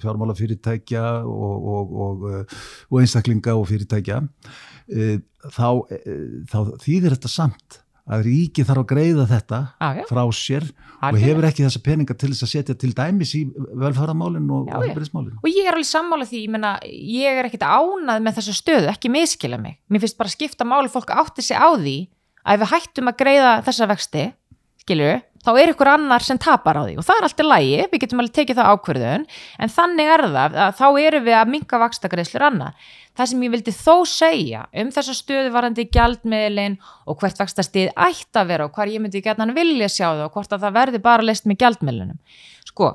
fjármála 0.04 0.38
fyrirtækja 0.38 1.04
og, 1.28 1.68
og, 1.74 1.98
og, 2.06 2.30
og 2.88 3.02
einstaklinga 3.02 3.58
og 3.58 3.68
fyrirtækja 3.72 4.22
uh, 4.24 5.18
þá, 5.44 5.70
þá 6.54 6.60
þýðir 6.86 7.18
þetta 7.18 7.34
samt 7.34 7.82
að 8.08 8.24
ríki 8.28 8.64
þarf 8.68 8.84
að 8.84 8.90
greiða 8.92 9.26
þetta 9.30 9.60
ah, 9.84 10.02
frá 10.08 10.22
sér 10.36 10.64
Algjörlega. 10.64 11.10
og 11.12 11.20
hefur 11.24 11.48
ekki 11.50 11.66
þessa 11.66 11.82
peninga 11.84 12.16
til 12.18 12.32
þess 12.32 12.46
að 12.46 12.52
setja 12.54 12.76
til 12.80 12.92
dæmis 12.96 13.34
í 13.36 13.44
velfæramálinn 13.84 14.50
og 14.54 14.72
hefbriðsmálinn. 14.72 15.38
Og 15.42 15.50
ég 15.52 15.68
er 15.68 15.76
alveg 15.76 15.90
sammála 15.90 16.28
því, 16.30 16.44
ég, 16.46 16.54
menna, 16.56 16.74
ég 16.88 17.40
er 17.42 17.50
ekkit 17.50 17.68
ánað 17.68 18.24
með 18.24 18.40
þessa 18.40 18.58
stöðu, 18.58 18.92
ekki 18.94 19.12
miskila 19.14 19.60
mig. 19.62 19.80
Mér 19.92 20.06
finnst 20.06 20.20
bara 20.20 20.32
að 20.32 20.38
skipta 20.38 20.68
máli 20.68 20.92
fólk 20.94 21.12
átti 21.14 21.46
sig 21.46 21.60
á 21.60 21.68
því 21.76 21.98
að 22.48 22.56
ef 22.56 22.64
við 22.64 22.74
hættum 22.74 23.12
að 23.12 23.20
greiða 23.20 23.56
þessa 23.68 23.90
vexti, 23.92 24.28
skilju, 24.86 25.16
þá 25.48 25.52
er 25.56 25.72
ykkur 25.72 25.90
annar 25.94 26.24
sem 26.24 26.40
tapar 26.40 26.80
á 26.80 26.84
því 26.84 26.96
og 27.00 27.06
það 27.08 27.20
er 27.20 27.28
alltaf 27.28 27.48
lægi, 27.48 27.82
við 27.92 28.02
getum 28.04 28.22
alveg 28.24 28.36
tekið 28.36 28.60
það 28.60 28.72
ákverðun, 28.72 29.26
en 29.64 29.74
þannig 29.74 30.12
er 30.14 30.24
það 30.28 30.58
að 30.64 30.74
þá 30.80 30.88
erum 31.04 31.28
við 31.28 31.38
að 31.40 31.52
minka 31.54 31.80
vakstakreislir 31.84 32.48
annað. 32.48 32.88
Það 33.18 33.30
sem 33.32 33.44
ég 33.48 33.54
vildi 33.56 33.74
þó 33.74 33.94
segja 34.06 34.64
um 34.78 34.92
þessa 34.94 35.16
stöðu 35.18 35.54
varandi 35.56 35.88
gjaldmiðlin 35.90 36.78
og 37.10 37.18
hvert 37.22 37.40
vakstastið 37.42 37.90
ætti 37.96 38.38
að 38.38 38.52
vera 38.52 38.68
og 38.68 38.78
hvar 38.78 38.92
ég 38.92 39.02
myndi 39.02 39.24
gætna 39.26 39.48
hann 39.48 39.58
vilja 39.58 39.90
sjá 39.90 40.06
það 40.06 40.26
og 40.28 40.36
hvort 40.38 40.54
að 40.54 40.66
það 40.68 40.76
verði 40.78 41.02
bara 41.08 41.26
leist 41.26 41.48
með 41.50 41.64
gjaldmiðlinum. 41.64 42.20
Sko, 42.70 42.92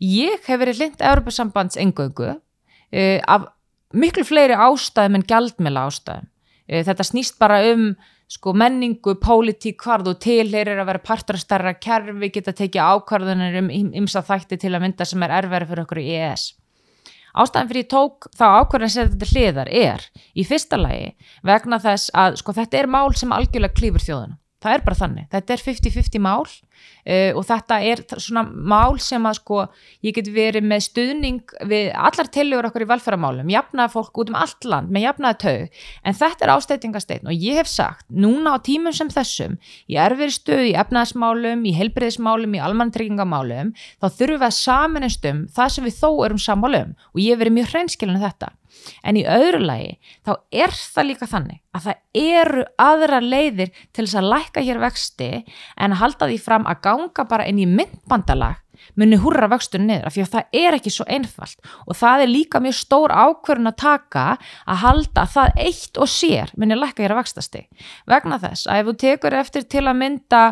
ég 0.00 0.48
hef 0.48 0.62
verið 0.62 0.80
lind 0.80 1.04
Europasambands 1.10 1.76
engögu 1.80 2.30
uh, 2.32 3.18
af 3.28 3.50
miklu 3.92 4.24
fleiri 4.24 4.56
ástæðum 4.56 5.20
en 5.20 5.28
gjaldmiðla 5.28 5.84
ástæðum. 5.90 6.32
Uh, 6.72 6.80
þetta 6.88 7.08
snýst 7.10 7.38
bara 7.42 7.60
um 7.74 7.92
sko 8.32 8.54
menningu, 8.56 9.18
pólitík, 9.20 9.82
hvar 9.84 10.00
þú 10.06 10.14
tilherir 10.22 10.80
að 10.80 10.88
vera 10.88 11.04
partur 11.04 11.36
af 11.36 11.42
starra 11.44 11.74
kerfi, 11.76 12.30
geta 12.32 12.54
tekið 12.56 12.94
ákvarðanir 12.94 13.58
um 13.60 13.68
ymsa 14.00 14.22
þætti 14.24 14.56
til 14.62 14.72
að 14.72 14.86
mynda 14.86 15.04
sem 15.04 15.24
er 15.26 15.34
erfæri 15.42 15.68
fyrir 15.68 15.84
okkur 15.84 16.00
í 16.00 16.06
ES. 16.16 16.46
Ástæðan 17.32 17.70
fyrir 17.70 17.84
ég 17.84 17.90
tók 17.92 18.28
þá 18.36 18.44
ákvarðan 18.60 18.88
að 18.88 18.94
setja 18.94 19.12
þetta 19.14 19.30
hliðar 19.32 19.70
er 19.72 20.06
í 20.36 20.44
fyrsta 20.44 20.78
lagi 20.80 21.12
vegna 21.48 21.78
þess 21.80 22.12
að 22.12 22.36
sko 22.42 22.54
þetta 22.58 22.80
er 22.82 22.90
mál 22.92 23.14
sem 23.16 23.32
algjörlega 23.32 23.78
klýfur 23.78 24.04
þjóðuna. 24.04 24.36
Það 24.62 24.76
er 24.76 24.84
bara 24.86 25.00
þannig. 25.02 25.30
Þetta 25.32 25.54
er 25.56 25.64
50-50 25.66 26.22
mál 26.22 26.44
uh, 26.46 27.32
og 27.36 27.42
þetta 27.48 27.78
er 27.86 28.02
svona 28.16 28.44
mál 28.46 28.98
sem 29.02 29.26
að 29.26 29.38
sko 29.40 29.58
ég 30.06 30.16
get 30.16 30.30
verið 30.32 30.66
með 30.68 30.84
stuðning 30.86 31.54
við 31.70 31.90
allar 31.98 32.30
tilögur 32.34 32.68
okkur 32.70 32.86
í 32.86 32.88
velferðamálum, 32.92 33.52
jafnaða 33.52 33.92
fólk 33.96 34.22
út 34.22 34.32
um 34.32 34.38
allt 34.38 34.68
land 34.68 34.92
með 34.94 35.06
jafnaða 35.08 35.40
taug, 35.42 35.82
en 36.06 36.18
þetta 36.22 36.46
er 36.46 36.54
ástætingasteitn 36.56 37.30
og 37.32 37.46
ég 37.48 37.60
hef 37.60 37.70
sagt 37.70 38.06
núna 38.08 38.56
á 38.56 38.58
tímum 38.64 38.94
sem 38.96 39.10
þessum, 39.12 39.58
í 39.90 39.98
erfiri 40.00 40.36
stöð 40.36 40.64
í 40.70 40.74
efnaðasmálum, 40.82 41.66
í 41.66 41.74
heilbreyðismálum, 41.78 42.56
í 42.56 42.62
almantryggingamálum, 42.62 43.74
þá 43.98 44.08
þurfum 44.08 44.42
við 44.42 44.48
að 44.48 44.58
saminast 44.58 45.30
um 45.30 45.46
það 45.52 45.76
sem 45.76 45.88
við 45.88 46.00
þó 46.00 46.10
erum 46.26 46.42
sammálum 46.42 46.98
og 47.12 47.22
ég 47.22 47.34
hef 47.34 47.42
verið 47.42 47.58
mjög 47.58 47.72
hreinskilin 47.74 48.22
þetta 48.22 48.52
en 49.02 49.18
í 49.20 49.24
öðru 49.28 49.62
lagi 49.62 49.92
þá 50.26 50.32
er 50.64 50.74
það 50.76 51.08
líka 51.10 51.30
þannig 51.30 51.60
að 51.72 51.86
það 51.86 52.22
eru 52.22 52.64
aðra 52.86 53.20
leiðir 53.24 53.72
til 53.92 54.04
þess 54.06 54.18
að 54.20 54.30
lækka 54.34 54.66
hér 54.66 54.82
vexti 54.82 55.30
en 55.76 55.94
að 55.94 56.02
halda 56.02 56.28
því 56.30 56.42
fram 56.46 56.68
að 56.70 56.82
ganga 56.88 57.28
bara 57.28 57.48
inn 57.48 57.62
í 57.62 57.68
myndbandalag 57.70 58.62
muni 58.98 59.18
húrra 59.20 59.48
vöxtur 59.50 59.82
niður 59.82 60.08
af 60.08 60.16
því 60.16 60.24
að 60.24 60.32
það 60.32 60.58
er 60.62 60.76
ekki 60.76 60.92
svo 60.92 61.06
einfalt. 61.10 61.70
Og 61.86 61.96
það 61.98 62.24
er 62.24 62.32
líka 62.32 62.60
mjög 62.62 62.76
stór 62.78 63.14
ákverðun 63.14 63.70
að 63.70 63.78
taka 63.82 64.24
að 64.66 64.82
halda 64.82 65.24
að 65.24 65.34
það 65.36 65.62
eitt 65.66 66.02
og 66.02 66.10
sér 66.10 66.52
muni 66.60 66.78
lækka 66.78 67.04
hér 67.04 67.14
að 67.16 67.22
vextasti 67.22 67.64
vegna 68.10 68.40
þess 68.42 68.68
að 68.68 68.82
ef 68.82 68.90
þú 68.90 68.96
tekur 69.04 69.38
eftir 69.38 69.68
til 69.76 69.86
að 69.86 69.98
mynda 70.02 70.42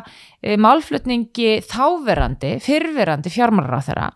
e, 0.41 0.57
málflutningi 0.61 1.61
þáverandi, 1.71 2.57
fyrverandi 2.65 3.35
fjármálar 3.35 3.81
á 3.81 3.87
þeirra 3.89 4.09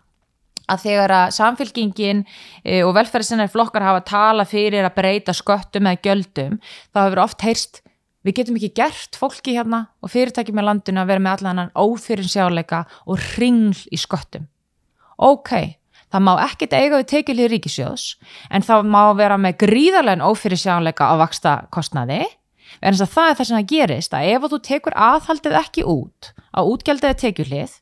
að 0.71 0.85
þegar 0.85 1.13
að 1.19 1.33
samfélkingin 1.37 2.23
e, 2.63 2.81
og 2.85 2.93
velferðsinnar 2.97 3.51
flokkar 3.53 3.85
hafa 3.85 4.03
tala 4.07 4.45
fyrir 4.49 4.87
að 4.87 4.95
breyta 4.97 5.35
sköttum 5.35 5.89
eða 5.89 6.01
gjöldum 6.07 6.59
þá 6.93 7.01
hefur 7.03 7.23
oft 7.25 7.45
heyrst 7.45 7.81
við 8.25 8.39
getum 8.39 8.59
ekki 8.59 8.73
gert 8.81 9.17
fólki 9.19 9.55
hérna 9.55 9.85
og 10.01 10.11
fyrirtækjum 10.13 10.61
í 10.61 10.65
landinu 10.65 11.03
að 11.03 11.11
vera 11.13 11.23
með 11.25 11.37
allan 11.37 11.51
annan 11.53 11.73
ófyrir 11.77 12.29
sjáleika 12.29 12.85
og 13.05 13.21
ringl 13.37 13.77
í 13.93 13.99
sköttum. 14.01 14.47
Ok, 15.21 15.51
það 16.09 16.25
má 16.25 16.33
ekkit 16.47 16.73
eiga 16.73 16.97
við 16.97 17.11
tekilið 17.13 17.51
ríkisjóðs 17.53 18.07
en 18.49 18.65
það 18.65 18.89
má 18.95 19.03
vera 19.19 19.37
með 19.37 19.61
gríðarlega 19.67 20.31
ófyrir 20.31 20.59
sjáleika 20.59 21.11
á 21.11 21.15
vaksta 21.21 21.55
kostnaði 21.69 22.23
en 22.81 22.97
það 22.97 23.29
er 23.29 23.37
það 23.37 23.47
sem 23.47 23.57
það 23.57 23.71
gerist 23.71 24.17
að 24.17 24.29
ef 24.33 24.47
þú 24.51 24.61
tekur 24.69 24.97
aðhaldið 24.97 25.57
ekki 25.61 25.85
út 25.87 26.33
á 26.51 26.59
útgjaldiði 26.65 27.19
tekjulið 27.21 27.77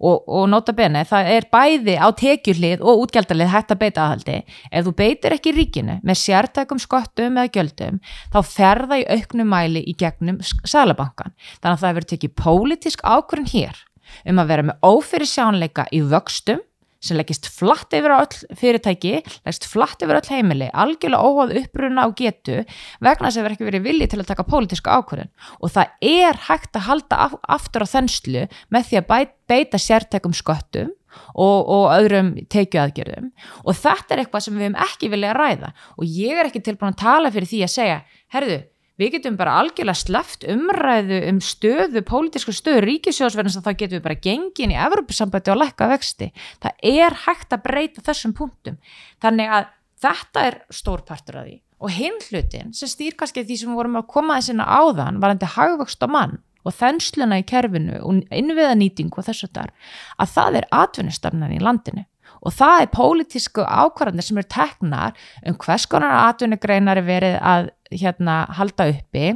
og, 0.00 0.24
og 0.26 0.48
nota 0.50 0.74
bene 0.76 1.04
það 1.08 1.30
er 1.34 1.48
bæði 1.52 1.96
á 2.00 2.08
tekjulið 2.18 2.84
og 2.84 3.04
útgjaldalið 3.04 3.52
hægt 3.54 3.74
að 3.74 3.80
beita 3.84 4.04
aðhaldi. 4.04 4.36
Ef 4.70 4.86
þú 4.86 4.94
beitir 4.98 5.36
ekki 5.36 5.54
ríkinu 5.54 5.98
með 6.02 6.20
sértækum 6.20 6.82
skottum 6.82 7.40
eða 7.40 7.52
gjöldum 7.54 8.00
þá 8.34 8.38
ferða 8.48 9.00
í 9.00 9.08
auknum 9.16 9.50
mæli 9.54 9.84
í 9.86 9.96
gegnum 9.98 10.40
sælabankan 10.44 11.34
þannig 11.60 11.74
að 11.74 11.82
það 11.82 11.90
hefur 11.92 12.08
tekið 12.12 12.36
pólitísk 12.40 13.04
ákvörðin 13.04 13.50
hér 13.54 13.82
um 14.28 14.40
að 14.40 14.50
vera 14.52 14.68
með 14.68 14.86
ófyrir 14.86 15.30
sjánleika 15.30 15.86
í 15.94 16.02
vöxtum 16.10 16.62
sem 17.04 17.18
leggist 17.18 17.48
flatt 17.52 17.94
yfir 17.94 18.14
öll 18.16 18.56
fyrirtæki, 18.58 19.14
leggist 19.44 19.68
flatt 19.70 20.02
yfir 20.04 20.18
öll 20.20 20.32
heimili, 20.32 20.70
algjörlega 20.72 21.20
óháð 21.22 21.54
uppruna 21.62 22.08
og 22.08 22.16
getu 22.18 22.62
vegna 23.04 23.28
þess 23.28 23.36
að 23.36 23.40
það 23.40 23.46
verður 23.46 23.56
ekki 23.58 23.70
verið 23.70 23.86
vilji 23.88 24.10
til 24.10 24.20
að 24.22 24.30
taka 24.32 24.48
pólitíska 24.48 24.98
ákvörðin 24.98 25.32
og 25.60 25.74
það 25.76 26.10
er 26.10 26.42
hægt 26.48 26.78
að 26.78 26.86
halda 26.88 27.30
aftur 27.58 27.86
á 27.86 27.92
þenslu 27.94 28.44
með 28.74 28.90
því 28.90 29.00
að 29.00 29.32
beita 29.50 29.80
sértækum 29.80 30.36
sköttum 30.36 30.92
og, 31.34 31.58
og 31.70 31.88
öðrum 31.94 32.32
tekiaðgjörðum 32.52 33.30
og 33.62 33.78
þetta 33.78 34.14
er 34.14 34.22
eitthvað 34.24 34.46
sem 34.46 34.56
við 34.56 34.68
hefum 34.68 34.78
ekki 34.86 35.10
viljað 35.12 35.36
ræða. 35.38 35.72
Og 35.98 36.06
ég 36.08 36.38
er 36.38 36.48
ekki 36.48 36.62
tilbúin 36.64 36.94
að 36.94 37.02
tala 37.04 37.32
fyrir 37.34 37.50
því 37.50 37.60
að 37.66 37.74
segja, 37.74 37.98
herðu, 38.34 38.60
við 39.00 39.16
getum 39.16 39.36
bara 39.38 39.56
algjörlega 39.60 39.98
sleft 39.98 40.46
umræðu 40.50 41.20
um 41.30 41.40
stöðu, 41.42 42.02
pólitísku 42.06 42.54
stöðu 42.54 42.84
ríkisjóðsverðins 42.86 43.58
að 43.58 43.68
það 43.68 43.78
getum 43.82 43.98
við 43.98 44.06
bara 44.06 44.20
gengin 44.28 44.74
í 44.74 44.80
Evropasambandi 44.86 45.54
og 45.54 45.60
lækka 45.62 45.90
vexti. 45.90 46.30
Það 46.62 46.88
er 46.94 47.18
hægt 47.24 47.56
að 47.56 47.64
breyta 47.66 48.06
þessum 48.06 48.34
punktum. 48.38 48.78
Þannig 49.24 49.54
að 49.58 49.68
þetta 50.04 50.46
er 50.48 50.58
stórpartur 50.72 51.40
af 51.40 51.46
því. 51.48 51.60
Og 51.84 51.92
hinn 51.92 52.18
hlutin 52.30 52.72
sem 52.76 52.88
stýr 52.88 53.16
kannski 53.18 53.44
því 53.44 53.60
sem 53.60 53.72
við 53.72 53.80
vorum 53.82 54.00
að 54.00 54.10
koma 54.14 54.38
þess 54.38 54.54
inn 54.54 54.62
á 54.62 54.66
áðan 54.78 55.20
var 55.20 55.34
endi 55.34 55.50
hagvöxt 55.56 56.06
á 56.06 56.08
mann 56.08 56.38
og 56.64 56.72
þensluna 56.72 57.42
í 57.42 57.44
kerfinu 57.44 57.98
og 58.00 58.22
innviðanýting 58.32 59.12
og 59.12 59.26
þess 59.26 59.44
að 59.52 60.30
það 60.32 60.60
er 60.62 60.68
atvinnustafnan 60.72 61.52
í 61.52 61.60
landinu 61.60 62.06
og 62.44 62.54
það 62.54 62.82
er 62.82 62.92
pólitísku 62.94 63.64
ákvarðanir 63.64 64.26
sem 64.26 64.40
eru 64.40 64.50
teknar 64.52 65.16
um 65.48 65.58
hvers 65.64 65.88
konar 65.90 66.14
atvinnugreinar 66.28 67.00
er 67.00 67.08
verið 67.08 67.40
að 67.40 67.72
hérna, 67.94 68.44
halda 68.58 68.90
uppi 68.92 69.34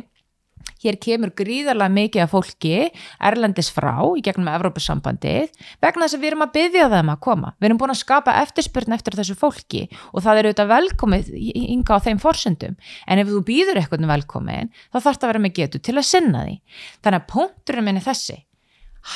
hér 0.83 0.99
kemur 1.03 1.33
gríðarlega 1.37 1.91
mikið 1.93 2.25
af 2.25 2.33
fólki 2.33 2.89
erlendis 3.25 3.71
frá 3.75 3.99
í 4.17 4.23
gegnum 4.25 4.51
Evrópusambandið 4.53 5.51
vegna 5.83 6.07
þess 6.07 6.19
að 6.19 6.23
við 6.23 6.31
erum 6.31 6.45
að 6.47 6.53
byggja 6.57 6.89
þeim 6.93 7.13
að 7.13 7.21
koma. 7.27 7.53
Við 7.59 7.69
erum 7.69 7.81
búin 7.83 7.95
að 7.95 8.01
skapa 8.03 8.37
eftirspurn 8.43 8.97
eftir 8.97 9.19
þessu 9.19 9.37
fólki 9.39 9.85
og 10.13 10.25
það 10.25 10.41
er 10.41 10.49
auðvitað 10.49 10.73
velkomið 10.75 11.31
ynga 11.65 11.99
á 11.99 12.05
þeim 12.07 12.23
forsendum 12.23 12.77
en 13.07 13.23
ef 13.23 13.33
þú 13.33 13.45
býður 13.49 13.83
eitthvað 13.83 14.11
velkomin 14.13 14.73
þá 14.93 15.01
þarf 15.01 15.19
það 15.19 15.25
að 15.25 15.33
vera 15.33 15.45
með 15.47 15.57
getu 15.59 15.83
til 15.83 15.97
að 15.97 16.11
sinna 16.13 16.45
því. 16.47 16.59
Þannig 17.03 17.23
að 17.23 17.33
punkturinn 17.35 17.89
minn 17.89 18.01
er 18.01 18.07
þessi. 18.07 18.39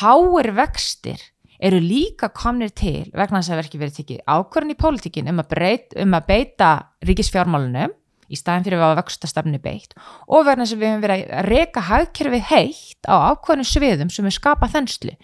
Háir 0.00 0.52
vextir 0.56 1.28
eru 1.62 1.80
líka 1.82 2.30
komnir 2.34 2.72
til 2.74 3.08
vegna 3.14 3.40
þess 3.40 3.54
að 3.54 3.60
verki 3.62 3.80
verið 3.80 3.98
tekið 4.00 4.22
ákvörðin 4.26 4.74
í 4.74 4.78
pólitíkin 4.80 5.32
um, 5.32 5.42
um 5.42 6.16
að 6.18 6.28
beita 6.28 6.70
ríkisfjármálunum 7.06 7.94
í 8.32 8.38
staðin 8.38 8.66
fyrir 8.66 8.82
að 8.82 8.96
vexta 9.02 9.28
stafni 9.30 9.60
beitt 9.62 9.94
og 10.26 10.46
verðan 10.46 10.64
að 10.64 10.78
við 10.80 10.88
hefum 10.88 11.04
verið 11.04 11.24
að 11.36 11.50
reyka 11.50 11.84
hagkerfið 11.88 12.46
heitt 12.50 13.10
á 13.10 13.14
ákvæðinu 13.32 13.68
sviðum 13.68 14.12
sem 14.12 14.28
er 14.28 14.36
skapað 14.36 14.74
þenslu. 14.78 15.16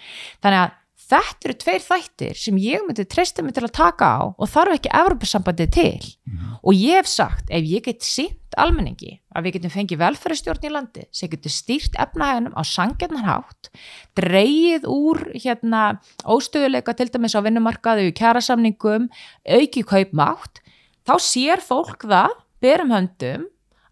Þannig 0.45 0.65
að 0.65 0.78
þetta 1.09 1.49
eru 1.49 1.57
tveir 1.63 1.85
þættir 1.85 2.39
sem 2.39 2.59
ég 2.61 2.85
myndi 2.85 3.07
treysta 3.09 3.45
mig 3.45 3.57
til 3.57 3.65
að 3.67 3.77
taka 3.79 4.09
á 4.09 4.21
og 4.31 4.51
þarf 4.51 4.77
ekki 4.77 4.93
Evropasambandið 4.99 5.71
til 5.77 6.05
mm. 6.29 6.59
og 6.61 6.77
ég 6.77 7.01
hef 7.01 7.11
sagt 7.11 7.49
ef 7.49 7.65
ég 7.65 7.85
get 7.87 8.05
sínt 8.05 8.57
almenningi 8.59 9.19
að 9.37 9.47
við 9.47 9.57
getum 9.59 9.75
fengið 9.75 10.03
velferðarstjórn 10.03 10.67
í 10.69 10.73
landi 10.75 11.05
sem 11.15 11.31
getur 11.33 11.55
stýrt 11.55 11.99
efnahæðinum 12.01 12.57
á 12.57 12.63
sangjarnarhátt 12.67 13.71
dreyið 14.19 14.89
úr 14.91 15.23
hérna 15.37 15.85
óstöðuleika 16.25 16.97
til 16.99 17.09
dæmis 17.13 17.37
á 17.39 17.41
vinnumarkaðu, 17.45 18.11
kjærasamningum 18.17 19.09
auki 19.49 19.85
kaupmátt 19.87 20.63
þá 21.09 21.15
sér 21.23 21.65
fólk 21.65 22.09
það 22.09 22.35
berum 22.65 22.93
höndum 22.93 23.49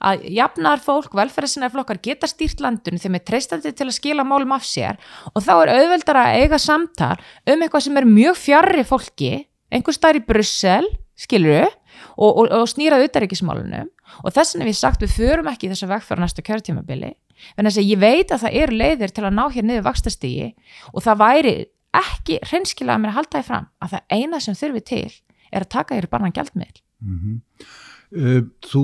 að 0.07 0.26
jafnar 0.36 0.82
fólk, 0.82 1.14
velferðarsinnar 1.16 1.72
flokkar 1.74 2.00
geta 2.02 2.28
stýrt 2.30 2.62
landunum 2.62 3.00
þegar 3.02 3.14
með 3.16 3.24
treystandi 3.30 3.72
til 3.74 3.88
að 3.88 3.96
skila 3.98 4.26
málum 4.26 4.54
af 4.57 4.66
sér 4.66 5.00
og 5.32 5.42
þá 5.44 5.52
er 5.57 5.72
auðveldar 5.74 6.20
að 6.22 6.38
eiga 6.42 6.61
samtal 6.62 7.16
um 7.50 7.64
eitthvað 7.64 7.86
sem 7.86 8.00
er 8.00 8.09
mjög 8.09 8.38
fjarrri 8.40 8.86
fólki, 8.86 9.32
einhver 9.72 9.96
starf 9.96 10.20
í 10.20 10.24
Brussel, 10.26 10.88
skiluru, 11.18 11.66
og, 12.16 12.30
og, 12.30 12.50
og 12.52 12.66
snýrað 12.70 13.07
utaríkismálunum 13.09 13.92
og 14.22 14.34
þess 14.34 14.54
vegna 14.54 14.68
við 14.68 14.78
sagt 14.78 15.02
við 15.04 15.14
förum 15.16 15.48
ekki 15.50 15.70
þess 15.70 15.86
að 15.86 15.94
vegfæra 15.94 16.22
næsta 16.22 16.44
kjörtímabili, 16.44 17.14
en 17.57 17.68
þess 17.68 17.80
að 17.80 17.90
ég 17.90 18.02
veit 18.02 18.32
að 18.32 18.44
það 18.44 18.59
eru 18.62 18.80
leiðir 18.82 19.14
til 19.16 19.24
að 19.24 19.36
ná 19.36 19.44
hér 19.54 19.66
niður 19.66 19.88
vakstastígi 19.88 20.50
og 20.92 21.04
það 21.04 21.22
væri 21.24 21.57
ekki 21.96 22.38
hreinskilega 22.44 22.98
að 22.98 23.04
mér 23.04 23.16
halda 23.16 23.40
því 23.40 23.48
fram 23.48 23.68
að 23.82 23.94
það 23.94 24.16
eina 24.18 24.40
sem 24.44 24.59
þurfi 24.59 24.84
til 24.92 25.09
er 25.52 25.64
að 25.64 25.72
taka 25.72 25.96
þér 25.96 26.09
barnan 26.12 26.34
gældmiðl. 26.36 26.80
Mm 27.00 27.18
-hmm. 27.20 27.36
Uh, 28.14 28.44
þú, 28.62 28.82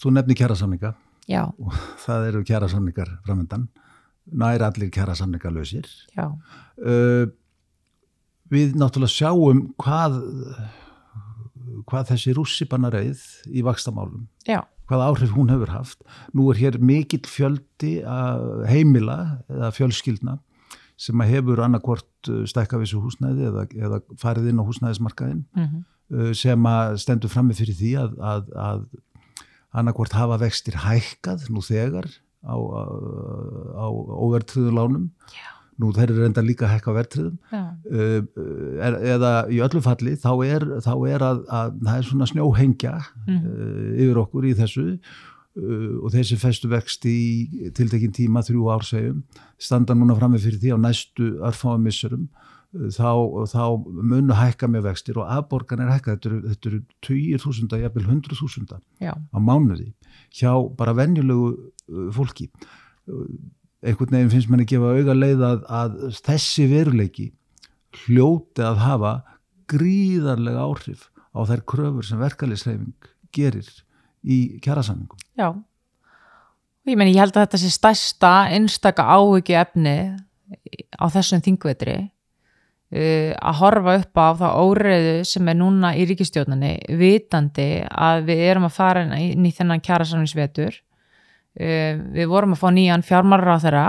þú 0.00 0.10
nefnir 0.16 0.38
kjærasamninga 0.40 0.94
Já. 1.28 1.42
og 1.52 1.74
það 2.00 2.28
eru 2.30 2.44
kjærasamningar 2.48 3.10
framöndan, 3.26 3.66
nær 4.32 4.64
allir 4.64 4.88
kjærasamningar 4.92 5.52
lausir 5.52 5.84
uh, 6.16 7.26
við 8.48 8.72
náttúrulega 8.80 9.12
sjáum 9.12 9.66
hvað 9.76 10.16
hvað 11.84 12.14
þessi 12.14 12.32
rússipannareið 12.38 13.20
í 13.52 13.64
vakstamálum 13.66 14.24
Já. 14.48 14.62
hvað 14.88 15.06
áhrif 15.10 15.36
hún 15.36 15.52
hefur 15.52 15.74
haft. 15.74 16.00
Nú 16.32 16.48
er 16.52 16.60
hér 16.62 16.80
mikill 16.80 17.24
fjöldi 17.28 17.98
heimila 18.70 19.42
eða 19.52 19.74
fjölskyldna 19.76 20.38
sem 20.96 21.20
hefur 21.28 21.60
annarkvort 21.60 22.30
stækka 22.48 22.80
vissu 22.80 23.02
húsnæði 23.02 23.50
eða, 23.50 23.66
eða 23.76 24.00
farið 24.20 24.52
inn 24.52 24.62
á 24.62 24.64
húsnæðismarkaðin 24.64 25.44
mm 25.52 25.66
-hmm 25.66 25.90
sem 26.36 26.66
að 26.68 26.98
stendur 27.00 27.32
frammi 27.32 27.56
fyrir 27.56 27.76
því 27.78 27.92
að, 28.02 28.16
að, 28.20 28.52
að 28.60 28.82
annarkvort 29.74 30.14
hafa 30.14 30.38
vextir 30.42 30.76
hækkað 30.84 31.48
nú 31.50 31.62
þegar 31.64 32.06
á, 32.44 32.54
á 32.54 33.86
óvertriðu 33.88 34.74
lánum. 34.76 35.10
Já. 35.32 35.50
nú 35.80 35.90
þeir 35.90 36.12
eru 36.12 36.22
reynda 36.22 36.42
líka 36.44 36.68
að 36.68 36.74
hækka 36.76 36.92
vertriðum 36.94 37.38
uh, 37.50 38.20
er, 38.78 38.96
eða 39.14 39.32
í 39.50 39.60
öllu 39.64 39.82
falli 39.82 40.14
þá 40.22 40.30
er, 40.46 40.66
þá 40.84 40.92
er 41.10 41.24
að, 41.26 41.40
að 41.50 41.78
það 41.80 41.96
er 41.96 42.08
svona 42.10 42.28
snjóhengja 42.30 42.92
mm. 43.26 43.40
uh, 43.40 43.88
yfir 44.04 44.20
okkur 44.22 44.46
í 44.46 44.52
þessu. 44.60 44.84
Uh, 45.54 45.98
og 46.02 46.14
þessi 46.14 46.38
festu 46.38 46.70
vext 46.70 47.04
í 47.06 47.70
tiltekinn 47.74 48.14
tíma 48.14 48.42
þrjú 48.46 48.70
ársegjum 48.74 49.20
standa 49.58 49.94
núna 49.94 50.16
frammi 50.18 50.40
fyrir 50.42 50.58
því 50.62 50.74
á 50.74 50.78
næstu 50.82 51.28
örfáamissurum 51.46 52.28
þá, 52.74 53.10
þá 53.50 53.64
munu 53.84 54.34
hækka 54.34 54.68
með 54.70 54.88
vextir 54.88 55.18
og 55.20 55.30
afborgan 55.30 55.84
er 55.84 55.92
hækka, 55.94 56.16
þetta 56.16 56.30
eru, 56.30 56.40
þetta 56.52 56.70
eru 56.70 56.80
20.000, 57.06 57.82
jafnvel 57.84 58.06
100.000 58.08 58.80
á 59.14 59.38
mánuði 59.38 59.92
hjá 60.34 60.52
bara 60.78 60.94
venjulegu 60.96 61.52
fólki. 62.14 62.48
Einhvern 63.84 64.16
veginn 64.16 64.32
finnst 64.32 64.50
manni 64.50 64.66
gefa 64.68 64.94
auga 64.96 65.14
leið 65.16 65.44
að, 65.44 65.64
að 65.68 65.98
þessi 66.24 66.66
veruleiki 66.70 67.28
hljóti 68.04 68.64
að 68.64 68.80
hafa 68.82 69.14
gríðarlega 69.70 70.64
áhrif 70.64 71.08
á 71.34 71.40
þær 71.46 71.62
kröfur 71.68 72.06
sem 72.06 72.20
verkefliðsreifing 72.20 73.10
gerir 73.34 73.68
í 74.24 74.58
kjærasamningum. 74.64 75.20
Já, 75.38 75.52
ég 76.88 76.98
menn 76.98 77.12
ég 77.12 77.20
held 77.22 77.36
að 77.36 77.46
þetta 77.46 77.62
sé 77.62 77.70
stærsta 77.74 78.32
einstaka 78.54 79.06
áhugju 79.14 79.58
efni 79.60 79.96
á 80.98 81.04
þessum 81.12 81.42
þingvetri 81.44 81.98
að 82.94 83.56
horfa 83.58 83.96
upp 83.98 84.18
á 84.22 84.28
þá 84.38 84.48
óreiðu 84.62 85.14
sem 85.26 85.48
er 85.50 85.56
núna 85.58 85.94
í 85.98 86.04
ríkistjóðnani 86.06 86.74
vitandi 87.00 87.82
að 87.90 88.28
við 88.28 88.42
erum 88.52 88.68
að 88.68 88.76
fara 88.76 89.02
inn 89.18 89.46
í 89.48 89.50
þennan 89.54 89.82
kjærasamlingsvetur 89.82 90.76
uh, 90.78 91.98
við 92.14 92.30
vorum 92.30 92.54
að 92.54 92.62
fá 92.62 92.68
nýjan 92.74 93.04
fjármálur 93.06 93.50
á 93.50 93.58
þeirra 93.64 93.86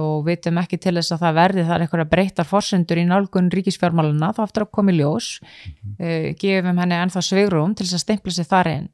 og 0.00 0.24
vitum 0.28 0.62
ekki 0.62 0.80
til 0.80 0.96
þess 0.96 1.16
að 1.16 1.26
það 1.26 1.38
verði 1.42 1.66
þar 1.68 1.84
eitthvað 1.84 2.10
breytar 2.14 2.48
fórsendur 2.48 3.02
í 3.02 3.06
nálgun 3.10 3.52
ríkisfjármáluna 3.52 4.32
þá 4.36 4.42
aftur 4.46 4.66
að 4.66 4.74
koma 4.78 4.94
í 4.94 4.98
ljós 5.02 5.30
uh, 5.42 6.32
gefum 6.40 6.80
henni 6.80 7.00
ennþá 7.02 7.24
svigrum 7.28 7.76
til 7.76 7.84
þess 7.84 8.00
að 8.00 8.04
stempla 8.06 8.36
sig 8.36 8.48
þar 8.48 8.72
inn. 8.74 8.92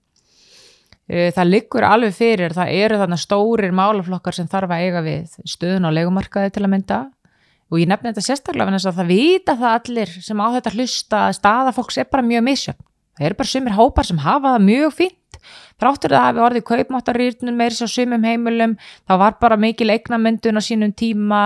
Það 1.12 1.48
liggur 1.48 1.84
alveg 1.84 2.12
fyrir, 2.14 2.52
það 2.54 2.70
eru 2.78 2.96
þarna 3.00 3.16
stórir 3.18 3.72
málaflokkar 3.74 4.36
sem 4.36 4.46
þarf 4.48 4.70
að 4.72 4.84
eiga 4.86 5.00
við 5.04 5.34
stöðun 5.50 5.88
á 5.90 5.96
legumarkaði 5.98 6.52
til 6.54 6.62
að 6.62 6.70
mynda 6.72 6.98
og 7.72 7.80
ég 7.80 7.88
nefni 7.88 8.12
þetta 8.12 8.24
sérstaklega 8.26 8.68
en 8.68 8.76
þess 8.76 8.90
að 8.90 8.98
það 9.00 9.10
vita 9.14 9.56
það 9.56 9.76
allir 9.78 10.14
sem 10.28 10.42
á 10.44 10.46
þetta 10.58 10.72
hlusta 10.76 11.20
að 11.28 11.36
staða 11.38 11.72
fólks 11.72 11.98
er 12.02 12.10
bara 12.12 12.26
mjög 12.26 12.44
misjöfn. 12.50 12.88
Það 13.16 13.28
eru 13.28 13.38
bara 13.38 13.52
sumir 13.52 13.76
hópar 13.76 14.08
sem 14.08 14.20
hafa 14.20 14.54
það 14.54 14.66
mjög 14.66 14.94
fínt 14.98 15.38
þráttur 15.82 16.14
það 16.14 16.26
hafi 16.28 16.44
orðið 16.46 16.66
kaupmáttarýrnum 16.70 17.58
meiri 17.58 17.76
svo 17.76 17.90
sumum 17.90 18.26
heimilum 18.26 18.76
þá 19.04 19.14
var 19.24 19.38
bara 19.42 19.58
mikil 19.60 19.90
eignamyndun 19.92 20.58
á 20.58 20.62
sínum 20.62 20.94
tíma 20.94 21.42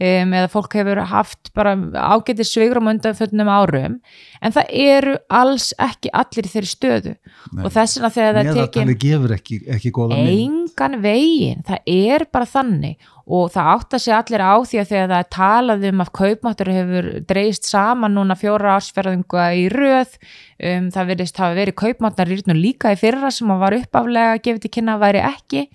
um, 0.00 0.34
eða 0.40 0.48
fólk 0.52 0.76
hefur 0.78 1.02
haft 1.10 1.52
bara 1.56 1.74
ágætið 1.76 2.48
svigrum 2.48 2.90
undan 2.90 3.16
fötnum 3.18 3.50
árum. 3.50 3.98
En 4.40 4.54
það 4.54 4.74
eru 4.86 5.16
alls 5.28 5.70
ekki 5.80 6.12
allir 6.16 6.50
þeirri 6.50 6.70
stöðu. 6.70 7.14
Nei. 7.50 7.64
og 7.64 7.72
þess 7.74 7.98
vegna 7.98 8.10
þegar 8.14 8.36
það 8.36 8.58
tekin 8.60 8.92
ekki, 9.36 9.60
ekki 9.76 9.92
engan 10.20 11.00
vegin, 11.02 11.64
það 11.66 11.90
er 11.90 12.26
bara 12.32 12.48
þannig. 12.48 13.08
Og 13.30 13.50
það 13.54 13.68
átt 13.70 13.94
að 13.94 14.02
segja 14.02 14.18
allir 14.18 14.42
á 14.42 14.54
því 14.66 14.78
að 14.80 14.88
þegar 14.90 15.10
það 15.10 15.20
er 15.22 15.28
talað 15.36 15.84
um 15.90 16.02
að 16.02 16.12
kaupmáttur 16.18 16.70
hefur 16.74 17.08
dreist 17.30 17.68
saman 17.68 18.16
núna 18.16 18.36
fjóra 18.38 18.72
ársferðinga 18.78 19.44
í 19.54 19.68
röð 19.70 20.16
um, 20.16 20.88
það 20.90 21.12
verðist 21.12 21.40
hafa 21.40 21.58
verið 21.58 21.78
kaupmáttar 21.84 22.32
líka 22.58 22.94
í 22.94 22.98
fyrra 22.98 23.30
sem 23.34 23.52
var 23.60 23.76
uppaflega 23.80 24.38
gefið 24.38 24.62
til 24.66 24.74
kynna 24.78 25.00
væri 25.00 25.24
ekki 25.24 25.66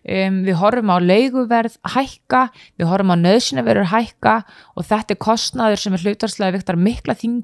Um, 0.00 0.38
við 0.46 0.56
horfum 0.56 0.88
á 0.88 0.96
leiguverð 0.96 1.74
hækka, 1.92 2.46
við 2.80 2.88
horfum 2.88 3.10
á 3.12 3.16
nöðsinaverður 3.20 3.90
hækka 3.90 4.36
og 4.72 4.86
þetta 4.88 5.12
er 5.12 5.18
kostnaður 5.20 5.82
sem 5.82 5.92
er 5.92 6.04
hlutarslega 6.06 6.54
viktar 6.54 6.78
mikla 6.80 7.12
þing, 7.20 7.42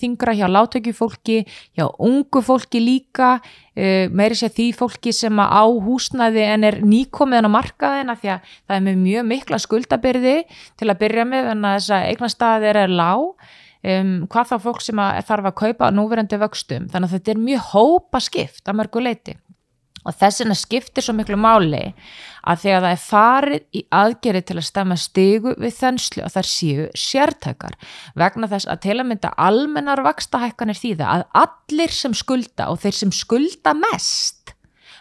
þingra 0.00 0.32
hjá 0.38 0.46
látökjufólki, 0.48 1.42
hjá 1.76 1.84
ungu 2.00 2.40
fólki 2.40 2.80
líka, 2.80 3.34
uh, 3.76 4.08
meiri 4.08 4.40
sér 4.40 4.54
því 4.56 4.70
fólki 4.78 5.12
sem 5.12 5.36
á 5.36 5.68
húsnaði 5.68 6.46
en 6.48 6.64
er 6.64 6.80
nýkomiðan 6.80 7.52
á 7.52 7.56
markaðina 7.58 8.16
því 8.22 8.32
að 8.38 8.56
það 8.56 8.76
er 8.78 8.86
með 8.88 9.04
mjög 9.04 9.30
mikla 9.34 9.60
skuldabyrði 9.60 10.36
til 10.80 10.88
að 10.88 11.00
byrja 11.04 11.28
með 11.28 11.52
en 11.52 11.68
að 11.68 11.76
þess 11.76 11.92
að 11.98 12.08
eignastæðir 12.14 12.80
er 12.86 12.96
lág. 13.04 13.45
Um, 13.86 14.14
hvað 14.32 14.48
þá 14.50 14.56
fólk 14.64 14.80
sem 14.82 14.98
að 14.98 15.18
þarf 15.28 15.50
að 15.50 15.58
kaupa 15.60 15.90
núverandi 15.94 16.38
vöxtum, 16.42 16.88
þannig 16.90 17.10
að 17.10 17.18
þetta 17.18 17.32
er 17.32 17.42
mjög 17.44 17.66
hópa 17.70 18.22
skipt 18.24 18.66
að 18.66 18.80
mörgu 18.80 19.02
leiti 19.04 19.36
og 20.06 20.14
þess 20.14 20.42
vegna 20.42 20.56
skiptir 20.56 21.04
svo 21.04 21.14
miklu 21.18 21.38
máli 21.40 21.82
að 22.46 22.62
þegar 22.62 22.84
það 22.84 22.92
er 22.92 23.02
farið 23.02 23.78
í 23.78 23.82
aðgerið 24.00 24.46
til 24.46 24.56
að 24.56 24.66
stemma 24.68 24.98
stigu 25.02 25.54
við 25.58 25.74
þenslu 25.80 26.24
og 26.26 26.34
þar 26.34 26.48
séu 26.50 26.86
sértækar. 26.94 27.76
Vegna 28.18 28.50
þess 28.52 28.70
að 28.70 28.82
til 28.86 28.96
að 28.96 29.08
mynda 29.10 29.32
almennar 29.48 30.04
vakstahækkanir 30.06 30.78
þýða 30.78 31.12
að 31.16 31.26
allir 31.42 31.96
sem 31.96 32.14
skulda 32.14 32.70
og 32.70 32.80
þeir 32.84 33.00
sem 33.00 33.14
skulda 33.14 33.74
mest 33.78 34.35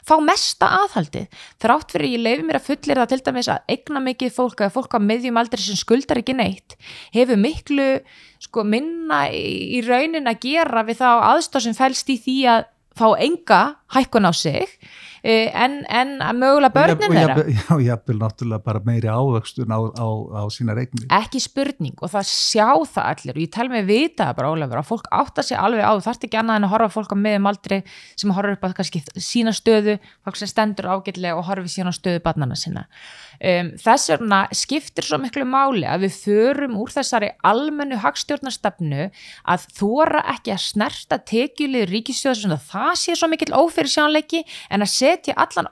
fá 0.06 0.16
mesta 0.22 0.70
aðhaldið. 0.84 1.26
Þrátt 1.62 1.95
fyrir 1.95 2.14
ég 2.16 2.24
leifi 2.26 2.45
mér 2.45 2.60
að 2.60 2.68
fullir 2.70 3.01
það 3.01 3.12
til 3.12 3.22
dæmis 3.26 3.49
að 3.51 3.74
eigna 3.76 4.03
mikið 4.06 4.36
fólk 4.36 4.62
eða 4.62 4.76
fólk 4.76 4.97
á 4.97 4.99
miðjum 5.01 5.41
aldrei 5.41 5.64
sem 5.66 5.80
skuldar 5.80 6.22
ekki 6.22 6.38
neitt 6.38 6.78
hefur 7.16 7.39
miklu 7.41 7.89
sko, 8.43 8.66
minna 8.68 9.26
í, 9.34 9.82
raunin 9.86 10.30
að 10.30 10.41
gera 10.45 10.86
við 10.86 11.01
þá 11.01 11.10
aðstáð 11.34 11.68
sem 11.68 11.78
fælst 11.78 12.12
í 12.14 12.20
því 12.22 12.38
að 12.53 12.66
fá 12.95 13.08
enga 13.20 13.62
hækkun 13.95 14.30
á 14.30 14.34
sig 14.36 14.70
en, 15.26 15.80
en 15.89 16.11
að 16.21 16.38
mögulega 16.38 16.73
börnin 16.76 17.15
þeirra? 17.15 17.45
Já, 17.57 17.78
jáfnvel 17.82 18.17
náttúrulega 18.21 18.61
bara 18.65 18.82
meiri 18.86 19.09
ávöxtun 19.09 19.73
á, 19.73 19.80
á, 19.97 20.07
á 20.38 20.43
sína 20.53 20.76
reikni 20.78 21.07
Ekki 21.13 21.41
spurning 21.41 21.95
og 21.97 22.11
það 22.13 22.28
sjá 22.30 22.67
það 22.86 23.09
allir 23.09 23.39
og 23.39 23.41
ég 23.41 23.53
tel 23.55 23.67
mig 23.71 23.88
vita 23.89 24.30
það 24.30 24.38
bara 24.39 24.51
Ólafur 24.53 24.82
að 24.82 24.89
fólk 24.91 25.09
átta 25.17 25.45
sig 25.45 25.57
alveg 25.57 25.82
á, 25.82 25.91
það 25.97 26.05
þarf 26.07 26.28
ekki 26.28 26.39
annað 26.41 26.59
en 26.59 26.67
að 26.67 26.73
horfa 26.76 26.91
fólk 26.93 27.15
á 27.15 27.17
miðum 27.17 27.49
aldrei 27.49 27.78
sem 28.13 28.34
horfa 28.38 28.55
upp 28.55 28.67
á 28.69 28.78
kannski 28.78 29.01
sína 29.17 29.53
stöðu, 29.55 29.97
fólk 30.26 30.39
sem 30.39 30.51
stendur 30.51 30.89
ágætlega 30.93 31.39
og 31.39 31.47
horfi 31.49 31.73
sína 31.73 31.93
stöðu 31.95 32.21
barnana 32.26 32.57
sinna. 32.59 32.86
Um, 33.36 33.73
Þess 33.82 34.13
vegna 34.13 34.45
skiptir 34.55 35.03
svo 35.05 35.19
miklu 35.19 35.43
máli 35.49 35.84
að 35.89 36.05
við 36.05 36.19
förum 36.21 36.78
úr 36.80 36.93
þessari 36.93 37.34
almennu 37.45 37.97
hagstjórnastefnu 37.99 39.09
að 39.51 39.65
þóra 39.76 40.21
ekki 40.36 40.53
að 40.55 40.63
snerta 40.63 41.19
tekjulið 41.19 41.89
ríkisjóðs 41.91 42.45
setja 45.16 45.36
allan 45.39 45.70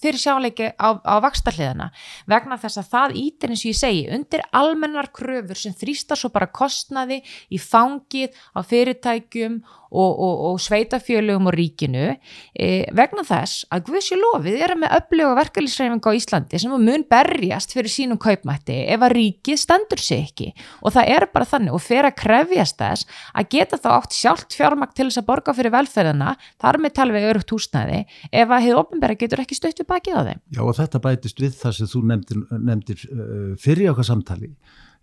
fyrir 0.00 0.20
sjáleiki 0.20 0.70
á, 0.76 0.88
á 1.00 1.14
vakstarliðina 1.24 1.90
vegna 2.30 2.58
þess 2.60 2.80
að 2.82 2.90
það 2.92 3.16
ítir 3.22 3.52
eins 3.52 3.64
og 3.64 3.70
ég 3.70 3.78
segi 3.78 4.02
undir 4.14 4.44
almennar 4.52 5.10
kröfur 5.14 5.58
sem 5.58 5.74
þrýstar 5.76 6.20
svo 6.20 6.30
bara 6.34 6.50
kostnaði 6.52 7.22
í 7.50 7.60
fangið 7.60 8.34
á 8.52 8.60
fyrirtækjum 8.62 9.60
og, 9.62 9.83
og, 10.02 10.42
og 10.48 10.60
sveitafjölugum 10.62 11.50
og 11.50 11.56
ríkinu 11.56 12.06
e, 12.10 12.68
vegna 12.94 13.24
þess 13.26 13.64
að 13.72 13.86
Guðsjó 13.88 14.18
lofið 14.20 14.58
er 14.66 14.74
með 14.80 14.94
öflögu 14.98 15.38
verkefliðsreyfing 15.38 16.04
á 16.04 16.10
Íslandi 16.18 16.60
sem 16.62 16.74
mun 16.74 17.06
berjast 17.10 17.74
fyrir 17.76 17.92
sínum 17.92 18.20
kaupmætti 18.20 18.80
ef 18.94 19.04
að 19.06 19.16
ríkið 19.18 19.60
stendur 19.60 20.02
sig 20.02 20.24
ekki 20.26 20.50
og 20.82 20.94
það 20.96 21.12
er 21.16 21.28
bara 21.34 21.48
þannig 21.48 21.76
og 21.76 21.84
fer 21.84 22.08
að 22.08 22.18
krefjast 22.22 22.80
þess 22.80 23.08
að 23.32 23.50
geta 23.54 23.80
þá 23.80 23.90
átt 23.94 24.16
sjálft 24.16 24.56
fjármakt 24.58 24.96
til 24.98 25.08
þess 25.08 25.22
að 25.22 25.28
borga 25.30 25.56
fyrir 25.56 25.74
velferðina 25.74 26.34
þar 26.62 26.80
með 26.82 26.96
tala 26.98 27.16
við 27.16 27.28
örugt 27.32 27.54
húsnæði 27.54 28.04
ef 28.30 28.54
að 28.54 28.66
hefur 28.66 28.82
ofinbæra 28.82 29.18
getur 29.20 29.44
ekki 29.44 29.58
stökt 29.58 29.82
við 29.82 29.90
bakið 29.90 30.18
á 30.18 30.22
þeim. 30.28 30.42
Já 30.54 30.62
og 30.64 30.76
þetta 30.78 31.02
bætist 31.04 31.42
við 31.42 31.56
það 31.60 31.76
sem 31.78 31.90
þú 31.90 32.04
nefndir, 32.10 32.44
nefndir 32.70 33.04
uh, 33.10 33.50
fyrir 33.60 33.92
okkar 33.92 34.08
samtali 34.10 34.52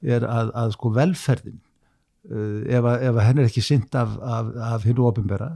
er 0.02 0.26
að, 0.26 0.52
að 0.58 0.74
sko 0.76 0.94
velferðin 0.96 1.60
ef, 2.30 2.84
að, 2.84 3.08
ef 3.08 3.16
að 3.16 3.26
henn 3.26 3.42
er 3.42 3.50
ekki 3.50 3.64
synd 3.66 3.98
af, 3.98 4.14
af, 4.22 4.52
af 4.74 4.86
hennu 4.88 5.08
ofinbæra 5.10 5.50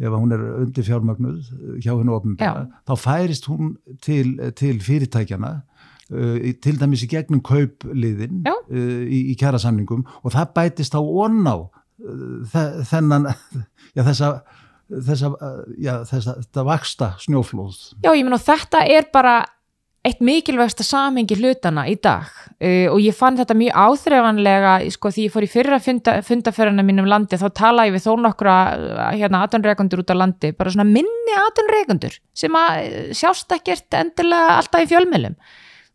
ef 0.00 0.14
hún 0.16 0.32
er 0.32 0.44
undir 0.62 0.86
fjármagnuð 0.86 1.50
hjá 1.82 1.92
hennu 1.92 2.14
ofinbæra, 2.16 2.68
þá 2.88 2.94
færist 3.00 3.50
hún 3.50 3.74
til, 4.04 4.36
til 4.56 4.80
fyrirtækjana 4.84 5.52
uh, 6.14 6.38
til 6.62 6.80
dæmis 6.80 7.04
í 7.04 7.10
gegnum 7.10 7.42
kaupliðin 7.44 8.46
uh, 8.48 9.04
í, 9.04 9.26
í 9.32 9.36
kjæra 9.40 9.60
samningum 9.60 10.06
og 10.22 10.34
það 10.36 10.56
bætist 10.56 10.96
á 10.96 11.00
onná 11.02 11.58
þennan, 12.88 13.28
já 13.96 14.06
þessa 14.06 14.32
þessa, 14.90 15.30
já, 15.78 15.92
þessa, 16.08 16.36
þetta 16.40 16.66
vaksta 16.66 17.08
snjóflóð. 17.22 17.78
Já, 18.02 18.12
ég 18.16 18.24
menn 18.26 18.36
og 18.36 18.42
þetta 18.42 18.82
er 18.90 19.08
bara 19.12 19.34
eitt 20.06 20.20
mikilvægsta 20.24 20.84
samhengi 20.86 21.36
hlutana 21.36 21.84
í 21.90 21.96
dag. 22.00 22.28
Uh, 22.60 22.88
og 22.92 23.00
ég 23.04 23.16
fann 23.16 23.36
þetta 23.36 23.56
mjög 23.56 23.76
áþreifanlega 23.84 24.74
sko 24.94 25.12
því 25.12 25.26
ég 25.26 25.34
fór 25.34 25.46
í 25.46 25.50
fyrra 25.52 25.80
funda, 25.82 26.18
fundaferðina 26.24 26.84
mínum 26.86 27.08
landi 27.08 27.38
þá 27.40 27.48
tala 27.56 27.86
ég 27.88 27.96
við 27.96 28.06
þó 28.08 28.12
nokkra 28.24 28.56
hérna 29.14 29.44
aðanreikundur 29.46 30.02
út 30.02 30.12
á 30.12 30.20
landi 30.20 30.52
bara 30.56 30.72
svona 30.72 30.88
minni 30.88 31.36
aðanreikundur 31.46 32.20
sem 32.36 32.56
að 32.56 33.12
sjást 33.16 33.52
ekkert 33.56 33.96
endilega 33.96 34.58
alltaf 34.58 34.84
í 34.84 34.90
fjölmjölum 34.92 35.36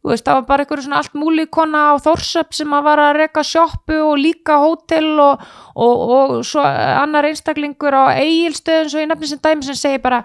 þú 0.05 0.11
veist 0.11 0.25
það 0.27 0.37
var 0.37 0.47
bara 0.49 0.65
einhverju 0.65 0.85
svona 0.85 0.97
allt 1.01 1.15
múli 1.17 1.45
kona 1.49 1.79
á 1.89 1.93
Þórsöp 1.97 2.53
sem 2.53 2.73
að 2.77 2.83
var 2.85 3.01
að 3.01 3.15
reyka 3.17 3.43
sjoppu 3.45 3.95
og 4.05 4.19
líka 4.21 4.59
hótel 4.61 5.07
og, 5.17 5.45
og, 5.73 6.03
og 6.17 6.33
svo 6.45 6.61
annar 6.65 7.25
einstaklingur 7.25 7.97
á 7.97 8.13
eigilstöðun 8.13 8.91
svo 8.93 9.01
ég 9.01 9.09
nefnir 9.09 9.31
sem 9.33 9.41
dæmi 9.41 9.65
sem 9.65 9.79
segir 9.79 10.03
bara 10.05 10.21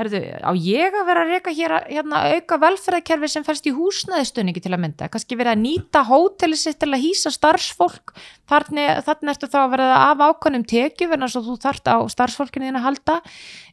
herðu, 0.00 0.20
á 0.40 0.52
ég 0.56 0.96
að 0.96 1.08
vera 1.10 1.24
að 1.24 1.32
reyka 1.34 1.54
hér 1.54 1.74
hérna, 1.86 2.22
auka 2.34 2.58
velferðarkerfi 2.64 3.30
sem 3.30 3.46
færst 3.46 3.68
í 3.68 3.74
húsnæðistöningi 3.76 4.64
til 4.64 4.74
að 4.74 4.82
mynda, 4.84 5.08
kannski 5.12 5.38
verið 5.38 5.54
að 5.54 5.62
nýta 5.64 6.04
hóteli 6.08 6.58
sitt 6.58 6.80
til 6.82 6.90
að 6.90 7.04
hýsa 7.04 7.32
starfsfólk? 7.34 8.14
Þannig, 8.50 9.02
ertu 9.30 9.50
þá 9.50 9.58
að 9.62 9.72
vera 9.76 9.88
af 10.08 10.24
ákvæmum 10.26 10.66
tekju 10.68 11.10
verðan 11.12 11.32
svo 11.32 11.44
þú 11.46 11.58
þart 11.62 11.90
á 11.92 11.96
starfsfólkinu 12.10 12.70
þín 12.70 12.80
að 12.80 12.86
halda. 12.88 13.18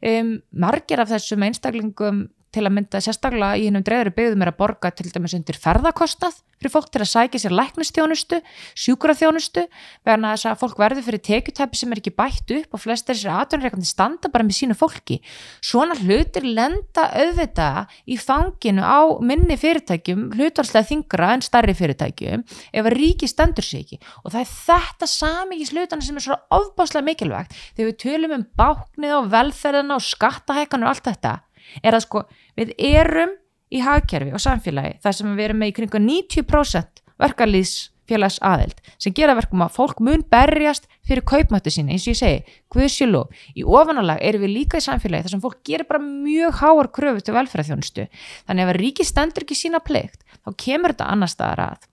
Um, 0.05 0.34
margir 0.51 1.01
af 1.01 1.11
þessum 1.13 1.47
einstaklingum 1.47 2.25
til 2.58 2.66
að 2.66 2.76
mynda 2.80 3.01
sérstaklega 3.03 3.62
í 3.62 3.70
hennum 3.70 3.86
dreifri 3.86 4.16
byggðum 4.18 4.43
er 4.45 4.51
að 4.51 4.60
borga 4.64 4.93
til 4.97 5.12
dæmis 5.14 5.38
undir 5.38 5.58
ferðarkostnað 5.62 6.41
fyrir 6.58 6.74
fólk 6.74 6.89
til 6.89 7.03
að 7.03 7.10
sækja 7.12 7.41
sér 7.43 7.53
læknistjónustu, 7.53 8.39
sjúkraþjónustu, 8.82 9.66
verðan 10.08 10.26
að 10.26 10.36
þess 10.36 10.49
að 10.49 10.62
fólk 10.64 10.80
verður 10.82 11.05
fyrir 11.05 11.24
tekjutæpi 11.28 11.78
sem 11.78 11.93
er 11.93 12.01
ekki 12.01 12.14
bætt 12.18 12.53
upp 12.55 12.74
og 12.74 12.82
flest 12.82 13.12
er 13.12 13.18
þessari 13.18 13.43
aðtunreikandi 13.43 13.89
standa 13.89 14.32
bara 14.34 14.47
með 14.47 14.58
sínu 14.58 14.78
fólki. 14.78 15.20
Svona 15.62 15.97
hlutir 16.01 16.47
lenda 16.47 17.08
auðvita 17.14 17.70
í 18.10 18.18
fanginu 18.18 18.82
á 18.82 19.05
minni 19.22 19.58
fyrirtækjum, 19.62 20.32
hlutvarslega 20.34 20.89
þingra 20.89 21.32
en 21.38 21.45
starri 21.45 21.78
fyrirtækjum 21.78 22.45
ef 22.47 22.82
að 22.82 22.97
ríki 22.97 23.30
stendur 23.30 23.66
sér 23.66 23.86
ekki 23.86 24.01
og 24.24 24.34
það 24.34 24.41
er 24.41 24.53
þetta 24.55 25.12
sami 25.14 25.62
í 25.62 25.70
slutana 25.70 26.05
sem 26.05 26.18
er 26.18 26.26
svo 26.26 26.39
ofbáslega 26.58 27.05
mikilvægt 27.05 27.53
þegar 27.78 27.91
við 27.91 27.99
tölum 28.01 28.38
um 28.39 28.47
báknið 28.58 29.20
og 29.20 29.30
velferðina 29.36 29.99
og 29.99 30.08
skattahækanu 30.08 30.88
og 30.88 30.95
allt 30.95 31.12
þetta 31.12 31.36
er 31.84 31.97
að 31.97 32.05
sko 32.05 32.24
við 32.57 32.74
erum 32.78 33.36
í 33.74 33.84
hagkerfi 33.84 34.34
og 34.36 34.43
samfélagi 34.43 34.97
þar 35.03 35.20
sem 35.20 35.36
við 35.36 35.49
erum 35.49 35.61
með 35.61 35.72
í 35.72 35.78
kringu 35.78 36.01
90% 36.03 37.01
verkarlýðsfélags 37.20 38.38
aðeld 38.45 38.80
sem 38.95 39.15
gera 39.15 39.36
verkum 39.38 39.65
að 39.65 39.76
fólk 39.76 39.99
mun 40.03 40.24
berjast 40.32 40.88
fyrir 41.07 41.26
kaupmættu 41.28 41.74
sína 41.74 41.95
eins 41.95 42.05
og 42.07 42.13
ég 42.13 42.20
segi 42.22 42.55
Guðsjölu, 42.74 43.26
í 43.55 43.65
ofanálag 43.65 44.24
erum 44.24 44.45
við 44.45 44.55
líka 44.55 44.80
í 44.80 44.86
samfélagi 44.86 45.28
þar 45.28 45.36
sem 45.36 45.43
fólk 45.43 45.59
gerir 45.68 45.88
bara 45.89 46.03
mjög 46.03 46.61
háar 46.61 46.91
kröfu 46.93 47.24
til 47.24 47.36
velferðarþjónustu. 47.38 48.07
Þannig 48.47 48.65
að 48.65 48.74
ef 48.74 48.80
ríki 48.82 49.07
stendur 49.07 49.47
ekki 49.47 49.57
sína 49.57 49.84
pleikt 49.84 50.24
þá 50.43 50.51
kemur 50.59 50.95
þetta 50.95 51.11
annar 51.13 51.32
staðar 51.32 51.63
að 51.68 51.88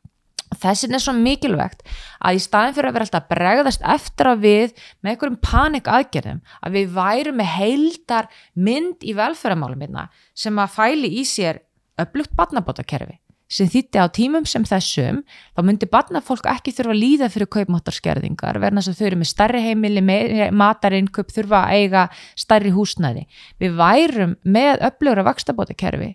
þessin 0.60 0.96
er 0.96 1.02
svo 1.04 1.14
mikilvægt 1.16 1.82
að 2.20 2.38
í 2.38 2.44
staðin 2.44 2.76
fyrir 2.76 2.90
að 2.90 2.96
vera 2.98 3.08
alltaf 3.08 3.28
bregðast 3.32 3.84
eftir 3.94 4.30
að 4.30 4.44
við 4.44 4.86
með 5.00 5.14
einhverjum 5.14 5.40
panik 5.44 5.90
aðgerðum 5.90 6.40
að 6.60 6.78
við 6.78 6.94
værum 6.98 7.40
með 7.40 7.52
heildar 7.58 8.30
mynd 8.54 9.04
í 9.04 9.16
velferðamálum 9.18 9.84
hérna 9.86 10.08
sem 10.34 10.58
að 10.58 10.74
fæli 10.78 11.12
í 11.20 11.26
sér 11.28 11.62
upplugt 12.00 12.34
barnabótakerfi 12.38 13.18
sem 13.54 13.68
þýtti 13.70 14.00
á 14.00 14.06
tímum 14.08 14.46
sem 14.48 14.64
þessum 14.66 15.20
þá 15.54 15.60
myndi 15.66 15.88
barnafólk 15.90 16.48
ekki 16.50 16.72
þurfa 16.74 16.94
að 16.94 17.00
líða 17.02 17.28
fyrir 17.32 17.50
kaupmáttarskerðingar 17.54 18.58
verðan 18.62 18.80
þess 18.80 18.92
að 18.94 18.98
þau 18.98 19.06
eru 19.10 19.20
með 19.20 19.30
starri 19.30 19.62
heimili, 19.64 20.02
matarinköp 20.50 21.32
þurfa 21.34 21.60
að 21.68 21.78
eiga 21.78 22.04
starri 22.40 22.72
húsnæði. 22.74 23.26
Við 23.60 23.76
værum 23.78 24.36
með 24.42 24.86
upplugra 24.88 25.26
vakstabótakerfi 25.28 26.14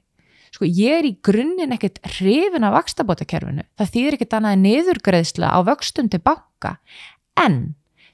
sko 0.54 0.68
ég 0.68 1.00
er 1.00 1.08
í 1.10 1.16
grunninn 1.26 1.76
ekkert 1.76 2.00
hrifin 2.18 2.68
af 2.68 2.78
vakstabótakerfinu, 2.78 3.66
það 3.80 3.92
þýðir 3.96 4.18
ekkert 4.18 4.38
annað 4.40 4.64
niðurgreðsla 4.64 5.52
á 5.54 5.60
vöxtum 5.68 6.10
til 6.12 6.22
banka, 6.24 6.78
en 7.40 7.60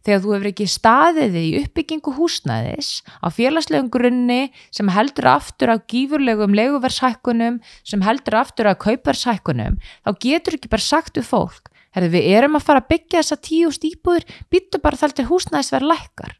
þegar 0.06 0.22
þú 0.22 0.34
hefur 0.36 0.50
ekki 0.52 0.68
staðið 0.70 1.38
í 1.40 1.46
uppbyggingu 1.64 2.14
húsnæðis 2.20 2.90
á 3.26 3.28
félagslegum 3.34 3.90
grunni 3.94 4.42
sem 4.70 4.92
heldur 4.94 5.32
aftur 5.34 5.74
af 5.74 5.86
gífurlegum 5.90 6.54
leguvershækkunum, 6.58 7.60
sem 7.84 8.06
heldur 8.06 8.40
aftur 8.44 8.70
af 8.70 8.80
kaupershækkunum, 8.86 9.80
þá 10.06 10.12
getur 10.22 10.60
ekki 10.60 10.72
bara 10.72 10.86
sagt 10.86 11.18
við 11.18 11.30
fólk, 11.32 11.72
herðu 11.98 12.14
við 12.20 12.32
erum 12.38 12.60
að 12.60 12.68
fara 12.70 12.84
að 12.84 12.90
byggja 12.94 13.22
þessa 13.24 13.42
tíu 13.50 13.74
stípuður, 13.74 14.28
byttu 14.54 14.82
bara 14.84 15.00
þar 15.00 15.18
til 15.18 15.30
húsnæðis 15.32 15.74
verð 15.74 15.94
lækkar. 15.96 16.36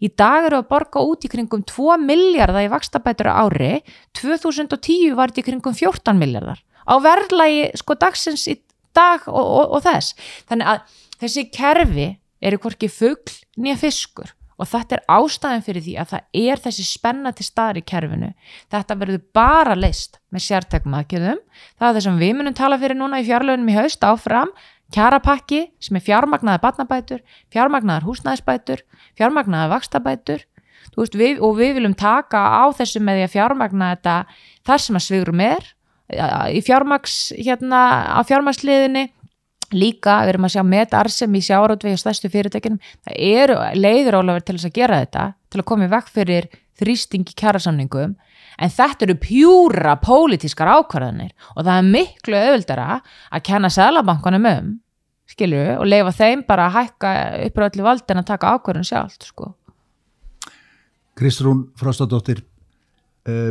Í 0.00 0.10
dag 0.16 0.48
eru 0.48 0.60
að 0.60 0.68
borga 0.70 1.02
út 1.04 1.26
í 1.26 1.30
kringum 1.32 1.64
2 1.68 1.98
miljardar 2.02 2.66
í 2.66 2.70
vakstabætur 2.72 3.30
ári, 3.32 3.72
2010 4.18 5.16
var 5.18 5.32
þetta 5.32 5.44
í 5.44 5.48
kringum 5.50 5.76
14 5.76 6.20
miljardar 6.20 6.62
á 6.84 6.94
verðlagi 7.00 7.72
sko 7.80 7.96
dagsins 7.96 8.46
í 8.50 8.58
dag 8.94 9.26
og, 9.30 9.42
og, 9.42 9.76
og 9.78 9.84
þess. 9.84 10.14
Þannig 10.48 10.70
að 10.70 10.96
þessi 11.22 11.48
kerfi 11.54 12.08
eru 12.44 12.60
hvorki 12.60 12.90
fuggl 12.92 13.38
nýja 13.56 13.78
fiskur 13.80 14.34
og 14.54 14.68
þetta 14.70 14.98
er 14.98 15.02
ástæðin 15.10 15.64
fyrir 15.66 15.82
því 15.82 15.94
að 15.98 16.10
það 16.12 16.42
er 16.44 16.60
þessi 16.62 16.84
spenna 16.86 17.32
til 17.34 17.46
staðar 17.46 17.80
í 17.80 17.84
kerfinu. 17.90 18.28
Þetta 18.70 18.96
verður 19.00 19.24
bara 19.34 19.74
leist 19.74 20.20
með 20.34 20.44
sértekum 20.46 20.94
aðgjörðum. 21.00 21.40
Það 21.80 21.88
er 21.88 21.96
það 21.96 22.04
sem 22.06 22.20
við 22.20 22.36
munum 22.38 22.56
tala 22.60 22.78
fyrir 22.78 23.00
núna 23.00 23.18
í 23.18 23.26
fjárlögunum 23.26 23.72
í 23.72 23.76
haust 23.80 24.06
áfram 24.06 24.52
kjarapakki 24.94 25.60
sem 25.82 25.98
er 25.98 26.04
fjármagnaðar 26.06 26.62
batnabætur, 26.62 27.22
fjármagnaðar 27.52 28.06
húsnæðisbætur, 28.08 28.84
fjármagnaðar 29.18 29.72
vakstabætur 29.74 30.44
veist, 30.94 31.16
við, 31.18 31.40
og 31.42 31.58
við 31.58 31.78
viljum 31.78 31.96
taka 31.98 32.40
á 32.40 32.64
þessu 32.76 33.02
með 33.02 33.20
því 33.20 33.26
að 33.26 33.34
fjármagna 33.34 33.90
þetta 33.94 34.16
þar 34.68 34.84
sem 34.86 34.98
að 35.00 35.06
svigurum 35.08 35.44
er 35.44 35.68
í 36.54 36.60
fjármags, 36.64 37.18
hérna 37.38 37.80
á 38.12 38.20
fjármagsliðinni 38.28 39.08
líka, 39.74 40.20
við 40.22 40.34
erum 40.34 40.46
að 40.46 40.54
sjá 40.54 40.62
með 40.68 40.98
arsem 41.00 41.34
í 41.34 41.40
sjárótvegi 41.42 41.96
og 41.96 42.02
stærstu 42.02 42.30
fyrirtekinum, 42.30 42.82
það 43.06 43.16
eru 43.40 43.56
leiður 43.80 44.20
álafur 44.20 44.44
til 44.44 44.58
þess 44.58 44.68
að 44.68 44.76
gera 44.76 45.00
þetta, 45.00 45.24
til 45.50 45.62
að 45.62 45.68
koma 45.70 45.88
í 45.88 45.92
vekk 45.94 46.12
fyrir 46.14 46.48
þrýstingi 46.78 47.34
kjærasamningum 47.38 48.14
en 48.54 48.70
þetta 48.70 49.06
eru 49.08 49.16
pjúra 49.18 49.96
pólitískar 50.02 50.70
ákvarðanir 50.76 51.32
og 51.54 51.64
það 51.64 51.76
er 51.76 51.90
miklu 51.96 52.38
auðvöldara 52.38 52.88
að 53.00 53.44
kenna 53.48 53.70
Sælabankanum 53.72 54.48
um 54.50 54.72
skilju 55.34 55.62
og 55.78 55.86
leifa 55.88 56.14
þeim 56.14 56.44
bara 56.48 56.68
að 56.68 56.78
hækka 56.78 57.12
uppur 57.48 57.66
öllu 57.68 57.86
vald 57.86 58.10
en 58.10 58.22
að 58.22 58.30
taka 58.30 58.54
ákvarðan 58.56 58.88
sjálft 58.88 59.28
sko. 59.28 59.50
Kristrún 61.18 61.68
Frostadóttir 61.78 62.42
uh, 63.28 63.50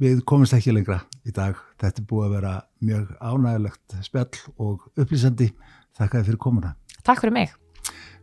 við 0.00 0.22
komumst 0.28 0.56
ekki 0.56 0.72
lengra 0.74 1.02
í 1.28 1.34
dag. 1.34 1.58
Þetta 1.80 2.02
er 2.02 2.08
búið 2.08 2.28
að 2.28 2.36
vera 2.38 2.54
mjög 2.84 3.10
ánægilegt 3.20 3.98
spjall 4.06 4.44
og 4.56 4.86
upplýsandi. 4.96 5.50
Þakka 5.98 6.20
þið 6.20 6.30
fyrir 6.30 6.42
komuna. 6.42 6.76
Takk 7.02 7.24
fyrir 7.24 7.34
mig. 7.34 7.56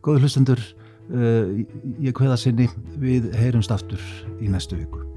Góður 0.04 0.26
hlustendur 0.26 0.62
uh, 0.62 1.52
ég 2.02 2.16
kveða 2.16 2.40
sinni. 2.40 2.70
Við 3.02 3.30
heyrumst 3.36 3.74
aftur 3.74 4.02
í 4.40 4.50
næstu 4.50 4.80
viku 4.80 5.15